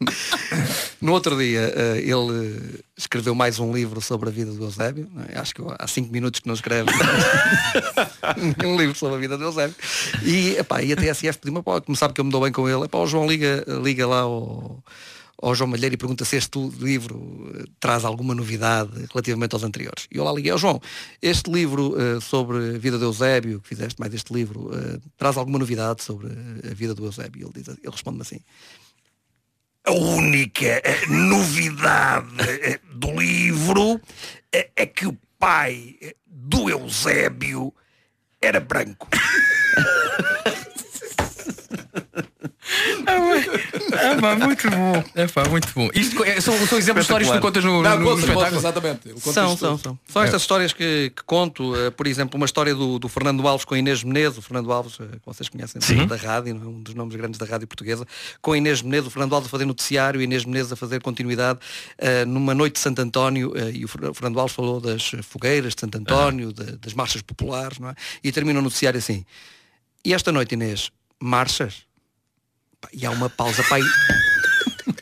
No 1.02 1.14
outro 1.14 1.36
dia 1.36 1.74
eh, 1.76 1.97
ele 2.02 2.84
escreveu 2.95 3.34
mais 3.34 3.58
um 3.58 3.74
livro 3.74 3.99
sobre 3.99 4.30
a 4.30 4.32
vida 4.32 4.52
do 4.52 4.64
Eusébio. 4.64 5.10
é? 5.30 5.39
Acho 5.39 5.56
que 5.56 5.62
há 5.80 5.88
cinco 5.88 6.12
minutos 6.12 6.39
que 6.39 6.47
não 6.47 6.54
escreve 6.54 6.91
um 8.64 8.78
livro 8.78 8.95
sobre 8.95 9.16
a 9.16 9.20
vida 9.20 9.38
do 9.38 9.43
Eusébio. 9.45 9.76
E, 10.24 10.58
epá, 10.58 10.84
e 10.84 10.93
a 10.93 10.95
TSF 10.95 11.39
pediu 11.39 11.54
uma 11.54 11.82
como 11.82 11.95
sabe 11.95 12.14
que 12.14 12.22
eu 12.22 12.26
me 12.26 12.32
dou 12.32 12.41
bem 12.41 12.52
com 12.52 12.70
ele, 12.70 12.86
epá, 12.86 12.99
o 12.99 13.08
João 13.08 13.28
liga, 13.28 13.66
liga 13.82 14.06
lá 14.06 14.20
ao, 14.20 14.84
ao 15.41 15.56
João 15.56 15.72
Malheiro 15.72 15.95
e 15.95 15.97
pergunta 15.97 16.24
se 16.24 16.36
este 16.36 16.60
livro 16.80 17.52
eh, 17.56 17.64
traz 17.80 18.06
alguma 18.06 18.36
novidade 18.36 18.91
relativamente 19.12 19.56
aos 19.56 19.64
anteriores. 19.64 20.08
E 20.12 20.18
eu 20.18 20.24
lá 20.24 20.32
liguei 20.32 20.52
ao 20.52 20.58
João, 20.58 20.80
este 21.22 21.52
livro 21.52 21.95
eh, 21.99 22.20
sobre 22.20 22.76
a 22.76 22.78
vida 22.78 22.99
do 22.99 23.06
Eusébio, 23.06 23.60
que 23.60 23.68
fizeste 23.68 23.99
mais 23.99 24.14
este 24.14 24.32
livro, 24.32 24.70
eh, 24.74 24.99
traz 25.18 25.38
alguma 25.38 25.58
novidade 25.58 26.04
sobre 26.04 26.28
a 26.28 26.74
vida 26.76 26.93
do 26.93 27.06
Eusébio? 27.06 27.47
Ele, 27.47 27.64
diz, 27.64 27.68
ele 27.68 27.80
responde-me 27.89 28.22
assim, 28.22 28.39
a 29.86 29.91
única 29.91 30.82
eh, 30.84 31.05
novidade 31.07 32.41
eh, 32.41 32.79
do 32.93 33.11
livro 33.19 33.99
eh, 34.51 34.69
é 34.75 34.86
que 34.86 35.07
o 35.07 35.17
pai 35.39 35.97
do 36.25 36.69
Eusébio 36.69 37.73
era 38.41 38.59
branco. 38.59 39.07
É 43.91 44.16
pá, 44.22 44.36
muito 44.36 44.70
bom. 44.70 45.03
É 45.16 45.28
pá, 45.28 45.43
muito 45.49 45.68
bom. 45.76 45.89
Isto 45.93 46.24
é- 46.24 46.39
são, 46.41 46.53
são 46.68 46.78
exemplos 46.78 47.05
de 47.05 47.12
histórias 47.12 47.30
que 47.30 47.38
tu 47.38 47.41
contas 47.41 47.64
no, 47.64 47.82
Não, 47.82 47.91
no, 47.97 47.99
no 47.99 48.05
conta, 48.05 48.22
conta, 48.22 48.32
espetáculo. 48.32 48.59
exatamente. 48.59 49.22
São, 49.22 49.57
são, 49.57 49.78
são. 49.78 49.99
São 50.07 50.24
estas 50.24 50.41
histórias 50.41 50.74
que, 50.74 51.12
que 51.16 51.24
conto, 51.24 51.76
eh, 51.76 51.89
por 51.91 52.07
exemplo, 52.07 52.38
uma 52.38 52.45
história 52.45 52.74
do, 52.74 52.97
do 52.99 53.07
Fernando 53.09 53.47
Alves 53.47 53.66
com 53.66 53.74
a 53.76 53.80
Inês 53.80 54.03
Menezes, 54.03 54.38
o 54.38 54.41
Fernando 54.41 54.72
Alves, 54.72 54.97
eh, 54.99 55.03
que 55.18 55.26
vocês 55.26 55.49
conhecem 55.49 55.82
da 56.07 56.16
rádio, 56.16 56.51
é? 56.51 56.68
um 56.68 56.82
dos 56.82 56.93
nomes 56.93 57.16
grandes 57.16 57.38
da 57.39 57.45
rádio 57.45 57.68
portuguesa, 57.68 58.05
com 58.41 58.53
a 58.53 58.57
Inês 58.57 58.82
Menezes, 58.82 59.07
o 59.07 59.12
Fernando 59.12 59.34
Alves 59.36 59.47
a 59.47 59.51
fazer 59.51 59.66
noticiário 59.66 60.20
e 60.20 60.22
a 60.22 60.24
Inês 60.24 60.45
Menezes 60.45 60.72
a 60.72 60.76
fazer 60.76 61.01
continuidade 61.01 61.59
eh, 61.97 62.26
numa 62.26 62.53
noite 62.55 62.74
de 62.74 62.80
Santo 62.80 63.01
António, 63.01 63.53
e 63.74 63.84
o 63.84 63.88
Fer- 63.88 64.09
o 64.09 64.14
Fernando 64.14 64.39
Alves 64.39 64.55
falou 64.55 64.80
das 64.80 65.12
fogueiras 65.24 65.76
de 65.76 65.82
Santo 65.82 65.97
António, 65.97 66.51
da- 66.53 66.76
das 66.80 66.93
marchas 66.93 67.22
populares, 67.22 67.80
não 67.80 67.89
é? 67.89 67.95
E 68.24 68.32
termina 68.32 68.59
o 68.59 68.62
noticiário 68.62 68.97
assim. 68.97 69.26
E 70.05 70.14
esta 70.14 70.32
noite, 70.32 70.53
Inês, 70.53 70.89
marchas? 71.22 71.84
Pá, 72.82 72.89
E 72.91 73.05
há 73.05 73.11
uma 73.11 73.29
pausa, 73.29 73.63
pai. 73.63 73.82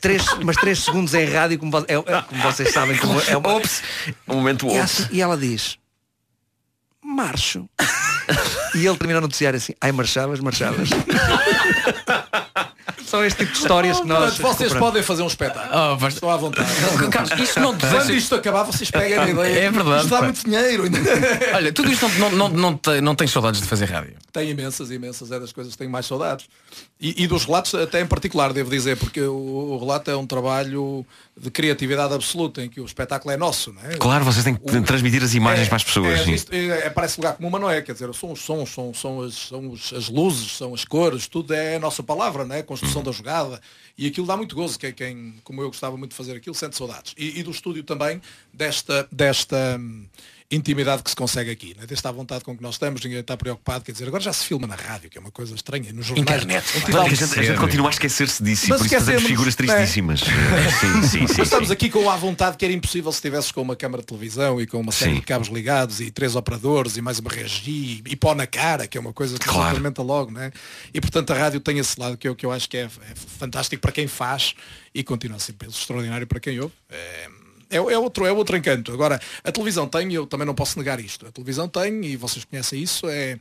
Três, 0.01 0.23
mas 0.43 0.55
três 0.57 0.79
segundos 0.83 1.13
em 1.13 1.25
rádio, 1.25 1.57
como, 1.59 1.75
é- 1.79 1.81
é- 1.93 2.21
como 2.21 2.41
vocês 2.43 2.71
sabem, 2.73 2.97
como 2.97 3.19
é 3.21 3.35
uma, 3.37 3.49
Ops! 3.55 3.81
Um 4.27 4.35
momento 4.35 4.65
e, 4.67 4.69
ops. 4.69 4.79
assim- 4.79 5.07
e 5.11 5.21
ela 5.21 5.35
diz 5.37 5.77
Marcho 7.03 7.67
E 8.75 8.85
ele 8.85 8.97
termina 8.97 9.19
o 9.19 9.21
noticiário 9.23 9.57
assim 9.57 9.73
Ai 9.81 9.91
marchavas, 9.91 10.39
marchavas 10.39 10.89
São 13.09 13.23
este 13.25 13.39
tipo 13.39 13.51
de 13.53 13.57
histórias 13.57 13.99
que 13.99 14.05
nós 14.07 14.35
Portanto, 14.37 14.57
vocês 14.57 14.73
podem 14.73 15.01
fazer 15.03 15.23
um 15.23 15.27
espetáculo. 15.27 15.93
Oh, 15.93 15.97
vais- 15.97 16.13
Estou 16.13 16.29
à 16.29 16.37
vontade. 16.37 16.69
Carlos, 17.11 17.39
isto 17.39 17.59
não 17.59 17.75
te 17.75 17.81
Quando 17.85 17.91
deixa... 17.97 18.13
isto 18.13 18.35
acabar, 18.35 18.63
vocês 18.63 18.91
pegam 18.91 19.23
a 19.23 19.29
ideia. 19.29 19.59
É 19.65 19.71
verdade, 19.71 19.97
Isto 20.03 20.09
dá 20.09 20.17
pá. 20.19 20.23
muito 20.25 20.43
dinheiro. 20.45 20.83
Olha, 21.55 21.73
tudo 21.73 21.91
isto 21.91 22.07
não, 22.19 22.29
não, 22.31 22.49
não, 22.49 22.49
não, 22.49 22.79
não 23.01 23.15
tens 23.15 23.31
saudades 23.31 23.61
de 23.61 23.67
fazer 23.67 23.85
rádio. 23.85 24.13
Tem 24.31 24.49
imensas, 24.49 24.91
imensas, 24.91 25.31
é 25.31 25.39
das 25.39 25.51
coisas 25.51 25.73
que 25.73 25.77
tenho 25.79 25.89
mais 25.91 26.05
saudades. 26.05 26.45
E, 27.01 27.23
e 27.23 27.27
dos 27.27 27.45
relatos 27.45 27.73
até 27.75 28.01
em 28.01 28.05
particular, 28.05 28.53
devo 28.53 28.69
dizer, 28.69 28.97
porque 28.97 29.21
o, 29.21 29.33
o 29.33 29.77
relato 29.79 30.11
é 30.11 30.15
um 30.15 30.27
trabalho 30.27 31.05
de 31.35 31.49
criatividade 31.49 32.13
absoluta, 32.13 32.61
em 32.61 32.67
que 32.69 32.81
o 32.81 32.85
espetáculo 32.85 33.31
é 33.33 33.37
nosso, 33.37 33.71
não 33.71 33.81
é? 33.89 33.95
Claro, 33.95 34.25
vocês 34.25 34.43
têm 34.43 34.55
que 34.55 34.77
O- 34.77 34.83
transmitir 34.83 35.23
as 35.23 35.33
imagens 35.33 35.65
é, 35.65 35.69
para 35.69 35.77
as 35.77 35.83
pessoas. 35.85 36.27
É, 36.27 36.31
isto 36.31 36.53
é, 36.53 36.87
é- 36.87 36.89
parece 36.89 37.17
lugar 37.17 37.35
comum, 37.35 37.49
mas 37.49 37.61
não 37.61 37.69
é. 37.69 37.81
Quer 37.81 37.93
dizer, 37.93 38.13
são 38.13 38.33
os 38.33 38.41
sons, 38.41 38.69
são, 38.73 38.93
são, 38.93 39.21
as, 39.21 39.33
são 39.35 39.73
as 39.97 40.09
luzes, 40.09 40.57
são 40.57 40.73
as 40.73 40.83
cores, 40.83 41.27
tudo 41.27 41.53
é 41.53 41.77
a 41.77 41.79
nossa 41.79 42.03
palavra, 42.03 42.43
não 42.45 42.55
é? 42.55 42.59
A 42.59 42.63
da 43.03 43.11
jogada. 43.11 43.61
E 43.97 44.07
aquilo 44.07 44.25
dá 44.25 44.37
muito 44.37 44.55
gozo. 44.55 44.79
Quem, 44.79 44.93
quem, 44.93 45.35
como 45.43 45.61
eu 45.61 45.67
gostava 45.67 45.97
muito 45.97 46.11
de 46.11 46.17
fazer 46.17 46.35
aquilo, 46.35 46.55
sente 46.55 46.77
saudades. 46.77 47.13
E, 47.17 47.39
e 47.39 47.43
do 47.43 47.51
estúdio 47.51 47.83
também, 47.83 48.21
desta, 48.53 49.07
desta 49.11 49.77
hum, 49.79 50.05
intimidade 50.51 51.03
que 51.03 51.09
se 51.11 51.15
consegue 51.15 51.51
aqui, 51.51 51.75
né? 51.79 51.85
desta 51.85 52.11
vontade 52.11 52.43
com 52.43 52.57
que 52.57 52.63
nós 52.63 52.75
estamos, 52.75 53.03
ninguém 53.03 53.19
está 53.19 53.37
preocupado. 53.37 53.83
Quer 53.83 53.91
dizer, 53.91 54.07
agora 54.07 54.23
já 54.23 54.33
se 54.33 54.45
filma 54.45 54.65
na 54.65 54.75
rádio, 54.75 55.09
que 55.09 55.17
é 55.17 55.21
uma 55.21 55.29
coisa 55.29 55.53
estranha, 55.53 55.93
nos 55.93 56.07
jornais. 56.07 56.41
Internet. 56.43 56.65
Claro 56.85 57.07
que 57.07 57.13
a 57.13 57.17
gente, 57.27 57.39
a 57.39 57.43
gente 57.43 57.59
continua 57.59 57.89
a 57.89 57.91
esquecer-se 57.91 58.41
disso 58.41 58.65
e 58.65 58.69
por 58.69 58.85
isso 58.85 58.95
fazemos 58.95 59.23
figuras 59.23 59.55
tristíssimas. 59.55 60.21
Sim, 60.79 61.01
sim, 61.03 61.07
sim. 61.07 61.19
Mas 61.37 61.39
estamos 61.39 61.67
sim. 61.67 61.73
aqui 61.73 61.89
com 61.89 62.09
a 62.09 62.15
vontade 62.15 62.57
que 62.57 62.65
era 62.65 62.73
impossível 62.73 63.11
se 63.11 63.17
estivesses 63.17 63.51
com 63.51 63.61
uma 63.61 63.75
câmara 63.75 64.01
de 64.01 64.07
televisão 64.07 64.59
e 64.61 64.65
com 64.65 64.79
uma 64.79 64.91
série 64.91 65.13
Sim. 65.13 65.19
de 65.19 65.25
cabos 65.25 65.49
ligados 65.49 65.99
e 65.99 66.09
três 66.09 66.35
operadores 66.35 66.97
e 66.97 67.01
mais 67.01 67.19
uma 67.19 67.29
regi 67.29 68.01
e 68.05 68.15
pó 68.15 68.33
na 68.33 68.47
cara, 68.47 68.87
que 68.87 68.97
é 68.97 69.01
uma 69.01 69.13
coisa 69.13 69.37
que 69.37 69.43
se 69.43 69.49
Claro. 69.49 69.69
implementa 69.69 70.01
logo, 70.01 70.31
né? 70.31 70.51
E 70.93 70.99
portanto 70.99 71.31
a 71.31 71.37
rádio 71.37 71.59
tem 71.59 71.77
esse 71.77 71.99
lado 71.99 72.17
que 72.17 72.27
eu, 72.27 72.35
que 72.35 72.45
eu 72.45 72.51
acho 72.51 72.67
que 72.69 72.77
é, 72.77 72.81
é 72.85 73.15
fantástico 73.37 73.81
para 73.81 73.91
quem 73.91 74.07
faz 74.07 74.55
e 74.93 75.03
continua 75.03 75.37
a 75.37 75.39
ser 75.39 75.55
extraordinário 75.67 76.25
para 76.25 76.39
quem 76.39 76.59
ouve. 76.59 76.73
É, 76.89 77.27
é, 77.69 77.77
é 77.77 77.97
outro, 77.97 78.25
é 78.25 78.31
outro 78.31 78.57
encanto. 78.57 78.91
Agora, 78.91 79.19
a 79.43 79.51
televisão 79.51 79.87
tem, 79.87 80.11
e 80.11 80.15
eu 80.15 80.25
também 80.25 80.45
não 80.45 80.55
posso 80.55 80.77
negar 80.77 80.99
isto, 80.99 81.27
a 81.27 81.31
televisão 81.31 81.67
tem, 81.67 82.05
e 82.05 82.15
vocês 82.15 82.43
conhecem 82.43 82.81
isso, 82.81 83.07
é 83.07 83.39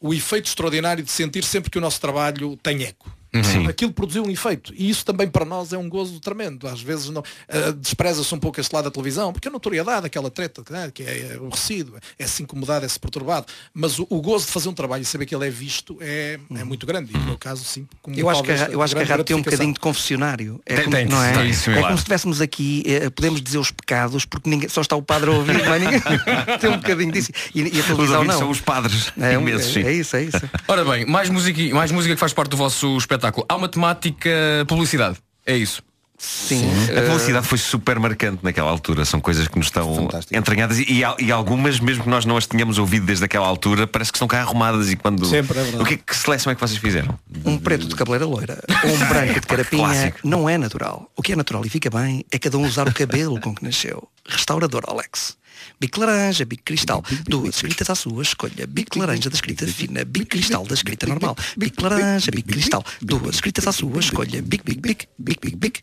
o 0.00 0.14
efeito 0.14 0.46
extraordinário 0.46 1.02
de 1.02 1.10
sentir 1.10 1.44
sempre 1.44 1.70
que 1.70 1.78
o 1.78 1.80
nosso 1.80 2.00
trabalho 2.00 2.56
tem 2.62 2.84
eco. 2.84 3.16
Sim. 3.44 3.66
Aquilo 3.66 3.92
produziu 3.92 4.24
um 4.24 4.30
efeito. 4.30 4.72
E 4.74 4.88
isso 4.88 5.04
também 5.04 5.28
para 5.28 5.44
nós 5.44 5.70
é 5.74 5.76
um 5.76 5.86
gozo 5.86 6.18
tremendo. 6.18 6.66
Às 6.66 6.80
vezes 6.80 7.10
não, 7.10 7.22
ah, 7.46 7.72
despreza-se 7.78 8.34
um 8.34 8.38
pouco 8.38 8.58
este 8.58 8.74
lado 8.74 8.84
da 8.86 8.90
televisão, 8.90 9.34
porque 9.34 9.48
a 9.48 9.50
notoriedade, 9.50 10.06
aquela 10.06 10.30
treta, 10.30 10.64
né, 10.70 10.90
que 10.92 11.02
é, 11.02 11.34
é 11.34 11.38
o 11.38 11.50
resíduo, 11.50 11.98
é-se 12.18 12.42
incomodado, 12.42 12.86
é-se 12.86 12.98
perturbado. 12.98 13.44
Mas 13.74 13.98
o, 13.98 14.06
o 14.08 14.22
gozo 14.22 14.46
de 14.46 14.52
fazer 14.52 14.70
um 14.70 14.72
trabalho 14.72 15.02
e 15.02 15.04
saber 15.04 15.26
que 15.26 15.34
ele 15.34 15.46
é 15.46 15.50
visto 15.50 15.98
é, 16.00 16.38
é 16.56 16.64
muito 16.64 16.86
grande. 16.86 17.12
E 17.14 17.18
no 17.18 17.24
meu 17.26 17.36
caso, 17.38 17.62
sim, 17.64 17.86
como 18.00 18.18
Eu 18.18 18.30
acho 18.30 18.42
que, 18.42 18.50
a, 18.50 18.56
eu 18.70 18.80
acho 18.80 18.96
que 18.96 19.02
a 19.02 19.04
rádio 19.04 19.24
tem 19.26 19.36
um 19.36 19.42
bocadinho 19.42 19.74
de 19.74 19.78
confessionário. 19.80 20.58
É 20.64 20.76
Tem- 20.76 20.84
como, 20.84 20.96
tem, 20.96 21.06
não 21.06 21.22
é? 21.22 21.32
tem 21.34 21.50
isso 21.50 21.70
é 21.70 21.74
como 21.82 21.88
se 21.88 21.94
estivéssemos 21.98 22.40
aqui, 22.40 22.82
eh, 22.86 23.10
podemos 23.10 23.42
dizer 23.42 23.58
os 23.58 23.70
pecados, 23.70 24.24
porque 24.24 24.48
ninguém, 24.48 24.70
só 24.70 24.80
está 24.80 24.96
o 24.96 25.02
padre 25.02 25.28
a 25.28 25.34
ouvir, 25.34 25.62
não 25.66 25.74
é 25.74 25.78
ninguém. 25.78 26.00
tem 26.58 26.70
um 26.70 26.78
bocadinho 26.78 27.12
disso. 27.12 27.30
E, 27.54 27.60
e 27.60 27.64
a 27.76 27.80
Os 27.80 27.86
televisão 27.86 28.24
não. 28.24 28.38
são 28.38 28.50
os 28.50 28.60
padres 28.62 29.12
É, 29.20 29.36
um- 29.36 29.42
imensos, 29.42 29.70
sim. 29.74 29.80
É, 29.88 29.92
é 29.92 29.94
isso, 29.94 30.16
é 30.16 30.24
isso. 30.24 30.50
Ora 30.68 30.84
bem, 30.84 31.06
mais 31.06 31.28
música, 31.30 31.74
mais 31.74 31.90
música 31.90 32.14
que 32.14 32.20
faz 32.20 32.32
parte 32.32 32.50
do 32.50 32.56
vosso 32.56 32.96
espetáculo. 32.96 33.46
Há 33.48 33.56
uma 33.56 33.68
temática 33.68 34.30
publicidade. 34.66 35.18
É 35.46 35.56
isso. 35.56 35.82
Sim. 36.20 36.68
A 36.98 37.02
publicidade 37.02 37.46
foi 37.46 37.58
super 37.58 37.96
marcante 38.00 38.40
naquela 38.42 38.68
altura. 38.68 39.04
São 39.04 39.20
coisas 39.20 39.46
que 39.46 39.56
nos 39.56 39.68
estão 39.68 39.94
Fantástico. 39.94 40.36
entranhadas 40.36 40.78
e, 40.80 40.82
e, 40.82 41.24
e 41.26 41.30
algumas, 41.30 41.78
mesmo 41.78 42.02
que 42.02 42.08
nós 42.10 42.24
não 42.24 42.36
as 42.36 42.44
tenhamos 42.44 42.76
ouvido 42.76 43.06
desde 43.06 43.24
aquela 43.24 43.46
altura, 43.46 43.86
parece 43.86 44.10
que 44.10 44.16
estão 44.16 44.26
cá 44.26 44.40
arrumadas 44.40 44.90
e 44.90 44.96
quando. 44.96 45.24
Sempre, 45.26 45.56
é 45.60 45.62
verdade. 45.62 45.82
o 45.82 45.86
que, 45.86 45.96
que 45.96 46.16
seleção 46.16 46.50
é 46.50 46.56
que 46.56 46.60
vocês 46.60 46.80
fizeram? 46.80 47.16
Um 47.44 47.56
preto 47.56 47.86
de 47.86 47.94
cabeleira 47.94 48.26
loira 48.26 48.58
ou 48.84 48.90
um 48.90 48.98
branco 49.06 49.40
de 49.40 49.46
carapinha 49.46 49.84
Clássico. 49.84 50.18
não 50.24 50.48
é 50.48 50.58
natural. 50.58 51.08
O 51.16 51.22
que 51.22 51.32
é 51.32 51.36
natural 51.36 51.64
e 51.64 51.68
fica 51.68 51.88
bem 51.88 52.24
é 52.32 52.38
cada 52.38 52.58
um 52.58 52.66
usar 52.66 52.88
o 52.88 52.92
cabelo 52.92 53.40
com 53.40 53.54
que 53.54 53.62
nasceu. 53.64 54.08
Restaurador 54.26 54.82
Alex. 54.88 55.37
Bico 55.80 56.00
laranja, 56.00 56.44
bico 56.44 56.64
cristal. 56.64 57.04
Duas 57.24 57.56
escritas 57.56 57.88
à 57.88 57.94
sua 57.94 58.22
escolha. 58.22 58.66
Bico 58.66 58.98
laranja 58.98 59.30
da 59.30 59.34
escrita 59.34 59.66
fina, 59.66 60.04
bico 60.04 60.30
cristal 60.30 60.64
da 60.66 60.74
escrita 60.74 61.06
normal. 61.06 61.36
Bico 61.56 61.82
laranja, 61.82 62.30
bico 62.32 62.48
cristal. 62.48 62.84
Duas 63.00 63.36
escritas 63.36 63.66
à 63.66 63.72
sua 63.72 64.00
escolha. 64.00 64.42
Bico, 64.42 64.64
bico, 64.64 64.80
bico, 64.80 65.04
bico, 65.18 65.40
bico, 65.40 65.56
bico. 65.56 65.78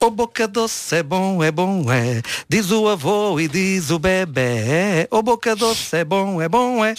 O 0.00 0.10
boca 0.10 0.48
doce 0.48 0.96
é 0.96 1.02
bom, 1.02 1.42
é 1.42 1.52
bom, 1.52 1.92
é. 1.92 2.22
Diz 2.48 2.70
o 2.72 2.88
avô 2.88 3.38
e 3.38 3.46
diz 3.46 3.90
o 3.90 3.98
bebê. 3.98 5.06
O 5.10 5.22
boca 5.22 5.54
doce 5.54 5.96
é 5.96 6.04
bom, 6.04 6.42
é 6.42 6.48
bom, 6.48 6.84
é. 6.84 6.94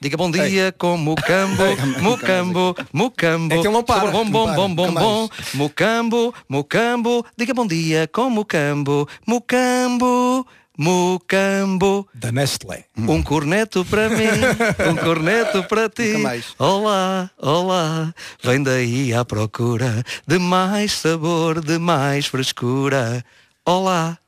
Diga 0.00 0.16
bom 0.16 0.30
dia 0.30 0.74
com 0.76 0.96
mucambo, 0.96 1.62
mucambo, 2.02 2.76
mucambo. 2.92 3.54
É 3.54 3.58
que 3.58 3.66
ele 3.66 3.74
não 3.74 3.82
para, 3.82 4.10
Bom, 4.10 4.28
bom, 4.28 4.54
bom, 4.54 4.74
bom, 4.74 4.92
bom. 4.92 5.28
Mucambo, 5.54 6.34
mucambo. 6.48 7.26
Diga 7.36 7.54
bom 7.54 7.66
dia 7.66 8.06
com 8.12 8.28
mucambo, 8.28 9.08
mucambo, 9.26 10.46
mucambo. 10.76 12.08
Da 12.14 12.32
Nestlé. 12.32 12.84
Um 12.96 13.22
corneto 13.22 13.84
para 13.84 14.08
mim, 14.08 14.26
um 14.90 14.96
corneto 14.96 15.64
para 15.64 15.88
ti. 15.88 16.14
Olá, 16.58 17.30
olá, 17.38 18.14
vem 18.42 18.62
daí 18.62 19.14
à 19.14 19.24
procura 19.24 20.02
de 20.26 20.38
mais 20.38 20.92
sabor, 20.92 21.60
de 21.60 21.78
mais 21.78 22.26
frescura. 22.26 23.24
Olá, 23.64 24.18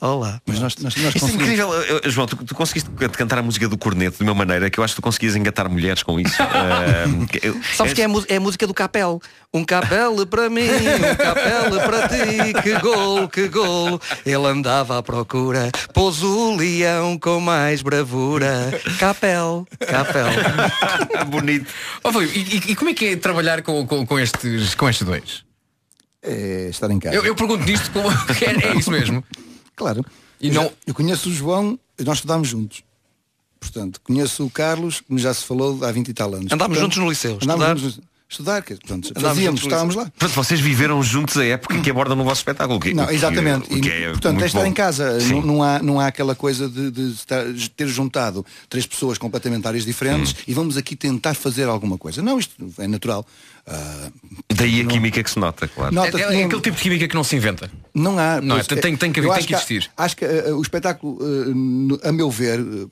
Olá. 0.00 0.40
Mas 0.46 0.58
nós, 0.60 0.76
nós, 0.76 0.96
nós 0.96 1.14
Isso 1.14 1.18
é 1.18 1.20
conseguimos- 1.20 1.42
incrível, 1.44 1.70
João, 2.10 2.26
tu, 2.26 2.36
tu 2.36 2.54
conseguiste 2.54 2.88
cantar 3.12 3.38
a 3.38 3.42
música 3.42 3.68
do 3.68 3.76
corneto 3.76 4.16
de 4.16 4.22
uma 4.24 4.32
maneira 4.34 4.70
que 4.70 4.80
eu 4.80 4.84
acho 4.84 4.94
que 4.94 5.00
tu 5.00 5.04
conseguias 5.04 5.36
engatar 5.36 5.68
mulheres 5.68 6.02
com 6.02 6.18
isso. 6.18 6.34
Que 7.30 7.46
eu- 7.46 7.60
Sabes 7.74 7.92
que 7.92 8.00
é 8.00 8.06
a, 8.06 8.08
é 8.28 8.36
a 8.36 8.40
música 8.40 8.66
do 8.66 8.72
Capel. 8.72 9.20
Um 9.52 9.62
capel 9.64 10.26
para 10.26 10.48
mim, 10.48 10.62
um 10.70 11.14
capel 11.16 11.80
para 11.84 12.08
ti, 12.08 12.62
que 12.62 12.78
golo, 12.78 13.28
que 13.28 13.48
golo. 13.48 14.00
Ele 14.24 14.46
andava 14.46 14.96
à 14.98 15.02
procura, 15.02 15.70
pôs 15.92 16.22
o 16.22 16.56
leão 16.56 17.18
com 17.18 17.38
mais 17.40 17.82
bravura. 17.82 18.70
Capel, 18.98 19.66
capel. 19.86 20.26
bonito. 21.28 21.66
Filipe, 22.10 22.38
e, 22.68 22.72
e- 22.72 22.76
como 22.76 22.90
é 22.90 22.94
que 22.94 23.06
é 23.08 23.16
trabalhar 23.16 23.60
com, 23.62 23.86
com, 23.86 24.06
com 24.06 24.18
estes, 24.18 24.74
com 24.74 24.88
estes 24.88 25.06
dois? 25.06 25.44
É 26.22 26.68
estar 26.70 26.90
em 26.90 26.98
casa. 26.98 27.14
Eu, 27.16 27.24
eu 27.24 27.34
pergunto 27.34 27.64
nisto 27.64 27.90
como 27.90 28.08
é, 28.40 28.68
é 28.68 28.74
isso 28.78 28.90
mesmo. 28.90 29.22
Claro. 29.80 30.04
E 30.40 30.48
eu, 30.48 30.54
não- 30.54 30.62
já- 30.64 30.70
eu 30.86 30.94
conheço 30.94 31.28
o 31.28 31.32
João, 31.32 31.78
nós 32.04 32.18
estudámos 32.18 32.48
juntos. 32.48 32.82
Portanto, 33.58 34.00
conheço 34.02 34.44
o 34.44 34.50
Carlos, 34.50 35.00
como 35.00 35.18
já 35.18 35.34
se 35.34 35.44
falou 35.44 35.84
há 35.84 35.92
20 35.92 36.08
e 36.08 36.14
tal 36.14 36.28
anos. 36.34 36.46
Andámos 36.52 36.76
Portanto, 36.78 36.80
juntos 36.94 36.98
no 36.98 37.10
liceu, 37.10 37.38
Andámos 37.42 37.52
estudar. 37.64 37.76
juntos 37.76 37.96
no- 37.98 38.02
estudar, 38.30 38.62
que, 38.62 38.74
portanto, 38.76 39.12
fazíamos, 39.20 39.60
estávamos 39.60 39.94
lá. 39.96 40.04
Portanto, 40.04 40.32
vocês 40.34 40.60
viveram 40.60 41.02
juntos 41.02 41.36
a 41.36 41.44
época 41.44 41.78
que 41.80 41.90
abordam 41.90 42.16
no 42.16 42.24
vosso 42.24 42.40
espetáculo. 42.40 42.78
que- 42.80 42.94
Não, 42.94 43.06
que- 43.06 43.12
exatamente. 43.14 43.64
o 43.74 43.80
que 43.80 43.88
E, 43.88 43.92
é 44.04 44.10
portanto, 44.12 44.32
muito 44.34 44.44
é 44.44 44.46
estar 44.46 44.60
bom. 44.60 44.66
em 44.66 44.72
casa. 44.72 45.18
Não, 45.18 45.42
não 45.42 45.62
há, 45.62 45.82
não 45.82 46.00
há 46.00 46.06
aquela 46.06 46.34
coisa 46.34 46.68
de, 46.68 46.90
de 46.90 47.10
estar- 47.12 47.52
de 47.52 47.68
ter 47.70 47.86
juntado 47.88 48.46
três 48.68 48.86
pessoas 48.86 49.18
completamente 49.18 49.66
áreas 49.66 49.84
diferentes 49.84 50.32
Hum. 50.32 50.36
e 50.48 50.54
vamos 50.54 50.76
aqui 50.78 50.94
tentar 50.96 51.34
fazer 51.34 51.64
alguma 51.64 51.98
coisa. 51.98 52.22
Não, 52.22 52.38
isto 52.38 52.54
é 52.78 52.86
natural. 52.86 53.26
Ah, 53.66 54.10
Daí 54.60 54.80
a 54.82 54.84
química 54.86 55.22
que 55.22 55.30
se 55.30 55.38
nota, 55.38 55.66
claro. 55.68 55.92
É, 55.92 55.94
nota-se 55.94 56.22
é 56.22 56.30
não- 56.38 56.46
aquele 56.46 56.60
tipo 56.62 56.76
de 56.76 56.82
química 56.82 57.08
que 57.08 57.14
não 57.14 57.24
se 57.24 57.34
inventa. 57.36 57.70
Não 57.94 58.18
há. 58.18 58.40
Não 58.40 58.58
é? 58.58 58.62
Tem- 58.62 58.96
tem 58.96 59.12
que- 59.12 59.20
tem 59.20 59.30
acho 59.30 59.46
que 59.46 59.54
há- 59.54 59.56
existir. 59.56 59.90
Acho 59.96 60.16
que 60.16 60.24
eh, 60.24 60.52
o 60.52 60.60
espetáculo, 60.60 61.18
eh, 61.22 61.52
no- 61.54 62.00
a 62.02 62.12
meu 62.12 62.30
ver, 62.30 62.60
eh, 62.60 62.86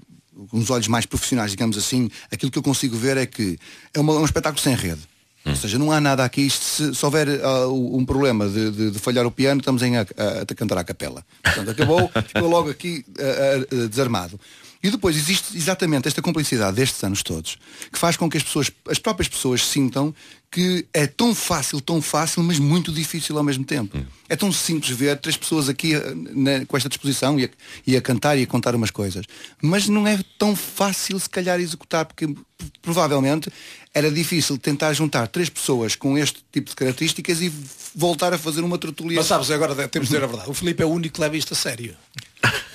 com 0.51 0.59
os 0.59 0.71
olhos 0.71 0.89
mais 0.89 1.05
profissionais, 1.05 1.51
digamos 1.51 1.77
assim, 1.77 2.11
aquilo 2.33 2.51
que 2.51 2.59
eu 2.59 2.63
consigo 2.63 2.97
ver 2.97 3.17
é 3.17 3.27
que 3.27 3.59
é 3.93 4.01
uma- 4.01 4.15
um 4.15 4.25
espetáculo 4.25 4.61
sem 4.63 4.75
rede. 4.75 5.01
Ou 5.47 5.57
seja, 5.57 5.79
não 5.79 5.91
há 5.91 5.99
nada 6.01 6.25
aqui. 6.25 6.43
Isto, 6.43 6.63
se, 6.65 6.95
se 6.95 7.05
houver 7.07 7.27
ah, 7.43 7.69
um 7.69 8.05
problema 8.05 8.47
de, 8.49 8.71
de- 8.71 8.91
de 8.91 8.99
falhar 8.99 9.25
o 9.25 9.31
piano, 9.31 9.61
estamos 9.61 9.81
em 9.83 9.97
a, 9.97 10.03
a- 10.03 10.43
a 10.43 10.55
cantar 10.55 10.77
à 10.79 10.85
capela. 10.85 11.25
Portanto, 11.43 11.71
acabou, 11.71 12.11
ficou 12.29 12.49
logo 12.51 12.69
aqui 12.71 13.05
ah, 13.19 13.65
ah, 13.85 13.87
desarmado. 13.89 14.39
E 14.83 14.91
depois 14.91 15.17
existe 15.17 15.57
exatamente 15.57 16.07
esta 16.07 16.23
complicidade 16.23 16.77
destes 16.77 17.03
anos 17.03 17.23
todos, 17.23 17.59
que 17.93 17.99
faz 17.99 18.17
com 18.17 18.31
que 18.31 18.37
as 18.37 18.43
pessoas, 18.45 18.71
as 18.89 18.99
próprias 18.99 19.27
pessoas 19.29 19.67
sintam 19.67 20.15
que 20.51 20.87
é 20.95 21.07
tão 21.07 21.35
fácil, 21.35 21.81
tão 21.81 22.01
fácil, 22.01 22.43
mas 22.43 22.59
muito 22.59 22.91
difícil 22.93 23.37
ao 23.37 23.43
mesmo 23.45 23.65
tempo. 23.65 23.99
É 24.29 24.37
tão 24.37 24.51
simples 24.53 24.97
ver 24.97 25.19
três 25.19 25.37
pessoas 25.37 25.69
aqui 25.69 25.95
eh, 25.95 26.13
na- 26.15 26.65
com 26.65 26.77
esta 26.77 26.89
disposição 26.89 27.39
e 27.39 27.45
a, 27.47 27.49
e 27.87 27.97
a 27.97 28.01
cantar 28.01 28.39
e 28.39 28.45
a 28.45 28.47
contar 28.47 28.75
umas 28.75 28.91
coisas. 28.91 29.27
Mas 29.61 29.89
não 29.89 30.07
é 30.07 30.19
tão 30.39 30.55
fácil 30.57 31.19
se 31.19 31.29
calhar 31.29 31.59
executar, 31.61 32.07
porque 32.07 32.33
provavelmente 32.81 33.51
era 33.93 34.11
difícil 34.11 34.57
tentar 34.59 34.93
juntar 34.93 35.27
três 35.29 35.49
pessoas 35.49 35.95
com 35.97 36.17
este 36.17 36.43
tipo 36.53 36.71
de 36.71 36.77
características 36.77 37.41
e 37.43 37.53
voltar 37.95 38.33
a 38.33 38.39
fazer 38.39 38.61
uma 38.63 38.79
tertulia. 38.79 39.17
Mas 39.19 39.27
sabes, 39.27 39.51
agora 39.51 39.75
temos 39.89 40.09
de 40.09 40.15
dizer 40.15 40.25
a 40.25 40.27
verdade. 40.29 40.51
O 40.51 40.55
Filipe 40.55 40.83
é 40.83 40.87
o 40.87 40.91
único 40.91 41.17
que 41.17 41.21
leva 41.21 41.37
isto 41.37 41.53
a 41.53 41.57
sério. 41.57 41.95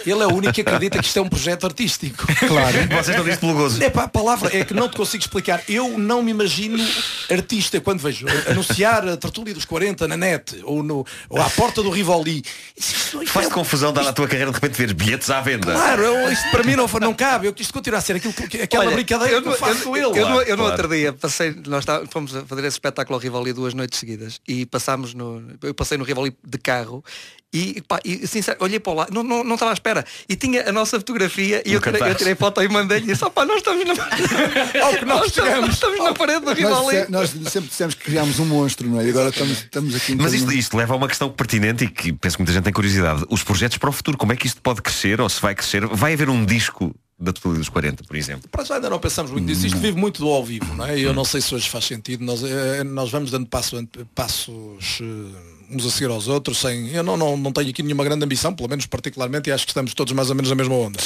Ele 0.06 0.22
é 0.22 0.28
o 0.28 0.34
único 0.34 0.54
que 0.54 0.62
acredita 0.62 1.00
que 1.00 1.06
isto 1.06 1.18
é 1.18 1.22
um 1.22 1.30
projeto 1.30 1.66
artístico. 1.66 2.26
Claro. 2.48 2.78
Vocês 2.88 3.10
estão 3.10 3.24
disto 3.24 3.40
pelo 3.40 3.54
gozo. 3.54 3.82
É 3.84 3.90
pá, 3.90 4.04
a 4.04 4.08
palavra 4.08 4.56
é 4.56 4.64
que 4.66 4.74
não 4.74 4.88
te 4.90 4.96
consigo 4.98 5.22
explicar. 5.24 5.64
Eu 5.68 5.98
não 5.98 6.22
me 6.22 6.32
imagino 6.32 6.78
artista 7.32 7.80
quando 7.82 8.00
vejo 8.00 8.26
anunciar 8.50 9.08
a 9.08 9.18
tertúlia 9.18 9.54
dos 9.54 9.66
40 9.66 10.08
na 10.08 10.18
net 10.18 10.60
ou, 10.64 10.84
no, 10.84 11.06
ou 11.30 11.42
à 11.42 11.50
porta 11.50 11.82
do 11.82 11.90
Rivoli. 11.90 12.44
Não- 13.14 13.26
Faz-te 13.26 13.52
é- 13.52 13.54
confusão 13.54 13.94
dar 13.94 14.04
na 14.04 14.14
tua 14.14 14.28
carreira 14.28 14.52
de 14.52 14.56
repente 14.56 14.78
ver 14.78 14.94
bilhetes 14.94 15.30
à 15.30 15.42
venda. 15.42 15.72
Claro, 15.74 16.04
eu- 16.04 16.32
isto 16.32 16.50
para 16.52 16.64
mim 16.64 16.76
não, 16.76 16.88
não 17.02 17.14
cabe. 17.14 17.48
Eu, 17.48 17.56
isto 17.58 17.74
continua 17.74 18.00
a 18.00 18.02
ser 18.02 18.16
aquilo, 18.18 18.34
que- 18.34 18.62
aquela 18.62 18.86
Olha, 18.86 18.94
brincadeira 18.96 19.34
eu 19.36 19.42
que 19.42 19.48
eu 19.48 19.52
no- 19.52 19.58
faço 19.58 19.84
com 19.84 19.96
ele. 19.98 20.06
Eu, 20.06 20.30
no, 20.30 20.42
eu 20.42 20.58
no 20.58 20.64
claro. 20.64 20.64
outro 20.64 20.88
dia 20.90 21.14
passei, 21.14 21.56
nós 21.68 21.86
tá- 21.86 22.02
fomos 22.10 22.36
a 22.36 22.44
fazer 22.46 22.62
esse 22.66 22.76
espetáculo 22.76 23.16
ao 23.16 23.22
Rivoli 23.22 23.54
duas 23.54 23.74
noites 23.74 24.00
seguidas 24.00 24.40
e 24.48 24.66
passámos 24.66 25.14
no. 25.14 25.44
Eu 25.62 25.74
passei 25.74 25.98
no 25.98 26.04
Rivoli 26.04 26.36
de 26.46 26.58
carro 26.58 27.04
e, 27.54 27.82
pá, 27.88 28.00
e 28.04 28.26
sincero, 28.28 28.58
olhei 28.62 28.80
para 28.80 28.94
lá, 28.94 29.08
não, 29.12 29.22
não, 29.22 29.44
não 29.44 29.54
estava 29.54 29.72
à 29.72 29.74
espera. 29.74 29.93
E 30.30 30.36
tinha 30.36 30.70
a 30.70 30.72
nossa 30.72 30.98
fotografia 31.00 31.62
e 31.66 31.74
eu 31.74 31.82
tirei, 31.82 32.02
eu 32.02 32.16
tirei 32.16 32.36
foto 32.36 32.62
e 32.62 32.68
mandei-lhe 32.70 33.06
e 33.06 33.08
disse, 33.14 33.24
opá, 33.26 33.46
nós 33.46 33.58
estamos 33.58 33.86
na, 33.86 33.94
que 35.00 35.06
nós 35.06 35.24
nós 35.24 35.28
estamos, 35.28 35.60
nós 35.62 35.74
estamos 35.74 36.00
na 36.04 36.14
parede 36.14 36.40
do 36.42 36.46
Nós, 36.46 36.58
Rivoli. 36.58 36.98
disse- 36.98 37.12
nós 37.12 37.30
sempre 37.52 37.70
dissemos 37.70 37.96
que 37.96 38.04
criámos 38.04 38.40
um 38.40 38.46
monstro, 38.46 38.90
não 38.90 39.00
é? 39.00 39.06
E 39.06 39.10
agora 39.10 39.30
estamos, 39.30 39.58
estamos 39.60 39.96
aqui 39.96 40.16
Mas 40.16 40.34
isto, 40.34 40.52
isto 40.52 40.78
leva 40.78 40.94
a 40.94 40.98
uma 40.98 41.08
questão 41.08 41.30
pertinente 41.30 41.84
e 41.86 41.88
que 41.90 42.14
penso 42.14 42.38
que 42.38 42.42
muita 42.44 42.54
gente 42.54 42.64
tem 42.64 42.74
curiosidade. 42.74 43.24
Os 43.30 43.44
projetos 43.44 43.78
para 43.78 43.90
o 43.90 43.94
futuro, 43.94 44.18
como 44.18 44.32
é 44.34 44.36
que 44.36 44.48
isto 44.48 44.62
pode 44.62 44.82
crescer 44.82 45.20
ou 45.22 45.30
se 45.30 45.42
vai 45.42 45.56
crescer? 45.56 45.86
Vai 45.88 46.14
haver 46.14 46.30
um 46.30 46.46
disco 46.46 46.94
da 47.20 47.32
Tertúlia 47.32 47.60
dos 47.60 47.70
40, 47.70 48.04
por 48.04 48.16
exemplo? 48.16 48.50
Para 48.50 48.64
já 48.66 48.76
ainda 48.76 48.90
não 48.90 49.00
pensamos 49.00 49.32
muito 49.32 49.46
nisso. 49.46 49.66
Isto 49.66 49.78
vive 49.78 49.98
muito 49.98 50.20
do 50.22 50.28
ao 50.30 50.44
vivo, 50.44 50.74
não 50.74 50.86
é? 50.86 50.98
E 50.98 51.04
eu 51.04 51.14
não 51.14 51.24
sei 51.24 51.40
se 51.42 51.54
hoje 51.56 51.70
faz 51.70 51.86
sentido. 51.86 52.24
Nós, 52.26 52.44
eh, 52.44 52.84
nós 52.84 53.10
vamos 53.12 53.32
dando 53.32 53.46
passo, 53.48 53.78
passos 54.14 55.00
eh, 55.02 55.53
uns 55.76 55.86
a 55.86 55.90
seguir 55.90 56.10
aos 56.10 56.28
outros, 56.28 56.58
sem. 56.60 56.90
Eu 56.90 57.04
não, 57.04 57.18
não, 57.18 57.36
não 57.38 57.52
tenho 57.52 57.70
aqui 57.70 57.84
nenhuma 57.84 58.04
grande 58.04 58.24
ambição, 58.24 58.54
pelo 58.54 58.70
menos 58.70 58.86
particularmente, 58.86 59.50
e 59.50 59.54
acho 59.54 59.66
que 59.66 59.72
estamos 59.72 59.94
todos 59.94 60.14
mais 60.14 60.30
ou 60.30 60.36
menos 60.36 60.50
na 60.50 60.56
mesma 60.56 60.76
onda. 60.76 61.00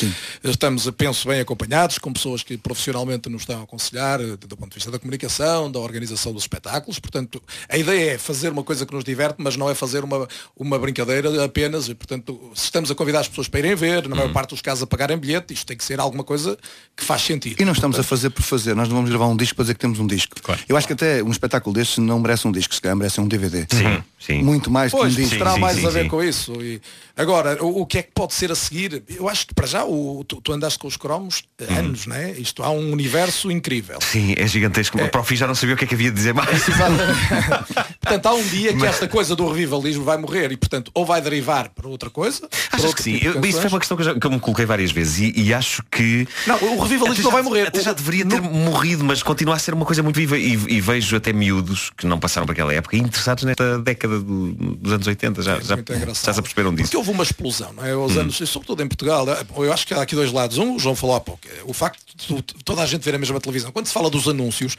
Estamos, 0.43 0.89
penso 0.91 1.28
bem, 1.28 1.39
acompanhados, 1.39 1.97
com 1.97 2.11
pessoas 2.11 2.43
que 2.43 2.57
profissionalmente 2.57 3.30
nos 3.30 3.43
estão 3.43 3.61
a 3.61 3.63
aconselhar, 3.63 4.20
eh, 4.22 4.38
do 4.38 4.57
ponto 4.57 4.70
de 4.70 4.76
vista 4.76 4.91
da 4.91 4.99
comunicação, 4.99 5.72
da 5.72 5.80
organização 5.80 6.34
dos 6.34 6.43
espetáculos. 6.43 6.99
Portanto, 6.99 7.41
a 7.70 7.78
ideia 7.78 8.11
é 8.11 8.18
fazer 8.18 8.51
uma 8.51 8.63
coisa 8.63 8.86
que 8.86 8.93
nos 8.93 9.03
diverte, 9.03 9.36
mas 9.38 9.55
não 9.55 9.70
é 9.70 9.76
fazer 9.76 10.03
uma, 10.03 10.28
uma 10.55 10.80
brincadeira 10.80 11.43
apenas. 11.43 11.88
E, 11.88 11.95
portanto, 11.95 12.51
se 12.53 12.65
estamos 12.65 12.91
a 12.91 12.95
convidar 12.95 13.20
as 13.20 13.28
pessoas 13.28 13.47
para 13.47 13.59
irem 13.59 13.76
ver, 13.76 14.07
na 14.07 14.15
maior 14.15 14.32
parte 14.32 14.49
dos 14.51 14.61
casos 14.61 14.84
a 14.84 14.88
pagarem 14.88 15.18
bilhete, 15.18 15.53
isto 15.53 15.65
tem 15.65 15.78
que 15.78 15.84
ser 15.84 15.99
alguma 15.99 16.24
coisa 16.24 16.57
que 16.95 17.03
faz 17.03 17.22
sentido. 17.22 17.61
E 17.61 17.65
não 17.65 17.74
estamos 17.74 17.99
a 17.99 18.03
fazer 18.03 18.30
por 18.30 18.41
fazer, 18.41 18.76
nós 18.76 18.88
não 18.88 18.95
vamos 18.95 19.09
gravar 19.09 19.28
um 19.28 19.36
disco 19.36 19.55
para 19.55 19.63
dizer 19.63 19.74
que 19.76 19.80
temos 19.80 19.99
um 19.99 20.07
disco. 20.07 20.36
Eu 20.68 20.78
acho 20.78 20.88
que 20.88 20.93
até 20.93 21.24
um 21.24 21.32
espetáculo 21.32 21.74
destes 21.74 21.97
não 21.97 22.20
merece 22.20 22.47
um 22.47 22.51
disco, 22.51 22.74
se 22.74 22.82
calhar 22.82 22.95
merece 22.95 23.22
um 23.22 23.28
DVD. 23.28 23.68
Sim, 23.70 24.03
sim. 24.20 24.43
Muito 24.43 24.56
mais 24.71 24.91
Pois, 24.91 25.13
que 25.15 25.21
um 25.21 25.23
disco. 25.23 25.37
terá 25.37 25.53
sim, 25.53 25.59
mais 25.59 25.77
sim, 25.79 25.85
a 25.85 25.89
ver 25.89 26.03
sim. 26.03 26.09
com 26.09 26.23
isso. 26.23 26.53
E 26.61 26.81
agora, 27.15 27.63
o, 27.63 27.81
o 27.81 27.85
que 27.85 27.99
é 27.99 28.01
que 28.03 28.11
pode 28.13 28.33
ser 28.33 28.51
a 28.51 28.55
seguir? 28.55 29.03
Eu 29.09 29.29
acho 29.29 29.47
que 29.47 29.53
para 29.53 29.67
já 29.67 29.85
o, 29.85 30.23
tu, 30.27 30.41
tu 30.41 30.53
andaste 30.53 30.77
com 30.79 30.87
os 30.87 30.97
cromos 30.97 31.43
Uhum. 31.59 31.77
anos, 31.77 32.05
né? 32.05 32.33
Isto 32.37 32.61
há 32.63 32.69
um 32.69 32.91
universo 32.91 33.49
incrível. 33.51 33.97
Sim, 34.01 34.33
é 34.37 34.45
gigantesco. 34.47 35.01
O 35.01 35.09
Profi 35.09 35.35
já 35.35 35.47
não 35.47 35.55
sabia 35.55 35.73
o 35.75 35.77
que 35.77 35.85
é 35.85 35.87
que 35.87 35.95
havia 35.95 36.09
de 36.11 36.15
dizer 36.15 36.33
mais. 36.33 36.49
portanto, 38.01 38.25
há 38.25 38.33
um 38.33 38.43
dia 38.47 38.73
que 38.75 38.85
esta 38.85 39.07
coisa 39.07 39.35
do 39.35 39.47
revivalismo 39.47 40.03
vai 40.03 40.17
morrer 40.17 40.51
e, 40.51 40.57
portanto, 40.57 40.91
ou 40.93 41.05
vai 41.05 41.21
derivar 41.21 41.69
para 41.69 41.87
outra 41.87 42.09
coisa. 42.09 42.47
para 42.69 42.79
outro 42.81 42.95
que 42.95 43.03
sim? 43.03 43.13
tipo 43.19 43.37
Eu- 43.37 43.45
isso 43.45 43.59
foi 43.61 43.69
uma 43.69 43.79
questão 43.79 43.97
que 43.97 44.03
eu, 44.03 44.05
já, 44.05 44.19
que 44.19 44.25
eu 44.27 44.31
me 44.31 44.39
coloquei 44.39 44.65
várias 44.65 44.91
vezes 44.91 45.19
e, 45.19 45.41
e 45.41 45.53
acho 45.53 45.83
que. 45.91 46.27
Não, 46.45 46.55
o 46.75 46.81
revivalismo 46.81 47.23
não 47.23 47.31
vai 47.31 47.41
morrer. 47.41 47.67
Até 47.67 47.81
já 47.81 47.93
deveria 47.93 48.25
ter 48.25 48.41
morrido, 48.41 49.03
mas 49.03 49.23
continua 49.23 49.55
a 49.55 49.59
ser 49.59 49.73
uma 49.73 49.85
coisa 49.85 50.03
muito 50.03 50.15
viva 50.15 50.37
e, 50.37 50.53
e 50.67 50.81
vejo 50.81 51.15
até 51.15 51.33
miúdos 51.33 51.91
que 51.97 52.05
não 52.05 52.19
passaram 52.19 52.45
por 52.45 52.53
aquela 52.53 52.73
época 52.73 52.95
interessados 52.97 53.43
nesta 53.43 53.79
década 53.79 54.19
do- 54.19 54.36
dos 54.38 54.93
anos 54.93 55.07
80. 55.07 55.41
Já, 55.41 55.59
já, 55.59 55.75
Muito 55.75 55.93
engraçado. 55.93 56.25
já 56.25 56.33
se 56.33 56.39
aperceberam 56.39 56.71
disso. 56.73 56.83
Porque 56.89 56.97
houve 56.97 57.11
uma 57.11 57.23
explosão, 57.23 57.73
não 57.73 57.85
é? 57.85 57.91
Aos 57.91 58.15
Hum. 58.15 58.21
anos, 58.21 58.39
e 58.39 58.47
sobretudo 58.47 58.83
em 58.83 58.88
Portugal, 58.88 59.27
eh, 59.29 59.45
eu 59.57 59.73
acho 59.73 59.85
que 59.88 59.93
há 59.93 60.01
aqui 60.01 60.15
dois 60.15 60.31
lados. 60.31 60.57
Um, 60.57 60.75
o 60.75 60.79
João 60.79 60.95
falou 60.95 61.15
há 61.15 61.19
pouco, 61.21 61.41
eh, 61.47 61.61
o 61.65 61.73
facto 61.73 61.99
de 62.15 62.41
toda 62.63 62.81
a 62.81 62.85
gente 62.85 63.03
ver 63.03 63.15
a 63.15 63.17
mesma 63.19 63.39
televisão. 63.39 63.71
Quando 63.71 63.88
se 63.88 63.93
fala 63.93 64.09
dos 64.09 64.27
anúncios, 64.27 64.75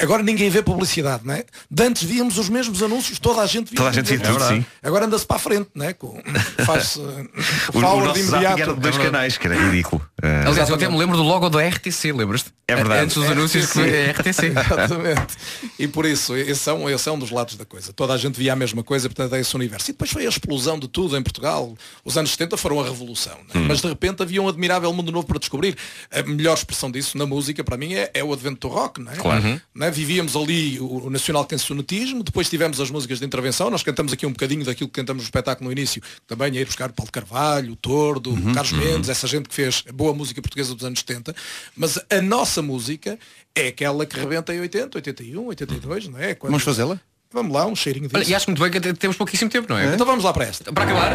agora 0.00 0.22
ninguém 0.22 0.48
vê 0.50 0.62
publicidade, 0.62 1.22
não 1.26 1.34
é? 1.34 1.44
De 1.70 1.82
antes 1.82 2.02
víamos 2.02 2.38
os 2.38 2.48
mesmos 2.48 2.82
anúncios, 2.82 3.18
toda 3.18 3.40
a 3.40 3.46
gente 3.46 3.68
via. 3.70 3.76
Toda 3.76 3.88
a 3.88 3.90
os 3.90 3.96
gente 3.96 4.16
via 4.16 4.20
tudo, 4.32 4.44
sim. 4.48 4.64
Agora 4.82 5.06
anda-se 5.06 5.26
para 5.26 5.36
a 5.36 5.38
frente, 5.38 5.68
não 5.74 5.86
é? 5.86 5.92
Com- 5.92 6.20
Faz-se 6.64 7.00
eh, 7.00 7.26
O, 7.74 7.78
o 7.78 8.06
zapping 8.06 8.20
imediato. 8.20 8.60
era 8.62 8.74
de 8.74 8.80
dois 8.80 8.96
É 8.96 9.02
canais, 9.02 9.38
que 9.38 9.46
era 9.46 9.56
ridículo. 9.56 10.06
Eh, 10.22 10.44
Aliás, 10.46 10.68
eu 10.68 10.74
até 10.74 10.88
me 10.88 10.96
lembro 10.98 11.16
do 11.16 11.22
logo 11.22 11.48
da 11.48 11.60
RTC, 11.66 12.12
lembras-te? 12.12 12.52
É 12.68 12.74
verdade. 12.74 13.04
Antes 13.04 13.16
dos 13.16 13.30
anúncios 13.30 13.72
que 13.72 13.80
é 13.80 14.10
RTC. 14.10 14.46
Exatamente. 14.46 15.36
E 15.78 15.86
por 15.86 16.04
isso, 16.04 16.34
esse 16.36 16.68
é, 16.68 16.72
um, 16.72 16.88
esse 16.90 17.08
é 17.08 17.12
um 17.12 17.18
dos 17.18 17.30
lados 17.30 17.54
da 17.56 17.64
coisa. 17.64 17.92
Toda 17.92 18.12
a 18.12 18.16
gente 18.18 18.36
via 18.38 18.52
a 18.52 18.56
mesma 18.56 18.82
coisa, 18.82 19.08
portanto 19.08 19.34
é 19.34 19.40
esse 19.40 19.54
universo. 19.54 19.90
E 19.90 19.92
depois 19.92 20.10
foi 20.10 20.26
a 20.26 20.28
explosão 20.28 20.78
de 20.78 20.88
tudo 20.88 21.16
em 21.16 21.22
Portugal. 21.22 21.74
Os 22.04 22.16
anos 22.18 22.30
70 22.32 22.56
foram 22.56 22.80
a 22.80 22.84
revolução. 22.84 23.36
né? 23.54 23.64
Mas 23.68 23.80
de 23.80 23.86
repente 23.88 24.22
havia 24.22 24.42
um 24.42 24.48
admirável 24.48 24.92
mundo 24.92 25.12
novo 25.12 25.26
para 25.26 25.38
descobrir. 25.38 25.76
A 26.10 26.22
melhor 26.22 26.54
expressão 26.54 26.90
disso 26.90 27.16
na 27.16 27.26
música, 27.26 27.62
para 27.62 27.76
mim, 27.76 27.94
é, 27.94 28.10
é 28.14 28.24
o 28.24 28.32
advento 28.32 28.66
do 28.68 28.74
rock. 28.74 29.00
Não 29.00 29.12
é? 29.12 29.16
Claro. 29.16 29.60
Não 29.74 29.75
é? 29.84 29.90
Vivíamos 29.90 30.34
ali 30.36 30.80
o, 30.80 31.06
o 31.06 31.10
nacional 31.10 31.44
cancionetismo, 31.44 32.22
depois 32.22 32.48
tivemos 32.48 32.80
as 32.80 32.90
músicas 32.90 33.18
de 33.18 33.26
intervenção, 33.26 33.68
nós 33.68 33.82
cantamos 33.82 34.12
aqui 34.12 34.24
um 34.24 34.30
bocadinho 34.30 34.64
daquilo 34.64 34.88
que 34.88 34.94
cantamos 35.00 35.22
no 35.22 35.26
espetáculo 35.26 35.66
no 35.68 35.72
início, 35.72 36.00
também 36.26 36.56
é 36.56 36.60
ir 36.60 36.64
buscar 36.64 36.90
o 36.90 36.92
Paulo 36.92 37.10
Carvalho, 37.12 37.72
o 37.72 37.76
Tordo, 37.76 38.32
o 38.32 38.54
Carlos 38.54 38.72
Mendes, 38.72 39.08
essa 39.10 39.26
gente 39.26 39.48
que 39.48 39.54
fez 39.54 39.82
boa 39.92 40.14
música 40.14 40.40
portuguesa 40.40 40.74
dos 40.74 40.84
anos 40.84 41.00
70, 41.00 41.34
mas 41.76 41.98
a 42.08 42.22
nossa 42.22 42.62
música 42.62 43.18
é 43.54 43.68
aquela 43.68 44.06
que 44.06 44.18
rebenta 44.18 44.54
em 44.54 44.60
80, 44.60 44.98
81, 44.98 45.46
82, 45.46 46.08
não 46.08 46.18
é? 46.18 46.34
Quando- 46.34 46.52
Vamos 46.52 46.64
fazê-la? 46.64 46.98
Vamos 47.32 47.52
lá, 47.52 47.66
um 47.66 47.74
cheirinho 47.76 48.06
disso. 48.06 48.16
Olha, 48.16 48.30
e 48.30 48.34
acho 48.34 48.48
muito 48.48 48.62
bem 48.62 48.70
que 48.70 48.94
temos 48.94 49.16
pouquíssimo 49.16 49.50
tempo, 49.50 49.66
não 49.68 49.76
é? 49.76 49.92
Então 49.94 50.06
vamos 50.06 50.24
lá 50.24 50.32
para 50.32 50.44
esta. 50.44 50.72
Para 50.72 50.84
acabar, 50.84 51.12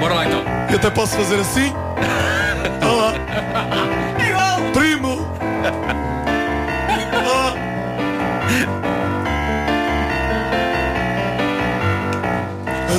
bora 0.00 0.14
lá 0.14 0.26
então. 0.26 0.42
Eu 0.70 0.76
até 0.76 0.88
posso 0.90 1.16
fazer 1.16 1.40
assim. 1.40 1.72
Olá. 2.86 3.12
Primo. 4.72 5.18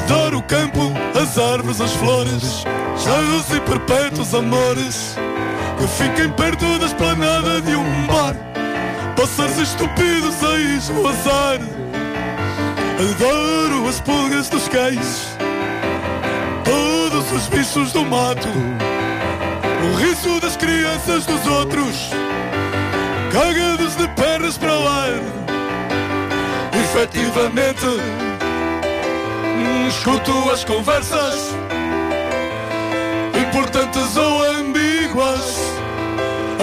Adoro 0.08 0.42
campo, 0.44 0.94
as 1.22 1.38
árvores, 1.38 1.82
as 1.82 1.92
flores, 1.92 2.64
cheios 2.96 3.50
e 3.54 3.60
perpétuos 3.60 4.34
amores, 4.34 5.18
que 5.78 5.86
fiquem 5.86 6.30
perto 6.32 6.80
da 6.80 6.86
esplanada 6.86 7.60
de 7.60 7.76
um 7.76 8.08
bar, 8.08 8.34
pássaros 9.18 9.58
estúpidos 9.58 10.42
a 10.46 10.58
esvoaçar. 10.78 11.60
Adoro 12.98 13.86
as 13.86 14.00
pulgas 14.00 14.48
dos 14.48 14.70
cães, 14.70 15.28
todos 16.64 17.30
os 17.34 17.50
bichos 17.50 17.92
do 17.92 18.06
mato, 18.06 18.48
o 18.48 19.96
riso 19.98 20.40
das 20.40 20.56
crianças 20.56 21.26
dos 21.26 21.46
outros, 21.48 22.12
cagados 23.34 23.98
de 23.98 24.08
pernas 24.16 24.58
para 24.58 24.74
o 24.74 24.88
ar. 24.88 25.20
Efetivamente, 26.82 28.27
escuto 29.88 30.52
as 30.52 30.64
conversas, 30.64 31.50
importantes 33.48 34.18
ou 34.18 34.44
ambíguas, 34.44 35.56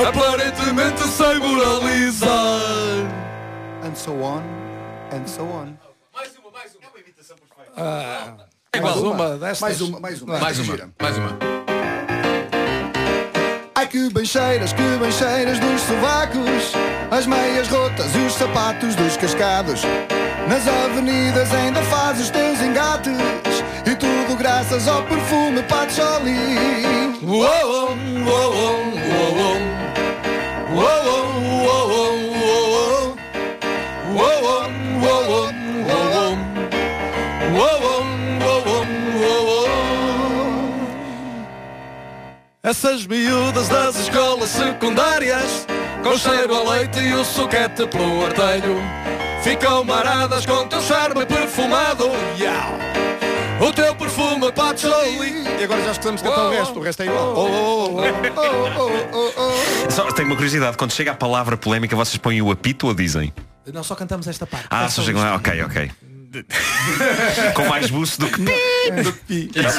aparentemente 0.06 1.02
sem 1.02 1.38
moralizar. 1.38 2.30
And 3.84 3.94
so 3.94 4.12
on, 4.12 4.42
and 5.12 5.26
so 5.26 5.42
on. 5.42 5.76
É 8.72 8.80
mais 8.80 8.96
uma 8.96 9.36
destas. 9.36 9.60
Mais 9.60 9.80
uma, 9.80 10.00
mais 10.00 10.22
uma. 10.22 10.38
Mais 10.38 10.58
uma, 10.58 10.94
mais 11.00 11.16
uma. 11.16 11.38
Ai 13.74 13.88
que 13.88 14.08
bem 14.10 14.24
cheiras, 14.24 14.72
que 14.72 14.82
bem 14.98 15.12
cheiras 15.12 15.58
dos 15.58 15.80
sovacos 15.82 16.72
As 17.10 17.26
meias 17.26 17.68
rotas 17.68 18.14
e 18.14 18.18
os 18.18 18.32
sapatos 18.32 18.94
dos 18.94 19.16
cascados 19.16 19.82
Nas 20.48 20.68
avenidas 20.68 21.54
ainda 21.54 21.82
fazes 21.82 22.28
teus 22.28 22.60
engates 22.60 23.16
E 23.86 23.94
tudo 23.96 24.36
graças 24.36 24.86
ao 24.86 25.02
perfume 25.04 25.62
Patchouli. 25.62 26.34
Essas 42.62 43.06
miúdas 43.06 43.68
das 43.68 43.96
escolas 43.96 44.50
secundárias 44.50 45.66
Com 46.02 46.18
cheiro 46.18 46.54
a 46.54 46.70
leite 46.72 46.98
e 47.00 47.14
o 47.14 47.24
soquete 47.24 47.86
pelo 47.86 48.26
artelho 48.26 49.03
Ficam 49.44 49.84
maradas 49.84 50.46
com 50.46 50.66
teu 50.66 50.80
charme 50.80 51.26
perfumado 51.26 52.06
Iau. 52.38 53.68
O 53.68 53.70
teu 53.74 53.94
perfume 53.94 54.50
patchouli 54.50 55.44
E 55.60 55.64
agora 55.64 55.84
já 55.84 55.92
escutamos 55.92 56.22
cantar 56.22 56.46
o 56.46 56.50
resto, 56.50 56.78
o 56.78 56.82
resto 56.82 57.02
é 57.02 57.06
igual. 57.06 57.34
Oh, 57.36 58.00
oh, 58.00 58.00
oh, 59.12 59.32
oh. 59.36 59.90
Só 59.90 60.10
tenho 60.12 60.28
uma 60.28 60.34
curiosidade, 60.34 60.78
quando 60.78 60.92
chega 60.92 61.10
a 61.10 61.14
palavra 61.14 61.58
polémica, 61.58 61.94
vocês 61.94 62.16
põem 62.16 62.40
o 62.40 62.50
apito 62.50 62.86
ou 62.86 62.94
dizem? 62.94 63.34
Não 63.70 63.84
só 63.84 63.94
cantamos 63.94 64.26
esta 64.26 64.46
parte. 64.46 64.66
Ah, 64.70 64.88
só 64.88 65.02
chegam 65.02 65.20
lá, 65.20 65.36
ok, 65.36 65.62
ok. 65.62 65.90
Com 67.54 67.64
mais 67.66 67.90
buço 67.90 68.20
do 68.20 68.26
que 68.28 68.40
mas, 69.62 69.74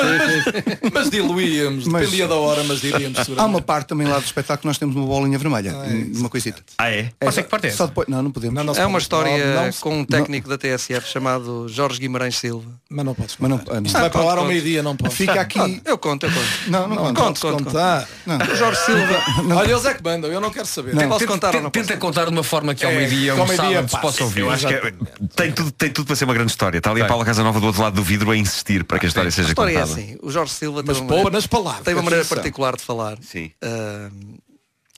mas 0.94 1.10
diluíamos, 1.10 1.86
Mas- 1.88 2.04
dependia 2.04 2.28
da 2.28 2.36
hora, 2.36 2.64
mas 2.64 2.82
diríamos 2.82 3.20
Há 3.38 3.46
uma 3.46 3.62
parte 3.62 3.88
também 3.88 4.08
lá 4.08 4.20
do 4.20 4.26
espetáculo 4.26 4.60
que 4.62 4.68
nós 4.68 4.78
temos 4.78 4.96
uma 4.96 5.06
bolinha 5.06 5.38
vermelha, 5.38 5.74
uma 6.16 6.30
coisita. 6.30 6.62
Ah, 6.78 6.90
é? 6.90 7.12
É, 7.20 7.32
que 7.32 7.44
parte 7.44 7.68
é 7.68 7.72
só 7.72 7.86
depois, 7.88 8.08
não, 8.08 8.22
não 8.24 8.32
podemos. 8.32 8.56
Não, 8.56 8.64
não 8.64 8.74
É 8.76 8.86
uma 8.86 9.00
história 9.00 9.56
Não, 9.56 9.66
não 9.66 9.72
com 9.74 10.00
um 10.00 10.06
técnico 10.06 10.48
da 10.50 10.58
TSF 10.58 11.08
chamado 11.08 11.68
Jorge 11.68 12.00
Guimarães 12.00 12.38
Silva. 12.38 12.70
Mas 12.90 13.06
não 13.06 13.14
podes 13.14 13.36
Mas 13.40 13.50
não- 13.50 13.62
ah, 13.70 13.76
não. 13.76 13.84
Isto 13.84 13.94
vai 13.94 14.04
Ah, 14.04 14.06
ar 14.06 14.10
conto, 14.12 14.30
ao 14.30 14.36
conto. 14.38 14.48
meio-dia, 14.48 14.84
não 14.84 14.96
pode. 14.96 15.16
Fica 15.16 15.42
aqui. 15.42 15.82
Eu 15.86 15.98
conto, 15.98 16.26
eu 16.26 16.32
conto. 16.32 16.46
Não, 16.68 16.82
não, 16.88 16.96
Não 16.96 17.04
conta. 17.06 17.22
podes 17.22 17.42
conto, 17.42 17.64
contar. 17.66 18.08
O 18.52 18.56
Jorge 18.56 18.80
Silva. 18.86 19.24
Olha, 19.56 19.72
eles 19.72 19.86
é 19.86 19.94
que 19.94 20.04
mandam, 20.04 20.32
eu 20.32 20.40
não 20.42 20.50
quero 20.52 20.66
saber. 20.66 20.96
Posso 21.08 21.26
contar 21.28 21.56
ou 21.56 21.62
não 21.62 21.72
posso? 21.72 21.86
Tenta 21.86 22.00
contar 22.00 22.26
de 22.26 22.32
uma 22.32 22.44
forma 22.44 22.74
que 22.74 22.86
ao 22.86 22.92
É, 22.92 22.96
meio-dia, 22.96 23.34
que 23.34 23.40
um 23.42 23.48
sábado, 23.48 23.90
se 23.90 24.02
possa 24.02 24.24
ouvir. 24.24 24.42
Eu 24.42 24.50
acho 24.52 24.68
que 24.68 24.74
é- 24.74 24.94
tem, 25.36 25.52
tudo, 25.52 25.72
tem 25.72 25.90
tudo 25.90 26.06
para 26.08 26.16
ser 26.16 26.26
uma 26.26 26.34
grande 26.34 26.45
história. 26.48 26.78
Está 26.78 26.92
ali 26.92 27.02
a. 27.02 27.06
Paula 27.08 27.26
Casanova 27.26 27.60
do 27.60 27.66
outro 27.68 27.82
lado 27.82 27.96
do 27.96 28.04
vidro 28.04 28.32
a 28.32 28.38
insistir 28.38 28.84
para 28.84 29.00
que 29.00 29.06
a 29.06 29.10
história 29.10 29.30
A 29.30 29.32
seja 29.32 29.50
história 29.50 29.72
é 29.72 29.82
contada. 29.82 30.00
assim. 30.02 30.18
O 30.22 30.32
Jorge 30.32 30.54
Silva 30.54 30.84
Mas 30.86 31.00
tem 31.00 31.08
uma, 31.22 31.30
nas 31.30 31.48
palavras. 31.48 31.84
tem 31.84 31.94
uma 31.94 32.04
maneira 32.04 32.26
particular 32.26 32.76
de 32.76 32.84
falar. 32.84 33.18
Sim. 33.22 33.52
Ah, 33.62 34.10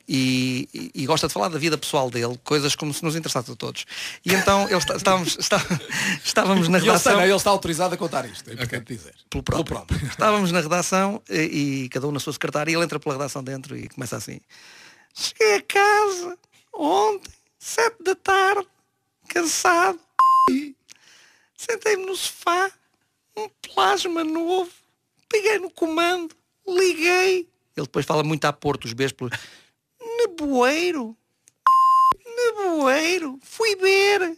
e, 0.10 0.70
e- 0.74 0.91
e 1.04 1.06
gosta 1.06 1.28
de 1.28 1.34
falar 1.34 1.50
da 1.50 1.60
vida 1.60 1.78
pessoal 1.78 2.10
dele, 2.10 2.39
coisas 2.41 2.76
como 2.76 2.93
se 2.93 3.04
nos 3.04 3.14
interessasse 3.18 3.52
a 3.52 3.56
todos. 3.58 3.86
E 4.26 4.34
então 4.34 4.64
ele 4.70 4.78
está- 4.78 4.95
estávamos, 4.95 5.38
está- 5.38 5.62
estávamos 6.24 6.70
na 6.70 6.78
E 6.78 6.82
ele, 6.82 6.91
está, 6.95 7.10
redação. 7.10 7.26
ele 7.26 7.36
está 7.36 7.50
autorizado 7.50 7.93
a 7.93 7.98
contar 7.98 8.26
isto, 8.26 8.50
é 8.50 8.54
importante 8.54 8.86
dizer. 8.95 9.14
pelo 9.30 9.43
próprio. 9.43 9.86
Estávamos 10.10 10.50
na 10.54 10.62
redação 10.62 11.22
e, 11.30 11.84
e 11.84 11.89
cada 11.89 12.08
um 12.08 12.12
na 12.14 12.22
sua 12.22 12.32
secretária 12.32 12.72
e 12.72 12.76
ele 12.76 12.84
entra 12.86 12.98
pela 13.02 13.16
redação 13.16 13.43
dentro 13.43 13.76
e 13.76 13.89
começa 13.89 14.16
assim. 14.16 14.39
Cheguei 15.14 15.56
a 15.58 15.62
casa 15.64 16.38
ontem, 16.74 17.32
sete 17.60 18.02
da 18.02 18.16
tarde, 18.16 18.66
cansado. 19.28 20.00
Sentei-me 21.58 22.05
no 22.05 22.16
sofá, 22.16 22.72
um 23.36 23.49
plasma 23.49 24.24
novo, 24.24 24.72
peguei 25.28 25.58
no 25.58 25.72
comando, 25.72 26.36
liguei. 26.68 27.49
Ele 27.76 27.86
depois 27.86 28.05
fala 28.05 28.24
muito 28.24 28.45
a 28.45 28.53
Porto, 28.53 28.86
os 28.86 28.93
pelo... 28.93 29.32
Neboeiro. 30.18 31.18
Neboeiro. 32.26 33.39
Fui 33.43 33.76
ver. 33.76 34.38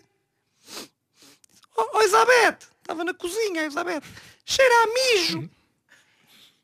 Oh, 1.76 1.90
oh 1.94 2.02
Elizabeth, 2.02 2.68
estava 2.82 3.04
na 3.04 3.14
cozinha, 3.14 3.64
Elizabeth. 3.64 4.04
Cheira 4.46 4.84
a 4.84 4.88
mijo. 4.88 5.50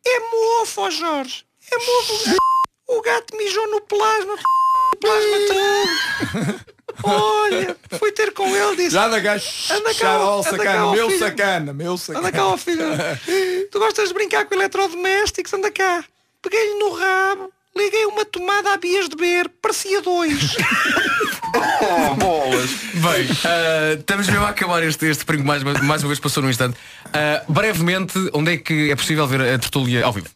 É 0.06 0.20
mofo, 0.20 0.82
ó 0.82 0.90
Jorge. 0.90 1.46
É 1.72 1.78
mofo. 1.78 2.36
O 2.88 3.02
gato 3.02 3.36
mijou 3.36 3.68
no 3.72 3.82
plasma. 3.82 4.34
O 4.34 4.98
plasma 4.98 5.38
todo. 5.48 6.66
Olha, 7.04 7.76
fui 8.00 8.12
ter 8.12 8.32
com 8.34 8.48
ele, 8.56 8.76
disse. 8.78 8.92
Já 8.92 9.08
da 9.08 9.20
gajo. 9.20 9.46
Anda 9.72 9.94
cá, 9.94 9.94
Já, 9.94 10.20
ó, 10.20 10.40
anda 10.40 10.44
cá, 10.44 10.58
sacana, 10.58 10.92
meu 10.92 11.08
filho. 11.08 11.20
sacana, 11.20 11.74
meu 11.74 11.98
sacana. 11.98 12.20
Anda 12.28 12.32
cá, 12.38 12.46
ó 12.48 12.58
filho. 12.58 12.86
Tu 13.72 13.80
gostas 13.80 14.08
de 14.10 14.14
brincar 14.14 14.46
com 14.46 14.56
eletrodomésticos? 14.56 15.54
Anda 15.54 15.72
cá. 15.72 16.04
Peguei-lhe 16.42 16.80
no 16.80 16.94
rabo, 16.94 17.52
liguei 17.76 18.06
uma 18.06 18.24
tomada 18.26 18.74
a 18.74 18.78
bias 18.78 19.10
de 19.10 19.16
beber, 19.16 19.50
parecia 19.62 20.02
dois. 20.02 20.56
Bem, 21.56 23.28
ah, 23.46 23.94
estamos 23.98 24.28
mesmo 24.28 24.44
a 24.46 24.50
acabar 24.50 24.84
este, 24.84 25.06
este 25.06 25.26
primo 25.26 25.44
mais, 25.44 25.64
mais 25.64 26.02
uma 26.04 26.08
vez 26.08 26.20
passou 26.20 26.44
num 26.44 26.50
instante. 26.50 26.78
Ah, 27.14 27.44
brevemente, 27.48 28.14
onde 28.34 28.54
é 28.54 28.58
que 28.58 28.92
é 28.92 28.96
possível 28.96 29.26
ver 29.28 29.42
a 29.42 29.58
tertúlia 29.60 30.06
ao 30.06 30.14
vivo? 30.14 30.28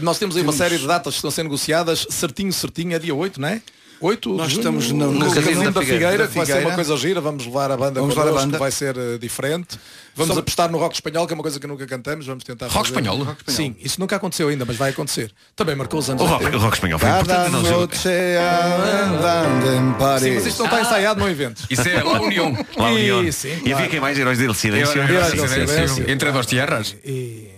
Nós 0.00 0.18
temos 0.18 0.36
aí 0.36 0.42
uma 0.42 0.52
série 0.52 0.78
de 0.78 0.86
datas 0.86 1.14
que 1.14 1.18
estão 1.18 1.30
sendo 1.30 1.44
negociadas, 1.44 2.06
certinho, 2.10 2.52
certinho, 2.52 2.94
é 2.94 2.98
dia 2.98 3.14
8, 3.14 3.40
não 3.40 3.48
é? 3.48 3.62
8 4.02 4.34
Nós 4.34 4.52
estamos 4.52 4.90
no- 4.90 5.12
no 5.12 5.20
Casino 5.26 5.42
Casino 5.46 5.64
da 5.64 5.70
da 5.70 5.80
Figueira, 5.80 6.08
Figueira. 6.10 6.28
que 6.28 6.36
vai 6.36 6.46
ser 6.46 6.66
uma 6.66 6.74
coisa 6.74 6.96
gira, 6.96 7.20
vamos 7.20 7.46
levar 7.46 7.70
a 7.70 7.76
banda 7.76 8.00
Vamos 8.00 8.14
levar 8.16 8.28
a 8.28 8.32
banda. 8.32 8.58
vai 8.58 8.70
ser 8.70 8.96
eh, 8.98 9.18
diferente. 9.18 9.78
Vamos 10.14 10.36
apostar 10.36 10.70
no 10.70 10.76
rock 10.78 10.94
espanhol, 10.94 11.26
que 11.26 11.32
é 11.32 11.36
uma 11.36 11.42
coisa 11.42 11.58
que 11.58 11.66
nunca 11.66 11.86
cantamos, 11.86 12.26
vamos 12.26 12.44
tentar 12.44 12.66
Rock 12.66 12.90
fazer. 12.90 13.00
espanhol? 13.00 13.34
Sim, 13.46 13.74
isso 13.80 13.98
nunca 13.98 14.16
aconteceu 14.16 14.48
ainda, 14.48 14.64
mas 14.66 14.76
vai 14.76 14.90
acontecer. 14.90 15.32
Também 15.56 15.74
marcou 15.74 16.00
os 16.00 16.10
anos 16.10 16.20
O 16.22 16.26
rock, 16.26 16.44
80. 16.44 16.58
o 16.58 16.60
rock 16.60 16.74
espanhol 16.76 16.98
foi 16.98 17.08
Cada 17.08 17.22
importante. 17.22 17.52
Noche 17.52 18.08
em 18.08 20.20
Sim, 20.20 20.34
mas 20.34 20.46
isto 20.46 20.58
não 20.58 20.66
está 20.66 20.80
ensaiado 20.82 21.20
no 21.20 21.28
evento. 21.30 21.62
Isso 21.70 21.88
é 21.88 22.02
La 22.02 22.20
União. 22.20 22.54
União. 22.76 23.24
E, 23.24 23.28
E 23.28 23.32
sim, 23.32 23.52
havia 23.54 23.74
claro. 23.74 23.88
quem 23.90 24.00
mais 24.00 24.18
heróis 24.18 24.36
dele 24.38 24.54
silêncio. 24.54 25.00
Heróis. 25.00 25.98
Entre 26.08 26.30
duas 26.32 26.44
tierras. 26.46 26.94
E, 27.04 27.48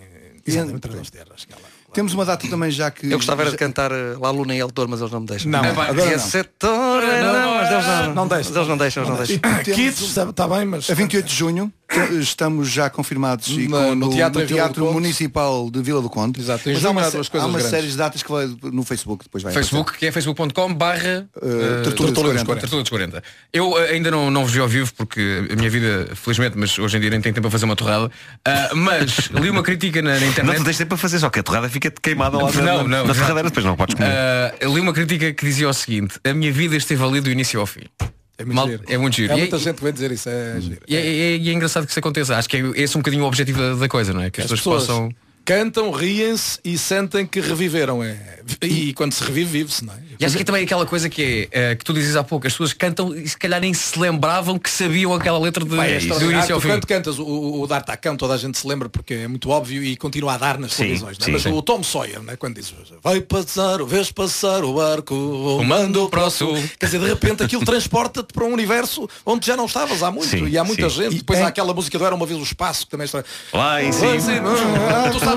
entre 0.46 1.00
as 1.00 1.10
terras. 1.10 1.46
lá. 1.50 1.56
Temos 1.94 2.12
uma 2.12 2.24
data 2.24 2.46
também 2.48 2.70
já 2.72 2.90
que. 2.90 3.06
Eu 3.06 3.18
gostava 3.18 3.42
era 3.42 3.50
de 3.52 3.56
cantar 3.56 3.92
eh, 3.92 4.16
lá 4.20 4.30
Luna 4.30 4.54
e 4.54 4.58
El 4.58 4.68
Toro, 4.70 4.90
mas 4.90 5.00
eles 5.00 5.12
não 5.12 5.20
me 5.20 5.26
deixam. 5.26 5.50
Não, 5.50 5.64
É, 5.64 5.68
agora 5.70 5.92
E 5.92 5.96
não. 5.96 6.12
esse 6.12 6.30
setor, 6.30 7.02
é, 7.04 7.22
não, 7.22 7.54
mas 7.54 7.70
eles 7.70 7.86
não, 7.86 8.14
Não 8.14 8.28
deixam. 8.28 8.56
Eles 8.56 8.68
não 8.68 8.76
deixam, 8.76 9.02
eles 9.04 9.10
não 9.10 9.24
deixam. 9.24 9.74
Kids, 9.74 10.16
está 10.16 10.48
bem, 10.48 10.64
mas... 10.66 10.90
A 10.90 10.94
28 10.94 11.24
de 11.24 11.34
junho 11.34 11.72
estamos 12.18 12.68
já 12.70 12.88
confirmados 12.90 13.48
e 13.48 13.68
Na- 13.68 13.78
com- 13.84 13.94
no 13.94 14.10
Teatro 14.10 14.42
em 14.42 14.46
Vila 14.46 14.68
do 14.68 14.74
Conde. 14.80 14.92
Municipal 14.94 15.70
de 15.70 15.82
Vila 15.82 16.02
do 16.02 16.10
Conde. 16.10 16.40
Exato, 16.40 16.62
Mas 16.68 16.84
há 16.84 16.90
uma, 16.90 17.02
há 17.02 17.46
uma 17.46 17.60
série 17.60 17.86
de 17.88 17.96
datas 17.96 18.22
que 18.22 18.30
vai 18.30 18.46
no 18.72 18.82
Facebook 18.82 19.24
depois 19.24 19.42
vai 19.44 19.52
Facebook, 19.52 19.96
que 19.96 20.06
é 20.06 20.10
facebook.com 20.12 20.74
barra 20.74 21.28
Eh, 21.40 21.80
eh, 21.80 21.82
Tertúlia 21.84 22.12
dos 22.12 22.22
40. 22.42 22.56
Tertúlia 22.56 22.82
dos 22.82 22.90
40. 22.90 23.22
Eu 23.52 23.78
eh, 23.78 23.90
ainda 23.92 24.10
não, 24.10 24.30
não 24.30 24.42
vos 24.44 24.52
vi 24.52 24.60
ao 24.60 24.68
vivo 24.68 24.92
porque 24.96 25.46
a 25.50 25.54
minha 25.56 25.70
vida, 25.70 26.08
felizmente, 26.14 26.56
mas 26.58 26.76
hoje 26.78 26.96
em 26.96 27.00
dia 27.00 27.10
nem 27.10 27.20
tenho 27.20 27.34
tempo 27.34 27.46
a 27.46 27.50
fazer 27.50 27.64
uma 27.64 27.76
torrada. 27.76 28.10
Ah, 28.44 28.70
mas 28.74 29.28
li 29.40 29.50
uma 29.50 29.62
crítica 29.62 30.00
na, 30.02 30.14
na 30.14 30.20
Não 30.20 30.26
internet. 30.28 30.58
te 30.58 30.64
deixes 30.64 30.84
para 30.86 30.96
fazer, 30.96 31.18
só 31.18 31.30
que 31.30 31.38
a 31.40 31.42
torrada 31.42 31.68
fica 31.68 31.90
queimada 31.90 32.36
lá 32.38 32.50
Não, 32.50 32.62
na, 32.62 32.72
não, 32.72 32.88
na 32.88 33.04
não. 33.04 33.14
ferradeira, 33.14 33.48
depois 33.48 33.64
não 33.64 33.76
podes 33.76 33.94
comer. 33.94 34.10
Ah, 34.10 34.54
li 34.62 34.80
uma 34.80 34.92
crítica 34.92 35.32
que 35.32 35.44
dizia 35.46 35.68
o 35.68 35.72
seguinte: 35.74 36.18
a 36.24 36.32
minha 36.34 36.50
vida 36.52 36.76
esteve 36.76 37.02
ali 37.04 37.20
do 37.20 37.30
início 37.30 37.60
ao 37.60 37.66
fim. 37.66 37.82
É 38.36 38.44
muito 38.44 38.56
Mal- 38.56 38.68
giro. 38.68 38.82
é 38.88 38.98
muito 38.98 39.14
giro. 39.16 39.32
É 39.32 39.36
E- 39.36 39.40
muita 39.40 39.58
gente 39.58 39.76
que 39.76 39.84
vem 39.84 39.92
dizer 39.92 40.10
isso, 40.12 40.28
é 40.28 40.60
giro. 40.60 40.80
E 40.88 40.96
é, 40.96 41.00
é- 41.00 41.36
e 41.36 41.48
é 41.48 41.52
engraçado 41.52 41.84
que 41.86 41.90
isso 41.92 41.98
aconteça. 42.00 42.36
Acho 42.36 42.48
que 42.48 42.56
é 42.56 42.60
esse 42.76 42.96
um 42.96 43.00
bocadinho 43.00 43.22
o 43.22 43.26
objetivo 43.26 43.58
da, 43.60 43.74
da 43.74 43.88
coisa, 43.88 44.12
não 44.12 44.20
é? 44.22 44.30
Que 44.30 44.40
as, 44.40 44.46
As 44.50 44.58
pessoas, 44.58 44.82
pessoas- 44.82 44.98
possam. 44.98 45.23
Cantam, 45.44 45.90
riem-se 45.90 46.58
e 46.64 46.78
sentem 46.78 47.26
que 47.26 47.40
reviveram. 47.40 48.02
É. 48.02 48.40
E 48.62 48.92
quando 48.94 49.12
se 49.12 49.22
revive, 49.22 49.50
vive-se, 49.50 49.84
não 49.84 49.92
é? 49.92 49.98
E 50.18 50.24
acho 50.24 50.36
que 50.36 50.44
também 50.44 50.64
aquela 50.64 50.86
coisa 50.86 51.08
que 51.08 51.48
é, 51.50 51.70
eh, 51.72 51.74
que 51.74 51.84
tu 51.84 51.92
dizes 51.92 52.14
há 52.16 52.22
pouco, 52.22 52.46
as 52.46 52.52
pessoas 52.52 52.72
cantam 52.72 53.14
e 53.14 53.28
se 53.28 53.36
calhar 53.36 53.60
nem 53.60 53.74
se 53.74 53.98
lembravam 53.98 54.58
que 54.58 54.70
sabiam 54.70 55.12
aquela 55.12 55.38
letra 55.38 55.64
de, 55.64 55.74
é 55.78 55.98
do 55.98 56.30
início 56.32 56.54
ao 56.54 56.60
Tu 56.60 56.62
fim. 56.62 56.68
Quando 56.68 56.86
cantas 56.86 57.18
o, 57.18 57.24
o, 57.24 57.62
o 57.62 57.66
dar 57.66 57.82
tacão, 57.82 58.16
toda 58.16 58.34
a 58.34 58.36
gente 58.36 58.56
se 58.56 58.66
lembra 58.66 58.88
porque 58.88 59.14
é 59.14 59.28
muito 59.28 59.50
óbvio 59.50 59.82
e 59.82 59.96
continua 59.96 60.34
a 60.34 60.36
dar 60.38 60.58
nas 60.58 60.76
televisões. 60.76 61.18
é? 61.20 61.30
Mas 61.30 61.42
sim. 61.42 61.52
o 61.52 61.60
Tom 61.62 61.82
Sawyer, 61.82 62.22
né? 62.22 62.36
quando 62.36 62.54
diz 62.56 62.72
vai 63.02 63.20
passar, 63.20 63.80
o 63.80 63.86
vês 63.86 64.10
passar 64.12 64.64
o 64.64 64.74
barco 64.74 65.14
Rumando 65.14 66.08
para 66.08 66.26
o 66.26 66.30
sul. 66.30 66.54
Quer 66.78 66.86
dizer, 66.86 67.00
de 67.00 67.08
repente 67.08 67.42
aquilo 67.42 67.64
transporta-te 67.64 68.32
para 68.32 68.44
um 68.44 68.52
universo 68.52 69.08
onde 69.26 69.46
já 69.46 69.56
não 69.56 69.66
estavas 69.66 70.02
há 70.02 70.10
muito 70.10 70.28
Sim, 70.28 70.46
e 70.46 70.56
há 70.56 70.64
muita 70.64 70.88
sim. 70.88 70.96
gente. 71.02 71.14
E 71.16 71.18
Depois 71.18 71.38
é- 71.38 71.42
há 71.42 71.48
aquela 71.48 71.74
música 71.74 71.98
do 71.98 72.04
Era 72.04 72.14
uma 72.14 72.26
vez 72.26 72.38
o 72.38 72.42
espaço 72.42 72.84
que 72.84 72.90
também 72.90 73.04
está. 73.06 73.24
Lá 73.52 73.82
em 73.82 73.92
cima. 73.92 74.14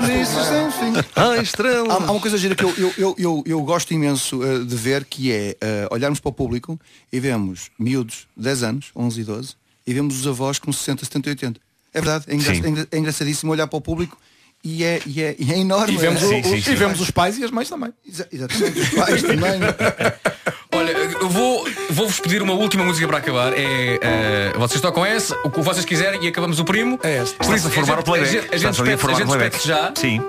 Isso, 0.04 0.38
é? 0.38 0.66
enfim. 0.68 0.92
Ah, 1.16 1.36
estrela. 1.38 1.92
Há, 1.92 1.96
há 1.96 2.10
uma 2.12 2.20
coisa 2.20 2.36
gira 2.38 2.54
que 2.54 2.64
eu, 2.64 2.74
eu, 2.78 2.94
eu, 2.98 3.14
eu, 3.18 3.44
eu 3.46 3.60
gosto 3.62 3.92
imenso 3.92 4.42
eh, 4.44 4.60
de 4.64 4.76
ver 4.76 5.04
que 5.04 5.32
é 5.32 5.56
eh, 5.60 5.88
olharmos 5.90 6.20
para 6.20 6.28
o 6.28 6.32
público 6.32 6.78
e 7.12 7.18
vemos 7.20 7.70
miúdos, 7.78 8.26
10 8.36 8.62
anos, 8.62 8.86
11 8.94 9.20
e 9.20 9.24
12, 9.24 9.54
e 9.86 9.94
vemos 9.94 10.20
os 10.20 10.26
avós 10.26 10.58
com 10.58 10.72
60, 10.72 11.04
70 11.04 11.28
e 11.28 11.30
80. 11.30 11.60
É 11.94 12.00
verdade, 12.00 12.24
é, 12.28 12.34
engra- 12.34 12.54
Sim. 12.54 12.62
é 12.64 12.68
engra- 12.68 12.88
é 12.92 12.98
engraçadíssimo 12.98 13.50
olhar 13.52 13.66
para 13.66 13.76
o 13.76 13.80
público 13.80 14.16
e 14.62 14.84
é, 14.84 15.00
e 15.06 15.22
é, 15.22 15.34
e 15.38 15.52
é 15.52 15.58
enorme. 15.58 15.94
E 15.94 15.96
vemos, 15.96 16.22
é, 16.22 16.26
o- 16.26 16.28
Sim, 16.28 16.42
sim, 16.42 16.54
os, 16.56 16.64
sim. 16.64 16.72
e 16.72 16.74
vemos 16.74 17.00
os 17.00 17.10
pais 17.10 17.38
e 17.38 17.44
as 17.44 17.50
mães 17.50 17.68
também. 17.68 17.92
Exa- 18.06 18.28
Exatamente, 18.30 18.80
os 18.80 18.88
pais 18.90 19.22
também. 19.22 19.60
Olha, 20.72 20.90
eu 20.92 21.28
vou, 21.30 21.64
vou-vos 21.90 22.20
pedir 22.20 22.42
uma 22.42 22.52
última 22.52 22.84
música 22.84 23.06
para 23.06 23.18
acabar. 23.18 23.52
É, 23.52 23.98
eh, 24.00 24.52
vocês 24.56 24.80
tocam 24.80 25.04
essa, 25.04 25.36
o 25.44 25.50
que 25.50 25.60
vocês 25.60 25.84
quiserem 25.84 26.22
e 26.22 26.28
acabamos 26.28 26.58
o 26.58 26.64
primo. 26.64 26.98
É 27.02 27.18
esta. 27.18 27.44
Por 27.44 27.54
isso, 27.54 27.68
a 27.68 27.70
formar 27.70 27.98
o 28.00 28.02
playback. 28.02 28.36
A 28.36 28.40
gente, 28.40 28.54
a 28.54 28.56
gente 28.56 28.80
a 28.80 29.46
a 29.46 29.58
já. 29.66 29.92
Sim. 29.94 30.22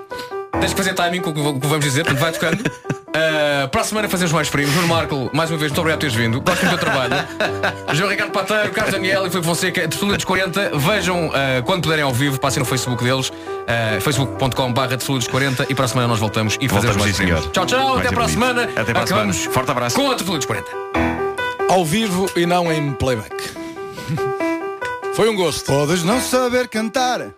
Tens 0.60 0.72
que 0.72 0.78
fazer 0.78 0.94
timing 0.94 1.22
com 1.22 1.30
o 1.30 1.60
que 1.60 1.68
vamos 1.68 1.86
dizer, 1.86 2.04
portanto 2.04 2.22
vai 2.22 2.32
tocando. 2.32 2.62
Uh, 2.62 3.68
para 3.72 3.82
a 3.82 3.84
semana 3.84 4.10
fazemos 4.10 4.34
mais 4.34 4.50
primos. 4.50 4.76
Nuno 4.76 4.88
Marco, 4.88 5.30
mais 5.34 5.50
uma 5.50 5.58
vez, 5.58 5.72
muito 5.72 5.80
obrigado 5.80 6.00
por 6.00 6.10
teres 6.10 6.16
vindo. 6.16 6.42
Gosto 6.42 6.64
do 6.64 6.70
teu 6.70 6.78
trabalho. 6.78 7.14
João 7.94 8.10
Ricardo 8.10 8.32
Pateiro, 8.32 8.72
Carlos 8.72 8.94
Daniel 8.94 9.26
e 9.26 9.30
Filipe 9.30 9.48
Fonseca, 9.48 9.82
Tertulia 9.82 10.16
dos 10.16 10.26
40. 10.26 10.72
Vejam 10.78 11.28
uh, 11.28 11.32
quando 11.66 11.84
puderem 11.84 12.04
ao 12.04 12.14
vivo, 12.14 12.40
passem 12.40 12.60
no 12.60 12.66
Facebook 12.66 13.04
deles, 13.04 13.30
uh, 13.30 14.02
facebook.com.br 14.02 14.96
dos 15.08 15.28
40 15.28 15.68
e 15.70 15.76
para 15.76 15.86
a 15.86 15.88
semana 15.88 16.08
nós 16.10 16.20
voltamos 16.20 16.58
e 16.60 16.68
fazemos 16.68 16.96
Voltamos, 16.96 17.06
mais 17.06 17.16
primos. 17.16 17.40
senhor. 17.42 17.52
Tchau, 17.52 17.66
tchau, 17.66 17.96
Vai 17.96 18.06
até 18.06 18.16
para 18.16 18.26
a 18.26 18.30
semana. 18.30 18.64
Até 18.64 18.84
para 18.84 19.00
a 19.00 19.04
Acabamos 19.04 19.36
semana. 19.38 19.54
Forte 19.54 19.72
abraço. 19.72 19.96
Com 19.96 20.12
a 20.12 20.16
Tertulia 20.16 20.38
dos 20.40 20.46
40. 20.46 20.99
Ao 21.70 21.86
vivo 21.86 22.28
e 22.36 22.48
não 22.48 22.74
em 22.74 22.92
playback. 22.94 23.36
Foi 25.14 25.30
um 25.30 25.36
gosto. 25.36 25.66
Podes 25.68 26.04
não 26.04 26.20
saber 26.20 26.68
cantar, 26.68 27.32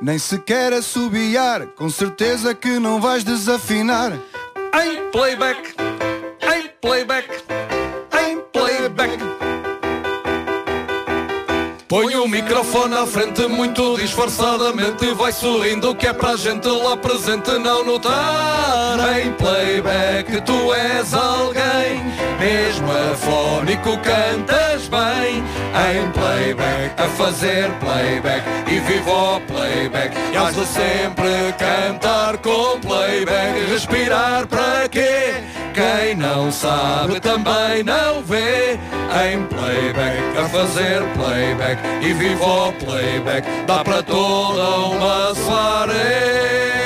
nem 0.00 0.18
sequer 0.18 0.72
assobiar, 0.72 1.66
com 1.66 1.90
certeza 1.90 2.54
que 2.54 2.78
não 2.78 2.98
vais 2.98 3.22
desafinar. 3.22 4.12
Em 4.74 5.10
playback. 5.10 5.74
Em 6.40 6.70
playback. 6.80 7.28
Em 8.18 8.40
playback. 8.50 9.31
Põe 11.92 12.16
o 12.16 12.26
microfone 12.26 12.94
à 12.94 13.06
frente 13.06 13.46
muito 13.46 13.98
disfarçadamente 13.98 15.04
e 15.04 15.12
vai 15.12 15.30
sorrindo 15.30 15.94
que 15.94 16.06
é 16.06 16.12
para 16.14 16.30
a 16.30 16.36
gente 16.36 16.66
lá 16.66 16.96
presente. 16.96 17.50
Não 17.58 17.84
notar 17.84 18.96
Em 19.18 19.30
playback 19.34 20.40
tu 20.40 20.72
és 20.72 21.12
alguém. 21.12 22.02
Mesmo 22.40 22.90
afónico 23.12 23.98
cantas 23.98 24.88
bem. 24.88 25.44
Em 25.92 26.10
playback 26.12 26.94
a 26.96 27.08
fazer 27.10 27.70
playback. 27.72 28.42
E 28.68 28.80
viva 28.80 29.12
o 29.12 29.40
playback. 29.42 30.16
E 30.32 30.36
has 30.38 30.54
de 30.54 30.64
sempre 30.64 31.52
cantar 31.58 32.38
com 32.38 32.80
playback. 32.80 33.70
Respirar 33.70 34.46
para 34.46 34.88
quê? 34.88 35.42
Quem 35.72 36.14
não 36.14 36.52
sabe 36.52 37.20
também 37.20 37.82
não 37.82 38.22
vê. 38.22 38.78
Em 39.12 39.42
playback 39.44 40.38
a 40.38 40.48
fazer 40.48 41.02
playback 41.14 41.82
E 42.00 42.14
viva 42.14 42.68
o 42.68 42.72
playback 42.72 43.46
Dá 43.66 43.84
para 43.84 44.02
toda 44.02 44.62
uma 44.86 45.34
soirée 45.34 46.81